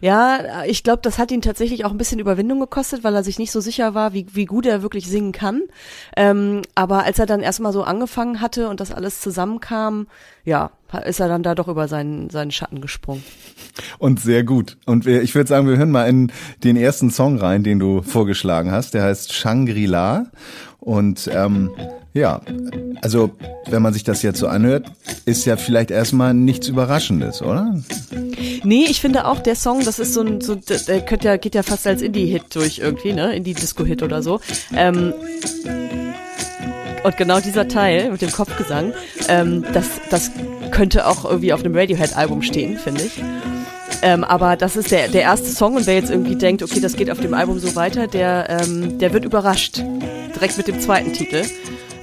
Ja, 0.01 0.63
ich 0.65 0.83
glaube, 0.83 0.99
das 1.01 1.17
hat 1.17 1.31
ihn 1.31 1.41
tatsächlich 1.41 1.85
auch 1.85 1.91
ein 1.91 1.97
bisschen 1.97 2.19
Überwindung 2.19 2.59
gekostet, 2.59 3.03
weil 3.03 3.15
er 3.15 3.23
sich 3.23 3.39
nicht 3.39 3.51
so 3.51 3.59
sicher 3.61 3.93
war, 3.93 4.13
wie, 4.13 4.25
wie 4.33 4.45
gut 4.45 4.65
er 4.65 4.81
wirklich 4.81 5.07
singen 5.07 5.31
kann. 5.31 5.61
Ähm, 6.15 6.61
aber 6.75 7.03
als 7.03 7.19
er 7.19 7.25
dann 7.25 7.41
erstmal 7.41 7.73
so 7.73 7.83
angefangen 7.83 8.41
hatte 8.41 8.69
und 8.69 8.79
das 8.79 8.91
alles 8.91 9.21
zusammenkam, 9.21 10.07
ja, 10.43 10.71
ist 11.05 11.19
er 11.19 11.27
dann 11.27 11.43
da 11.43 11.55
doch 11.55 11.67
über 11.67 11.87
seinen, 11.87 12.29
seinen 12.29 12.51
Schatten 12.51 12.79
gesprungen. 12.79 13.23
Und 13.97 14.19
sehr 14.19 14.43
gut. 14.43 14.77
Und 14.85 15.05
wir, 15.05 15.21
ich 15.21 15.35
würde 15.35 15.49
sagen, 15.49 15.67
wir 15.67 15.77
hören 15.77 15.91
mal 15.91 16.07
in 16.07 16.31
den 16.63 16.77
ersten 16.77 17.11
Song 17.11 17.37
rein, 17.37 17.63
den 17.63 17.79
du 17.79 18.01
vorgeschlagen 18.01 18.71
hast. 18.71 18.93
Der 18.93 19.03
heißt 19.03 19.33
Shangri-La. 19.33 20.27
Und 20.85 21.29
ähm, 21.33 21.71
ja, 22.13 22.41
also 23.01 23.31
wenn 23.69 23.81
man 23.81 23.93
sich 23.93 24.03
das 24.03 24.21
jetzt 24.21 24.39
so 24.39 24.47
anhört, 24.47 24.85
ist 25.25 25.45
ja 25.45 25.57
vielleicht 25.57 25.91
erstmal 25.91 26.33
nichts 26.33 26.67
Überraschendes, 26.67 27.41
oder? 27.41 27.75
Nee, 28.63 28.85
ich 28.87 29.01
finde 29.01 29.25
auch, 29.25 29.39
der 29.39 29.55
Song, 29.55 29.83
das 29.83 29.99
ist 29.99 30.13
so 30.13 30.21
ein, 30.21 30.39
so, 30.41 30.55
der 30.55 31.01
könnte 31.01 31.27
ja, 31.27 31.37
geht 31.37 31.55
ja 31.55 31.63
fast 31.63 31.85
als 31.87 32.01
Indie-Hit 32.01 32.55
durch 32.55 32.79
irgendwie, 32.79 33.13
ne? 33.13 33.35
Indie-Disco-Hit 33.35 34.03
oder 34.03 34.23
so. 34.23 34.39
Ähm, 34.75 35.13
und 37.03 37.17
genau 37.17 37.39
dieser 37.39 37.67
Teil 37.67 38.11
mit 38.11 38.21
dem 38.21 38.31
Kopfgesang, 38.31 38.93
ähm, 39.27 39.65
das, 39.73 39.87
das 40.09 40.31
könnte 40.71 41.07
auch 41.07 41.25
irgendwie 41.25 41.51
auf 41.51 41.63
einem 41.63 41.75
Radiohead-Album 41.75 42.43
stehen, 42.43 42.77
finde 42.77 43.03
ich. 43.03 43.21
Ähm, 44.05 44.23
aber 44.23 44.55
das 44.55 44.75
ist 44.75 44.91
der, 44.91 45.07
der 45.07 45.23
erste 45.23 45.49
Song 45.49 45.77
und 45.77 45.87
wer 45.87 45.95
jetzt 45.95 46.11
irgendwie 46.11 46.35
denkt, 46.35 46.61
okay, 46.61 46.79
das 46.79 46.95
geht 46.95 47.09
auf 47.09 47.19
dem 47.19 47.33
Album 47.33 47.57
so 47.57 47.75
weiter, 47.75 48.05
der, 48.05 48.47
ähm, 48.51 48.99
der 48.99 49.11
wird 49.13 49.25
überrascht. 49.25 49.81
Direkt 50.35 50.57
mit 50.57 50.67
dem 50.67 50.79
zweiten 50.79 51.11
Titel. 51.11 51.41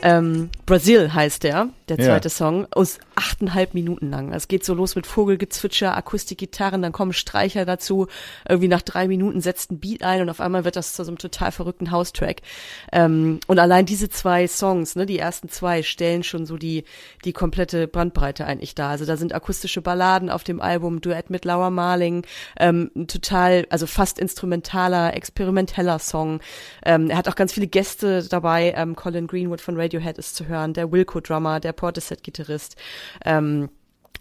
Ähm, 0.02 0.50
Brazil 0.66 1.14
heißt 1.14 1.44
der, 1.44 1.68
der 1.88 1.98
Ja. 1.98 2.04
zweite 2.06 2.30
Song, 2.30 2.66
aus 2.70 2.98
achteinhalb 3.14 3.74
Minuten 3.74 4.10
lang. 4.10 4.32
Es 4.32 4.48
geht 4.48 4.64
so 4.64 4.74
los 4.74 4.96
mit 4.96 5.06
Vogelgezwitscher, 5.06 5.96
Akustikgitarren, 5.96 6.82
dann 6.82 6.92
kommen 6.92 7.12
Streicher 7.12 7.64
dazu. 7.64 8.06
Irgendwie 8.48 8.68
nach 8.68 8.82
drei 8.82 9.08
Minuten 9.08 9.40
setzt 9.40 9.70
ein 9.70 9.80
Beat 9.80 10.02
ein 10.02 10.22
und 10.22 10.30
auf 10.30 10.40
einmal 10.40 10.64
wird 10.64 10.76
das 10.76 10.94
zu 10.94 11.04
so 11.04 11.10
einem 11.10 11.18
total 11.18 11.52
verrückten 11.52 11.90
House-Track. 11.90 12.42
Ähm, 12.92 13.40
und 13.46 13.58
allein 13.58 13.86
diese 13.86 14.08
zwei 14.08 14.46
Songs, 14.46 14.96
ne, 14.96 15.06
die 15.06 15.18
ersten 15.18 15.48
zwei, 15.48 15.82
stellen 15.82 16.22
schon 16.22 16.46
so 16.46 16.56
die, 16.56 16.84
die 17.24 17.32
komplette 17.32 17.88
Bandbreite 17.88 18.46
eigentlich 18.46 18.74
dar. 18.74 18.90
Also 18.90 19.04
da 19.04 19.16
sind 19.16 19.34
akustische 19.34 19.82
Balladen 19.82 20.30
auf 20.30 20.44
dem 20.44 20.60
Album, 20.60 21.00
Duett 21.00 21.30
mit 21.30 21.44
Laura 21.44 21.70
Marling, 21.70 22.24
ähm, 22.58 22.90
ein 22.96 23.06
total, 23.08 23.66
also 23.70 23.86
fast 23.86 24.18
instrumentaler, 24.18 25.14
experimenteller 25.14 25.98
Song. 25.98 26.40
Ähm, 26.84 27.10
er 27.10 27.16
hat 27.16 27.28
auch 27.28 27.36
ganz 27.36 27.52
viele 27.52 27.66
Gäste 27.66 28.22
dabei. 28.28 28.74
Ähm, 28.76 28.96
Colin 28.96 29.26
Greenwood 29.26 29.60
von 29.60 29.78
Radiohead 29.78 30.18
ist 30.18 30.36
zu 30.36 30.46
hören, 30.46 30.74
der 30.74 30.92
Wilco-Drummer, 30.92 31.60
der 31.60 31.71
Portishead-Gitarrist. 31.72 32.76
Ähm, 33.24 33.68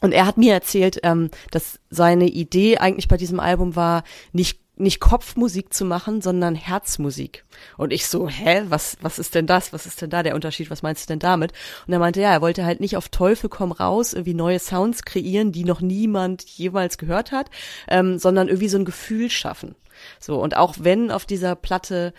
und 0.01 0.13
er 0.13 0.25
hat 0.25 0.37
mir 0.37 0.53
erzählt, 0.53 0.99
ähm, 1.03 1.29
dass 1.51 1.79
seine 1.89 2.27
Idee 2.27 2.77
eigentlich 2.77 3.07
bei 3.07 3.17
diesem 3.17 3.39
Album 3.39 3.75
war, 3.75 4.03
nicht 4.33 4.61
nicht 4.81 4.99
Kopfmusik 4.99 5.73
zu 5.73 5.85
machen, 5.85 6.21
sondern 6.21 6.55
Herzmusik. 6.55 7.45
Und 7.77 7.93
ich 7.93 8.07
so, 8.07 8.27
hä, 8.27 8.63
was, 8.67 8.97
was 9.01 9.19
ist 9.19 9.35
denn 9.35 9.45
das? 9.45 9.73
Was 9.73 9.85
ist 9.85 10.01
denn 10.01 10.09
da 10.09 10.23
der 10.23 10.33
Unterschied? 10.33 10.69
Was 10.69 10.81
meinst 10.81 11.03
du 11.03 11.07
denn 11.13 11.19
damit? 11.19 11.53
Und 11.85 11.93
er 11.93 11.99
meinte, 11.99 12.19
ja, 12.19 12.31
er 12.31 12.41
wollte 12.41 12.65
halt 12.65 12.79
nicht 12.79 12.97
auf 12.97 13.09
Teufel 13.09 13.49
komm 13.49 13.71
raus 13.71 14.13
irgendwie 14.13 14.33
neue 14.33 14.59
Sounds 14.59 15.03
kreieren, 15.03 15.51
die 15.51 15.63
noch 15.63 15.81
niemand 15.81 16.43
jemals 16.43 16.97
gehört 16.97 17.31
hat, 17.31 17.49
ähm, 17.87 18.17
sondern 18.17 18.47
irgendwie 18.47 18.69
so 18.69 18.77
ein 18.77 18.85
Gefühl 18.85 19.29
schaffen. 19.29 19.75
So, 20.19 20.41
und 20.41 20.57
auch 20.57 20.75
wenn 20.79 21.11
auf 21.11 21.25
dieser 21.25 21.55
Platte 21.55 22.13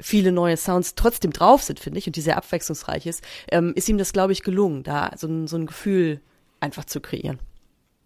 viele 0.00 0.32
neue 0.32 0.56
Sounds 0.56 0.94
trotzdem 0.94 1.32
drauf 1.32 1.62
sind, 1.62 1.80
finde 1.80 1.98
ich, 1.98 2.06
und 2.06 2.16
die 2.16 2.20
sehr 2.20 2.36
abwechslungsreich 2.36 3.06
ist, 3.06 3.22
ähm, 3.50 3.72
ist 3.74 3.88
ihm 3.88 3.98
das, 3.98 4.12
glaube 4.12 4.32
ich, 4.32 4.42
gelungen, 4.42 4.82
da 4.82 5.12
so 5.16 5.26
ein, 5.26 5.46
so 5.46 5.56
ein 5.56 5.66
Gefühl 5.66 6.20
einfach 6.60 6.84
zu 6.84 7.00
kreieren. 7.00 7.38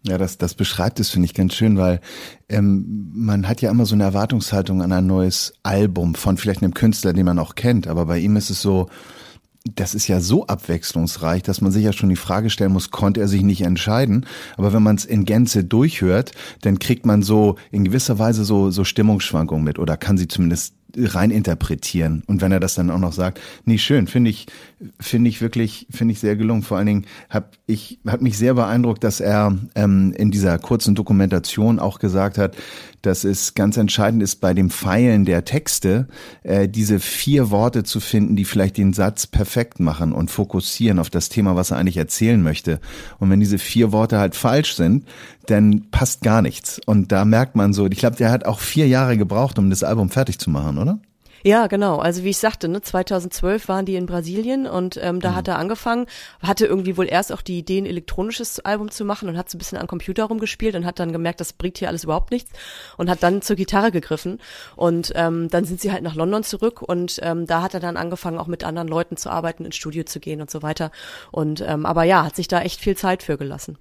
Ja, 0.03 0.17
das, 0.17 0.39
das 0.39 0.55
beschreibt 0.55 0.99
es, 0.99 1.09
finde 1.11 1.25
ich, 1.25 1.35
ganz 1.35 1.53
schön, 1.53 1.77
weil 1.77 2.01
ähm, 2.49 3.11
man 3.13 3.47
hat 3.47 3.61
ja 3.61 3.69
immer 3.69 3.85
so 3.85 3.93
eine 3.93 4.03
Erwartungshaltung 4.03 4.81
an 4.81 4.91
ein 4.91 5.05
neues 5.05 5.53
Album 5.61 6.15
von 6.15 6.37
vielleicht 6.37 6.63
einem 6.63 6.73
Künstler, 6.73 7.13
den 7.13 7.25
man 7.25 7.37
auch 7.37 7.53
kennt, 7.53 7.87
aber 7.87 8.05
bei 8.05 8.17
ihm 8.17 8.35
ist 8.35 8.49
es 8.49 8.61
so, 8.61 8.89
das 9.63 9.93
ist 9.93 10.07
ja 10.07 10.19
so 10.19 10.47
abwechslungsreich, 10.47 11.43
dass 11.43 11.61
man 11.61 11.71
sich 11.71 11.83
ja 11.83 11.93
schon 11.93 12.09
die 12.09 12.15
Frage 12.15 12.49
stellen 12.49 12.73
muss, 12.73 12.89
konnte 12.89 13.21
er 13.21 13.27
sich 13.27 13.43
nicht 13.43 13.61
entscheiden? 13.61 14.25
Aber 14.57 14.73
wenn 14.73 14.81
man 14.81 14.95
es 14.95 15.05
in 15.05 15.23
Gänze 15.23 15.63
durchhört, 15.63 16.31
dann 16.61 16.79
kriegt 16.79 17.05
man 17.05 17.21
so 17.21 17.57
in 17.69 17.83
gewisser 17.83 18.17
Weise 18.17 18.43
so, 18.43 18.71
so 18.71 18.83
Stimmungsschwankungen 18.83 19.63
mit 19.63 19.77
oder 19.77 19.97
kann 19.97 20.17
sie 20.17 20.27
zumindest 20.27 20.73
rein 20.97 21.31
interpretieren. 21.31 22.23
Und 22.27 22.41
wenn 22.41 22.51
er 22.51 22.59
das 22.59 22.75
dann 22.75 22.89
auch 22.89 22.99
noch 22.99 23.13
sagt, 23.13 23.39
nee, 23.65 23.77
schön, 23.77 24.07
finde 24.07 24.29
ich, 24.29 24.47
finde 24.99 25.29
ich 25.29 25.41
wirklich, 25.41 25.87
finde 25.89 26.13
ich 26.13 26.19
sehr 26.19 26.35
gelungen. 26.35 26.63
Vor 26.63 26.77
allen 26.77 26.87
Dingen 26.87 27.05
hab 27.29 27.57
ich, 27.67 27.99
hat 28.07 28.21
mich 28.21 28.37
sehr 28.37 28.53
beeindruckt, 28.53 29.03
dass 29.03 29.19
er 29.19 29.57
ähm, 29.75 30.13
in 30.17 30.31
dieser 30.31 30.57
kurzen 30.59 30.95
Dokumentation 30.95 31.79
auch 31.79 31.99
gesagt 31.99 32.37
hat, 32.37 32.55
dass 33.01 33.23
es 33.23 33.53
ganz 33.53 33.77
entscheidend 33.77 34.21
ist 34.23 34.41
bei 34.41 34.53
dem 34.53 34.69
Feilen 34.69 35.25
der 35.25 35.45
Texte, 35.45 36.07
äh, 36.43 36.67
diese 36.67 36.99
vier 36.99 37.49
Worte 37.49 37.83
zu 37.83 37.99
finden, 37.99 38.35
die 38.35 38.45
vielleicht 38.45 38.77
den 38.77 38.93
Satz 38.93 39.27
perfekt 39.27 39.79
machen 39.79 40.13
und 40.13 40.31
fokussieren 40.31 40.99
auf 40.99 41.09
das 41.09 41.29
Thema, 41.29 41.55
was 41.55 41.71
er 41.71 41.77
eigentlich 41.77 41.97
erzählen 41.97 42.41
möchte. 42.41 42.79
Und 43.19 43.29
wenn 43.29 43.39
diese 43.39 43.57
vier 43.57 43.91
Worte 43.91 44.19
halt 44.19 44.35
falsch 44.35 44.75
sind, 44.75 45.05
dann 45.47 45.89
passt 45.91 46.21
gar 46.21 46.41
nichts. 46.41 46.79
Und 46.85 47.11
da 47.11 47.25
merkt 47.25 47.55
man 47.55 47.73
so, 47.73 47.87
ich 47.87 47.97
glaube, 47.97 48.15
der 48.15 48.31
hat 48.31 48.45
auch 48.45 48.59
vier 48.59 48.87
Jahre 48.87 49.17
gebraucht, 49.17 49.59
um 49.59 49.69
das 49.69 49.83
Album 49.83 50.09
fertig 50.09 50.39
zu 50.39 50.49
machen, 50.49 50.77
oder? 50.77 50.99
Ja, 51.43 51.67
genau. 51.67 51.97
Also 51.97 52.23
wie 52.23 52.29
ich 52.29 52.37
sagte, 52.37 52.67
ne, 52.67 52.81
2012 52.81 53.67
waren 53.67 53.85
die 53.85 53.95
in 53.95 54.05
Brasilien 54.05 54.67
und 54.67 54.99
ähm, 55.01 55.19
da 55.19 55.33
hat 55.33 55.47
er 55.47 55.57
angefangen, 55.57 56.05
hatte 56.41 56.65
irgendwie 56.65 56.97
wohl 56.97 57.07
erst 57.09 57.31
auch 57.31 57.41
die 57.41 57.57
Idee, 57.57 57.79
ein 57.79 57.85
elektronisches 57.85 58.59
Album 58.59 58.91
zu 58.91 59.05
machen 59.05 59.27
und 59.27 59.37
hat 59.37 59.49
so 59.49 59.57
ein 59.57 59.59
bisschen 59.59 59.77
am 59.77 59.87
Computer 59.87 60.25
rumgespielt 60.25 60.75
und 60.75 60.85
hat 60.85 60.99
dann 60.99 61.11
gemerkt, 61.11 61.39
das 61.39 61.53
bringt 61.53 61.79
hier 61.79 61.87
alles 61.87 62.03
überhaupt 62.03 62.31
nichts 62.31 62.51
und 62.97 63.09
hat 63.09 63.23
dann 63.23 63.41
zur 63.41 63.55
Gitarre 63.55 63.91
gegriffen 63.91 64.39
und 64.75 65.13
ähm, 65.15 65.49
dann 65.49 65.65
sind 65.65 65.81
sie 65.81 65.91
halt 65.91 66.03
nach 66.03 66.15
London 66.15 66.43
zurück 66.43 66.81
und 66.81 67.19
ähm, 67.23 67.47
da 67.47 67.63
hat 67.63 67.73
er 67.73 67.79
dann 67.79 67.97
angefangen, 67.97 68.37
auch 68.37 68.47
mit 68.47 68.63
anderen 68.63 68.87
Leuten 68.87 69.17
zu 69.17 69.29
arbeiten, 69.29 69.65
ins 69.65 69.75
Studio 69.75 70.03
zu 70.03 70.19
gehen 70.19 70.41
und 70.41 70.51
so 70.51 70.61
weiter. 70.61 70.91
Und 71.31 71.61
ähm, 71.61 71.85
aber 71.85 72.03
ja, 72.03 72.25
hat 72.25 72.35
sich 72.35 72.47
da 72.47 72.61
echt 72.61 72.79
viel 72.79 72.95
Zeit 72.95 73.23
für 73.23 73.37
gelassen. 73.37 73.77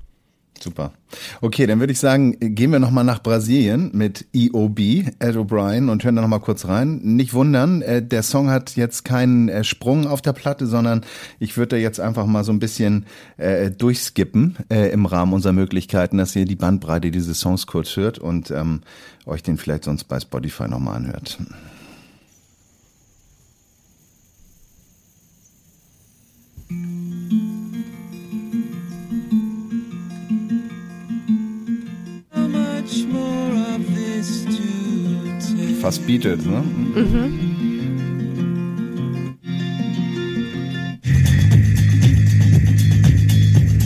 Super. 0.63 0.93
Okay, 1.41 1.67
dann 1.67 1.81
würde 1.81 1.93
ich 1.93 1.99
sagen, 1.99 2.37
gehen 2.39 2.71
wir 2.71 2.79
nochmal 2.79 3.05
nach 3.05 3.23
Brasilien 3.23 3.91
mit 3.95 4.27
EOB, 4.35 4.79
Ed 5.19 5.37
O'Brien, 5.37 5.91
und 5.91 6.05
hören 6.05 6.17
da 6.17 6.23
nochmal 6.23 6.41
kurz 6.41 6.67
rein. 6.67 7.01
Nicht 7.03 7.33
wundern, 7.33 7.81
äh, 7.81 8.03
der 8.03 8.23
Song 8.23 8.51
hat 8.51 8.77
jetzt 8.77 9.05
keinen 9.05 9.49
äh, 9.49 9.65
Sprung 9.65 10.07
auf 10.07 10.21
der 10.21 10.35
Platte, 10.35 10.67
sondern 10.67 11.03
ich 11.39 11.57
würde 11.57 11.69
da 11.69 11.77
jetzt 11.77 11.99
einfach 11.99 12.27
mal 12.27 12.45
so 12.45 12.53
ein 12.53 12.59
bisschen 12.61 13.07
äh, 13.39 13.71
durchskippen 13.71 14.59
äh, 14.71 14.91
im 14.91 15.07
Rahmen 15.07 15.33
unserer 15.33 15.55
Möglichkeiten, 15.55 16.19
dass 16.19 16.37
ihr 16.37 16.45
die 16.45 16.57
Bandbreite 16.57 17.11
dieses 17.11 17.41
Songs 17.41 17.67
kurz 17.67 17.97
hört 17.97 18.19
und 18.19 18.51
ähm, 18.51 18.83
euch 19.25 19.43
den 19.43 19.57
vielleicht 19.57 19.85
sonst 19.85 20.05
bei 20.05 20.21
Spotify 20.21 20.69
nochmal 20.69 20.97
anhört. 20.97 21.39
Fast 35.81 36.07
Beatles, 36.07 36.45
ne? 36.45 36.62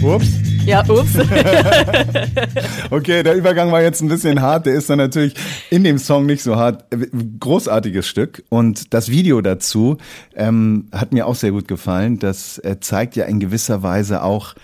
Ups. 0.03 0.26
Ja, 0.66 0.82
ups. 0.88 1.11
Okay, 2.90 3.22
der 3.22 3.34
Übergang 3.34 3.72
war 3.72 3.82
jetzt 3.82 4.03
ein 4.03 4.09
bisschen 4.09 4.40
hart. 4.40 4.66
Der 4.66 4.74
ist 4.74 4.90
dann 4.90 4.99
natürlich 4.99 5.34
in 5.70 5.84
dem 5.84 5.99
Song 5.99 6.26
nicht 6.26 6.42
so 6.42 6.57
hart. 6.57 6.84
Großartiges 7.40 8.07
Stück. 8.07 8.45
Und 8.49 8.92
das 8.92 9.09
Video 9.09 9.40
dazu 9.40 9.97
ähm, 10.34 10.88
hat 10.92 11.12
mir 11.12 11.26
auch 11.26 11.34
sehr 11.34 11.51
gut 11.53 11.68
gefallen. 11.68 12.18
Das 12.18 12.59
äh, 12.59 12.78
zeigt 12.80 13.16
ja 13.16 13.24
in 13.24 13.40
gewisser 13.40 13.82
Weise 13.82 14.22
auch 14.22 14.55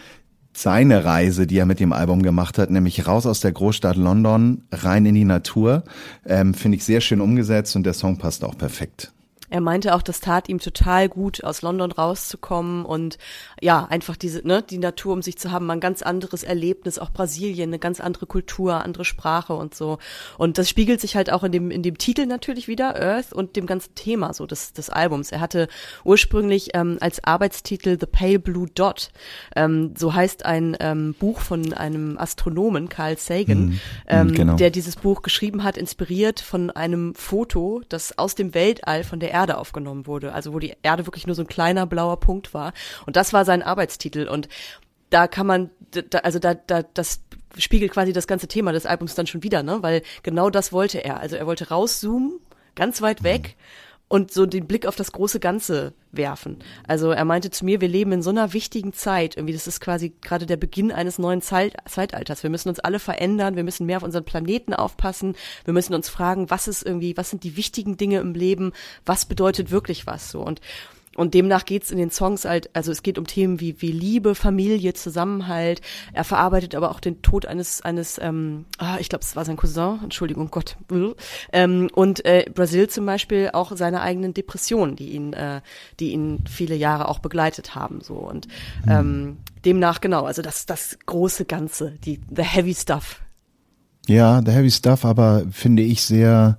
seine 0.53 1.05
Reise, 1.05 1.47
die 1.47 1.59
er 1.59 1.67
mit 1.67 1.81
dem 1.81 1.93
Album 1.93 2.23
gemacht 2.23 2.59
hat, 2.59 2.71
nämlich 2.71 3.07
raus 3.07 3.27
aus 3.27 3.41
der 3.41 3.53
Großstadt 3.53 3.97
London, 3.97 4.63
rein 4.73 5.07
in 5.07 5.15
die 5.15 5.25
Natur. 5.25 5.85
Ähm, 6.27 6.55
Finde 6.55 6.77
ich 6.77 6.85
sehr 6.85 7.01
schön 7.01 7.21
umgesetzt 7.21 7.77
und 7.77 7.85
der 7.85 7.95
Song 7.95 8.19
passt 8.19 8.45
auch 8.45 8.57
perfekt. 8.57 9.13
Er 9.51 9.61
meinte 9.61 9.95
auch, 9.95 10.03
das 10.03 10.21
tat 10.21 10.49
ihm 10.49 10.61
total 10.61 11.09
gut, 11.09 11.43
aus 11.43 11.63
London 11.63 11.91
rauszukommen 11.91 12.85
und 12.85 13.19
ja, 13.61 13.85
einfach 13.85 14.17
diese, 14.17 14.47
ne, 14.47 14.63
die 14.63 14.79
Natur 14.79 15.13
um 15.13 15.23
sich 15.23 15.37
zu 15.39 15.51
haben, 15.51 15.67
mal 15.67 15.75
ein 15.75 15.81
ganz 15.81 16.03
anderes 16.03 16.45
Erlebnis, 16.45 17.01
auch 17.01 17.11
Brasilien, 17.11 17.71
eine 17.71 17.81
ganz 17.81 18.01
andere 18.01 18.27
Kultur, 18.27 18.85
andere 18.85 19.05
Sprache 19.05 19.55
und 19.55 19.75
so. 19.75 19.99
Und 20.39 20.57
das 20.57 20.69
spiegelt 20.69 21.01
sich 21.01 21.17
halt 21.17 21.33
auch 21.33 21.43
in 21.43 21.51
dem, 21.51 21.71
in 21.73 21.83
dem 21.83 21.99
Titel 21.99 22.27
natürlich 22.27 22.69
wieder, 22.69 22.95
Earth 22.95 23.33
und 23.33 23.57
dem 23.57 23.67
ganzen 23.67 23.95
Thema 23.97 24.33
so 24.33 24.47
des, 24.47 24.73
des 24.73 24.89
Albums. 24.89 25.33
Er 25.33 25.41
hatte 25.41 25.67
ursprünglich 26.05 26.71
ähm, 26.75 26.99
als 27.01 27.25
Arbeitstitel 27.25 27.99
The 27.99 28.07
Pale 28.07 28.39
Blue 28.39 28.69
Dot, 28.73 29.11
ähm, 29.57 29.95
so 29.99 30.15
heißt 30.15 30.47
ein 30.47 30.77
ähm, 30.79 31.15
Buch 31.19 31.41
von 31.41 31.73
einem 31.73 32.17
Astronomen, 32.19 32.89
Carl 32.89 33.19
Sagan, 33.19 33.81
ähm, 34.07 34.33
genau. 34.33 34.55
der 34.55 34.71
dieses 34.71 34.95
Buch 34.95 35.23
geschrieben 35.23 35.65
hat, 35.65 35.77
inspiriert 35.77 36.39
von 36.39 36.71
einem 36.71 37.17
Foto, 37.17 37.83
das 37.89 38.17
aus 38.17 38.37
dem 38.37 38.55
Weltall 38.55 39.03
von 39.03 39.19
der 39.19 39.33
Erde 39.33 39.40
aufgenommen 39.49 40.07
wurde. 40.07 40.33
Also 40.33 40.53
wo 40.53 40.59
die 40.59 40.75
Erde 40.83 41.07
wirklich 41.07 41.27
nur 41.27 41.37
so 41.37 41.43
ein 41.43 41.49
kleiner 41.49 41.87
blauer 41.87 42.19
Punkt 42.19 42.55
war. 42.55 42.73
Und 43.07 43.17
das 43.17 43.33
war 43.33 43.45
sein 43.45 43.63
Arbeitstitel. 43.63 44.29
Und 44.29 44.49
da 45.11 45.27
kann 45.27 45.47
man, 45.47 45.71
da, 45.91 46.19
also 46.19 46.39
da, 46.39 46.55
da, 46.55 46.83
das 46.95 47.21
spiegelt 47.59 47.93
quasi 47.93 48.13
das 48.13 48.27
ganze 48.27 48.49
Thema 48.49 48.73
des 48.73 48.87
Albums 48.87 49.15
dann 49.15 49.27
schon 49.27 49.43
wieder, 49.43 49.63
ne? 49.63 49.83
Weil 49.83 50.03
genau 50.23 50.51
das 50.51 50.73
wollte 50.73 50.99
er. 51.05 51.21
Also 51.21 51.37
er 51.37 51.47
wollte 51.47 51.69
rauszoomen, 51.69 52.39
ganz 52.75 53.03
weit 53.03 53.23
weg 53.23 53.57
und 54.11 54.33
so 54.33 54.45
den 54.45 54.67
Blick 54.67 54.87
auf 54.87 54.97
das 54.97 55.13
große 55.13 55.39
Ganze 55.39 55.95
werfen. 56.11 56.59
Also 56.85 57.13
er 57.13 57.25
meinte 57.25 57.51
zu 57.51 57.65
mir, 57.65 57.81
wir 57.81 57.87
leben 57.87 58.11
in 58.11 58.23
so 58.23 58.31
einer 58.31 58.53
wichtigen 58.53 58.93
Zeit, 58.93 59.37
irgendwie 59.37 59.53
das 59.55 59.69
ist 59.69 59.81
quasi 59.81 60.13
gerade 60.21 60.47
der 60.47 60.57
Beginn 60.57 60.91
eines 60.91 61.21
neuen 61.21 61.43
Zeit, 61.43 61.77
Zeitalters. 61.89 62.43
Wir 62.43 62.51
müssen 62.51 62.71
uns 62.71 62.81
alle 62.81 62.99
verändern, 62.99 63.55
wir 63.55 63.63
müssen 63.63 63.87
mehr 63.87 63.99
auf 63.99 64.03
unseren 64.03 64.25
Planeten 64.25 64.75
aufpassen, 64.75 65.37
wir 65.65 65.73
müssen 65.73 65.95
uns 65.95 66.09
fragen, 66.09 66.51
was 66.51 66.67
ist 66.67 66.85
irgendwie, 66.85 67.17
was 67.17 67.31
sind 67.31 67.45
die 67.45 67.57
wichtigen 67.57 67.97
Dinge 67.97 68.19
im 68.19 68.35
Leben, 68.35 68.73
was 69.07 69.27
bedeutet 69.27 69.71
wirklich 69.71 70.09
was 70.09 70.33
so? 70.33 70.41
Und 70.41 70.61
und 71.17 71.35
demnach 71.35 71.65
geht's 71.65 71.91
in 71.91 71.99
den 71.99 72.11
Songs 72.11 72.45
halt, 72.45 72.71
also 72.73 72.93
es 72.93 73.03
geht 73.03 73.19
um 73.19 73.27
Themen 73.27 73.59
wie, 73.59 73.83
wie 73.83 73.91
Liebe, 73.91 74.37
Familie, 74.37 74.95
Zusammenhalt. 74.95 75.81
Er 76.13 76.23
verarbeitet 76.23 76.77
aber 76.77 76.91
auch 76.91 77.01
den 77.01 77.21
Tod 77.21 77.47
eines, 77.47 77.83
eines, 77.83 78.19
ähm, 78.23 78.65
ah, 78.79 78.99
ich 79.01 79.09
glaube, 79.09 79.25
es 79.25 79.35
war 79.35 79.45
sein 79.45 79.57
Cousin, 79.57 79.99
Entschuldigung, 80.05 80.51
Gott. 80.51 80.77
Ähm, 81.53 81.91
und 81.95 82.25
äh, 82.25 82.47
Brasil 82.55 82.89
zum 82.89 83.07
Beispiel 83.07 83.51
auch 83.53 83.77
seine 83.77 84.03
eigenen 84.03 84.35
Depressionen, 84.35 84.95
die 84.95 85.11
ihn, 85.11 85.33
äh, 85.33 85.63
die 85.99 86.13
ihn 86.13 86.45
viele 86.49 86.77
Jahre 86.77 87.09
auch 87.09 87.19
begleitet 87.19 87.75
haben. 87.75 88.01
So 88.03 88.15
und 88.15 88.47
ähm, 88.89 89.39
demnach 89.65 90.01
genau, 90.01 90.25
also 90.25 90.43
das, 90.43 90.65
das 90.65 90.97
große 91.07 91.45
Ganze, 91.45 91.99
die 92.05 92.21
the 92.35 92.43
heavy 92.43 92.75
stuff. 92.75 93.21
Ja, 94.07 94.43
The 94.45 94.51
Heavy 94.51 94.71
Stuff, 94.71 95.05
aber 95.05 95.45
finde 95.53 95.83
ich 95.83 96.03
sehr 96.03 96.59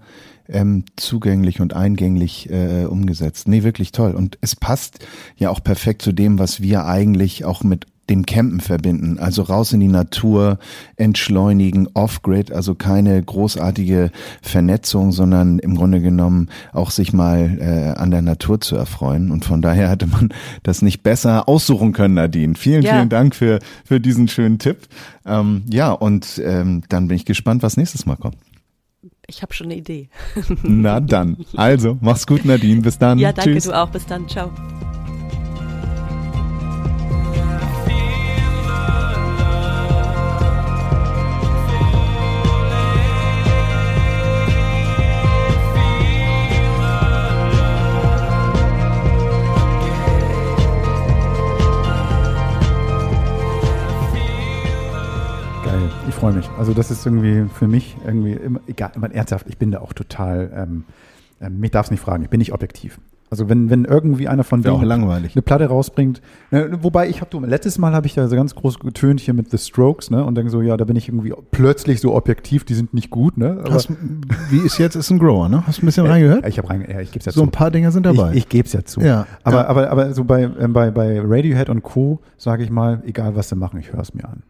ähm, 0.52 0.84
zugänglich 0.96 1.62
und 1.62 1.74
eingänglich 1.76 2.50
äh, 2.50 2.86
umgesetzt. 2.86 3.48
Nee, 3.48 3.64
wirklich 3.64 3.92
toll. 3.92 4.12
Und 4.12 4.38
es 4.42 4.56
passt 4.56 5.00
ja 5.38 5.50
auch 5.50 5.64
perfekt 5.64 6.02
zu 6.02 6.12
dem, 6.12 6.40
was 6.40 6.62
wir 6.62 6.86
eigentlich 6.86 7.46
auch 7.46 7.64
mit 7.64 7.86
dem 8.10 8.26
Campen 8.26 8.60
verbinden. 8.60 9.20
Also 9.20 9.44
raus 9.44 9.72
in 9.72 9.80
die 9.80 9.88
Natur, 9.88 10.60
entschleunigen, 10.98 11.88
off-grid, 11.94 12.52
also 12.52 12.76
keine 12.76 13.22
großartige 13.24 14.12
Vernetzung, 14.42 15.12
sondern 15.14 15.60
im 15.60 15.76
Grunde 15.76 16.02
genommen 16.02 16.50
auch 16.74 16.92
sich 16.92 17.14
mal 17.14 17.58
äh, 17.60 17.98
an 18.00 18.12
der 18.12 18.22
Natur 18.22 18.60
zu 18.60 18.76
erfreuen. 18.76 19.32
Und 19.32 19.46
von 19.46 19.62
daher 19.62 19.90
hätte 19.90 20.08
man 20.08 20.30
das 20.64 20.82
nicht 20.82 21.04
besser 21.04 21.48
aussuchen 21.48 21.94
können, 21.94 22.16
Nadine. 22.16 22.56
Vielen, 22.56 22.84
Ja. 22.84 22.96
vielen 22.96 23.10
Dank 23.10 23.34
für, 23.34 23.60
für 23.86 24.02
diesen 24.02 24.28
schönen 24.28 24.60
Tipp. 24.60 24.80
Ähm, 25.26 25.64
ja, 25.72 25.92
und 25.92 26.42
ähm, 26.44 26.84
dann 26.90 27.08
bin 27.08 27.16
ich 27.16 27.26
gespannt, 27.26 27.64
was 27.64 27.78
nächstes 27.78 28.06
Mal 28.06 28.18
kommt. 28.18 28.36
Ich 29.32 29.42
habe 29.42 29.54
schon 29.54 29.68
eine 29.68 29.76
Idee. 29.76 30.10
Na 30.62 31.00
dann. 31.00 31.38
Also, 31.56 31.98
mach's 32.02 32.28
gut, 32.28 32.44
Nadine. 32.44 32.82
Bis 32.82 32.98
dann. 32.98 33.18
Ja, 33.18 33.32
danke 33.32 33.54
Tschüss. 33.54 33.64
du 33.64 33.72
auch. 33.74 33.90
Bis 33.90 34.06
dann. 34.06 34.28
Ciao. 34.28 34.52
Freue 56.22 56.34
mich. 56.34 56.50
Also 56.60 56.76
das 56.76 56.92
ist 56.92 57.04
irgendwie 57.04 57.50
für 57.52 57.68
mich 57.68 57.98
irgendwie 58.06 58.34
immer, 58.34 58.60
egal, 58.68 58.92
immer 58.94 59.12
ernsthaft, 59.12 59.48
ich 59.50 59.58
bin 59.58 59.72
da 59.72 59.80
auch 59.80 59.92
total, 59.92 60.52
ähm, 60.56 60.84
ähm, 61.42 61.60
mich 61.60 61.72
darf 61.72 61.88
es 61.88 61.92
nicht 61.92 62.00
fragen, 62.00 62.22
ich 62.22 62.30
bin 62.30 62.38
nicht 62.38 62.54
objektiv. 62.54 63.00
Also 63.32 63.50
wenn, 63.50 63.72
wenn 63.72 63.86
irgendwie 63.86 64.28
einer 64.28 64.44
von 64.44 64.62
denen 64.62 64.84
langweilig. 64.84 65.36
eine 65.36 65.42
Platte 65.42 65.66
rausbringt, 65.66 66.22
ne, 66.52 66.78
wobei 66.84 67.10
ich 67.10 67.22
habe, 67.22 67.44
letztes 67.48 67.80
Mal 67.80 67.94
habe 67.94 68.06
ich 68.06 68.18
ja 68.18 68.28
so 68.28 68.36
ganz 68.36 68.54
groß 68.54 68.78
getönt 68.78 69.20
hier 69.20 69.34
mit 69.34 69.50
The 69.50 69.58
Strokes, 69.58 70.12
ne, 70.12 70.24
und 70.24 70.36
denke 70.36 70.52
so, 70.52 70.62
ja, 70.62 70.78
da 70.78 70.86
bin 70.86 70.96
ich 70.96 71.08
irgendwie 71.08 71.34
plötzlich 71.50 72.02
so 72.02 72.14
objektiv, 72.14 72.66
die 72.66 72.76
sind 72.76 72.94
nicht 72.94 73.10
gut, 73.10 73.38
ne, 73.38 73.60
aber 73.64 73.74
Hast, 73.74 73.90
wie 74.52 74.60
ist 74.60 74.78
jetzt? 74.78 74.96
Ist 74.96 75.10
ein 75.10 75.18
Grower, 75.18 75.50
ne? 75.50 75.66
Hast 75.66 75.80
du 75.80 75.84
ein 75.84 75.88
bisschen 75.88 76.06
reingehört? 76.06 76.44
ja, 76.44 76.50
ich 76.50 76.60
habe 76.60 76.70
rein, 76.70 76.86
ja, 76.88 77.00
ich 77.00 77.12
gebe 77.12 77.22
es 77.22 77.26
ja 77.26 77.32
So 77.32 77.42
zu. 77.42 77.48
ein 77.48 77.52
paar 77.52 77.72
Dinge 77.72 77.92
sind 77.92 78.06
dabei. 78.06 78.30
Ich, 78.34 78.38
ich 78.40 78.50
gebe 78.50 78.68
es 78.68 78.74
ja 78.74 78.86
zu. 78.86 79.02
Ja, 79.02 79.26
aber, 79.44 79.62
ja. 79.62 79.68
aber, 79.68 79.90
aber 79.90 80.14
so 80.14 80.24
bei, 80.24 80.44
ähm, 80.44 80.74
bei, 80.74 80.92
bei 80.92 81.20
Radiohead 81.20 81.70
und 81.70 81.82
Co. 81.82 82.20
sage 82.38 82.64
ich 82.64 82.70
mal, 82.70 83.02
egal 83.08 83.36
was 83.36 83.50
sie 83.50 83.56
machen, 83.56 83.80
ich 83.80 83.92
höre 83.92 84.02
es 84.02 84.14
mir 84.14 84.26
an. 84.26 84.44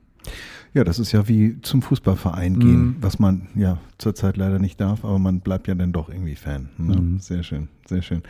Ja, 0.73 0.85
das 0.85 0.99
ist 0.99 1.11
ja 1.11 1.27
wie 1.27 1.59
zum 1.61 1.81
Fußballverein 1.81 2.57
gehen, 2.59 2.95
was 3.01 3.19
man 3.19 3.49
ja 3.55 3.77
zurzeit 3.97 4.37
leider 4.37 4.57
nicht 4.57 4.79
darf, 4.79 5.03
aber 5.03 5.19
man 5.19 5.41
bleibt 5.41 5.67
ja 5.67 5.75
dann 5.75 5.91
doch 5.91 6.07
irgendwie 6.07 6.35
Fan. 6.35 6.69
Ne? 6.77 7.19
Sehr 7.19 7.43
schön, 7.43 7.67
sehr 7.89 8.01
schön. 8.01 8.21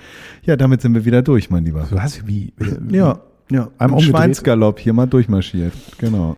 Ja, 0.44 0.56
damit 0.56 0.82
sind 0.82 0.96
wir 0.96 1.06
wieder 1.06 1.22
durch, 1.22 1.52
mein 1.52 1.66
Lieber. 1.66 1.86
Du 1.88 2.02
hast 2.02 2.26
wie, 2.26 2.52
wie 2.58 2.98
Ja, 2.98 3.20
ja. 3.52 3.70
Einmal 3.78 4.00
Im. 4.00 4.06
Schweinsgalopp 4.08 4.80
hier 4.80 4.94
mal 4.94 5.06
durchmarschiert. 5.06 5.74
Genau. 6.00 6.36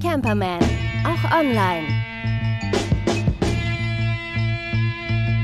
Camperman, 0.00 0.60
auch 1.02 1.24
online. 1.36 1.88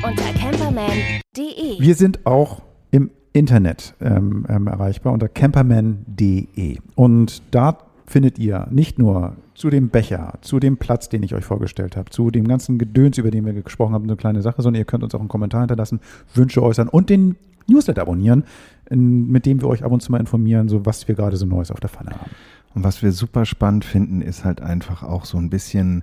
Unter 0.06 0.32
camperman.de. 0.38 1.80
Wir 1.80 1.94
sind 1.96 2.24
auch 2.26 2.62
im 2.92 3.10
Internet 3.32 3.94
ähm, 4.00 4.46
ähm, 4.48 4.68
erreichbar 4.68 5.12
unter 5.12 5.28
camperman.de. 5.28 6.78
Und 6.94 7.42
da 7.50 7.89
findet 8.10 8.40
ihr 8.40 8.66
nicht 8.72 8.98
nur 8.98 9.36
zu 9.54 9.70
dem 9.70 9.88
Becher, 9.88 10.34
zu 10.40 10.58
dem 10.58 10.78
Platz, 10.78 11.08
den 11.08 11.22
ich 11.22 11.32
euch 11.32 11.44
vorgestellt 11.44 11.96
habe, 11.96 12.10
zu 12.10 12.32
dem 12.32 12.48
ganzen 12.48 12.76
Gedöns, 12.76 13.18
über 13.18 13.30
den 13.30 13.46
wir 13.46 13.52
gesprochen 13.52 13.94
haben, 13.94 14.02
eine 14.02 14.16
kleine 14.16 14.42
Sache, 14.42 14.62
sondern 14.62 14.80
ihr 14.80 14.84
könnt 14.84 15.04
uns 15.04 15.14
auch 15.14 15.20
einen 15.20 15.28
Kommentar 15.28 15.60
hinterlassen, 15.60 16.00
Wünsche 16.34 16.60
äußern 16.60 16.88
und 16.88 17.08
den 17.08 17.36
Newsletter 17.68 18.02
abonnieren, 18.02 18.42
mit 18.90 19.46
dem 19.46 19.60
wir 19.60 19.68
euch 19.68 19.84
ab 19.84 19.92
und 19.92 20.02
zu 20.02 20.10
mal 20.10 20.18
informieren, 20.18 20.68
so 20.68 20.84
was 20.84 21.06
wir 21.06 21.14
gerade 21.14 21.36
so 21.36 21.46
Neues 21.46 21.70
auf 21.70 21.78
der 21.78 21.88
Pfanne 21.88 22.10
haben. 22.10 22.30
Und 22.74 22.82
was 22.82 23.00
wir 23.00 23.12
super 23.12 23.46
spannend 23.46 23.84
finden, 23.84 24.22
ist 24.22 24.44
halt 24.44 24.60
einfach 24.60 25.04
auch 25.04 25.24
so 25.24 25.38
ein 25.38 25.48
bisschen 25.48 26.02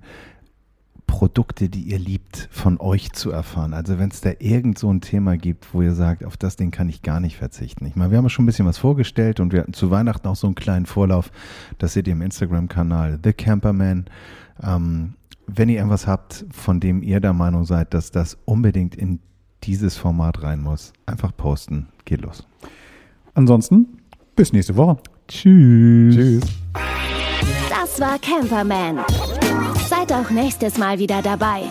Produkte, 1.07 1.69
die 1.69 1.81
ihr 1.81 1.97
liebt, 1.97 2.47
von 2.51 2.79
euch 2.79 3.11
zu 3.13 3.31
erfahren. 3.31 3.73
Also 3.73 3.97
wenn 3.97 4.09
es 4.09 4.21
da 4.21 4.31
irgend 4.37 4.77
so 4.77 4.91
ein 4.91 5.01
Thema 5.01 5.37
gibt, 5.37 5.73
wo 5.73 5.81
ihr 5.81 5.93
sagt, 5.93 6.23
auf 6.23 6.37
das 6.37 6.57
Ding 6.57 6.69
kann 6.69 6.89
ich 6.89 7.01
gar 7.01 7.19
nicht 7.19 7.37
verzichten. 7.37 7.85
Ich 7.85 7.95
meine, 7.95 8.11
wir 8.11 8.17
haben 8.19 8.29
schon 8.29 8.43
ein 8.43 8.45
bisschen 8.45 8.67
was 8.67 8.77
vorgestellt 8.77 9.39
und 9.39 9.51
wir 9.51 9.61
hatten 9.61 9.73
zu 9.73 9.89
Weihnachten 9.89 10.27
auch 10.27 10.35
so 10.35 10.45
einen 10.45 10.55
kleinen 10.55 10.85
Vorlauf. 10.85 11.31
Das 11.79 11.93
seht 11.93 12.07
ihr 12.07 12.13
im 12.13 12.21
Instagram-Kanal 12.21 13.19
The 13.23 13.33
Camperman. 13.33 14.05
Ähm, 14.61 15.13
wenn 15.47 15.69
ihr 15.69 15.77
irgendwas 15.77 16.05
habt, 16.05 16.45
von 16.51 16.79
dem 16.79 17.01
ihr 17.01 17.19
der 17.19 17.33
Meinung 17.33 17.65
seid, 17.65 17.93
dass 17.93 18.11
das 18.11 18.37
unbedingt 18.45 18.93
in 18.95 19.19
dieses 19.63 19.97
Format 19.97 20.43
rein 20.43 20.61
muss, 20.61 20.93
einfach 21.05 21.35
posten. 21.35 21.87
Geht 22.05 22.21
los. 22.21 22.45
Ansonsten, 23.33 23.87
bis 24.35 24.53
nächste 24.53 24.75
Woche. 24.75 24.97
Tschüss. 25.27 26.15
Tschüss. 26.15 26.43
Das 27.69 27.99
war 27.99 28.19
Camperman. 28.19 28.99
Seid 30.07 30.19
auch 30.19 30.29
nächstes 30.29 30.77
Mal 30.77 30.99
wieder 30.99 31.21
dabei. 31.21 31.63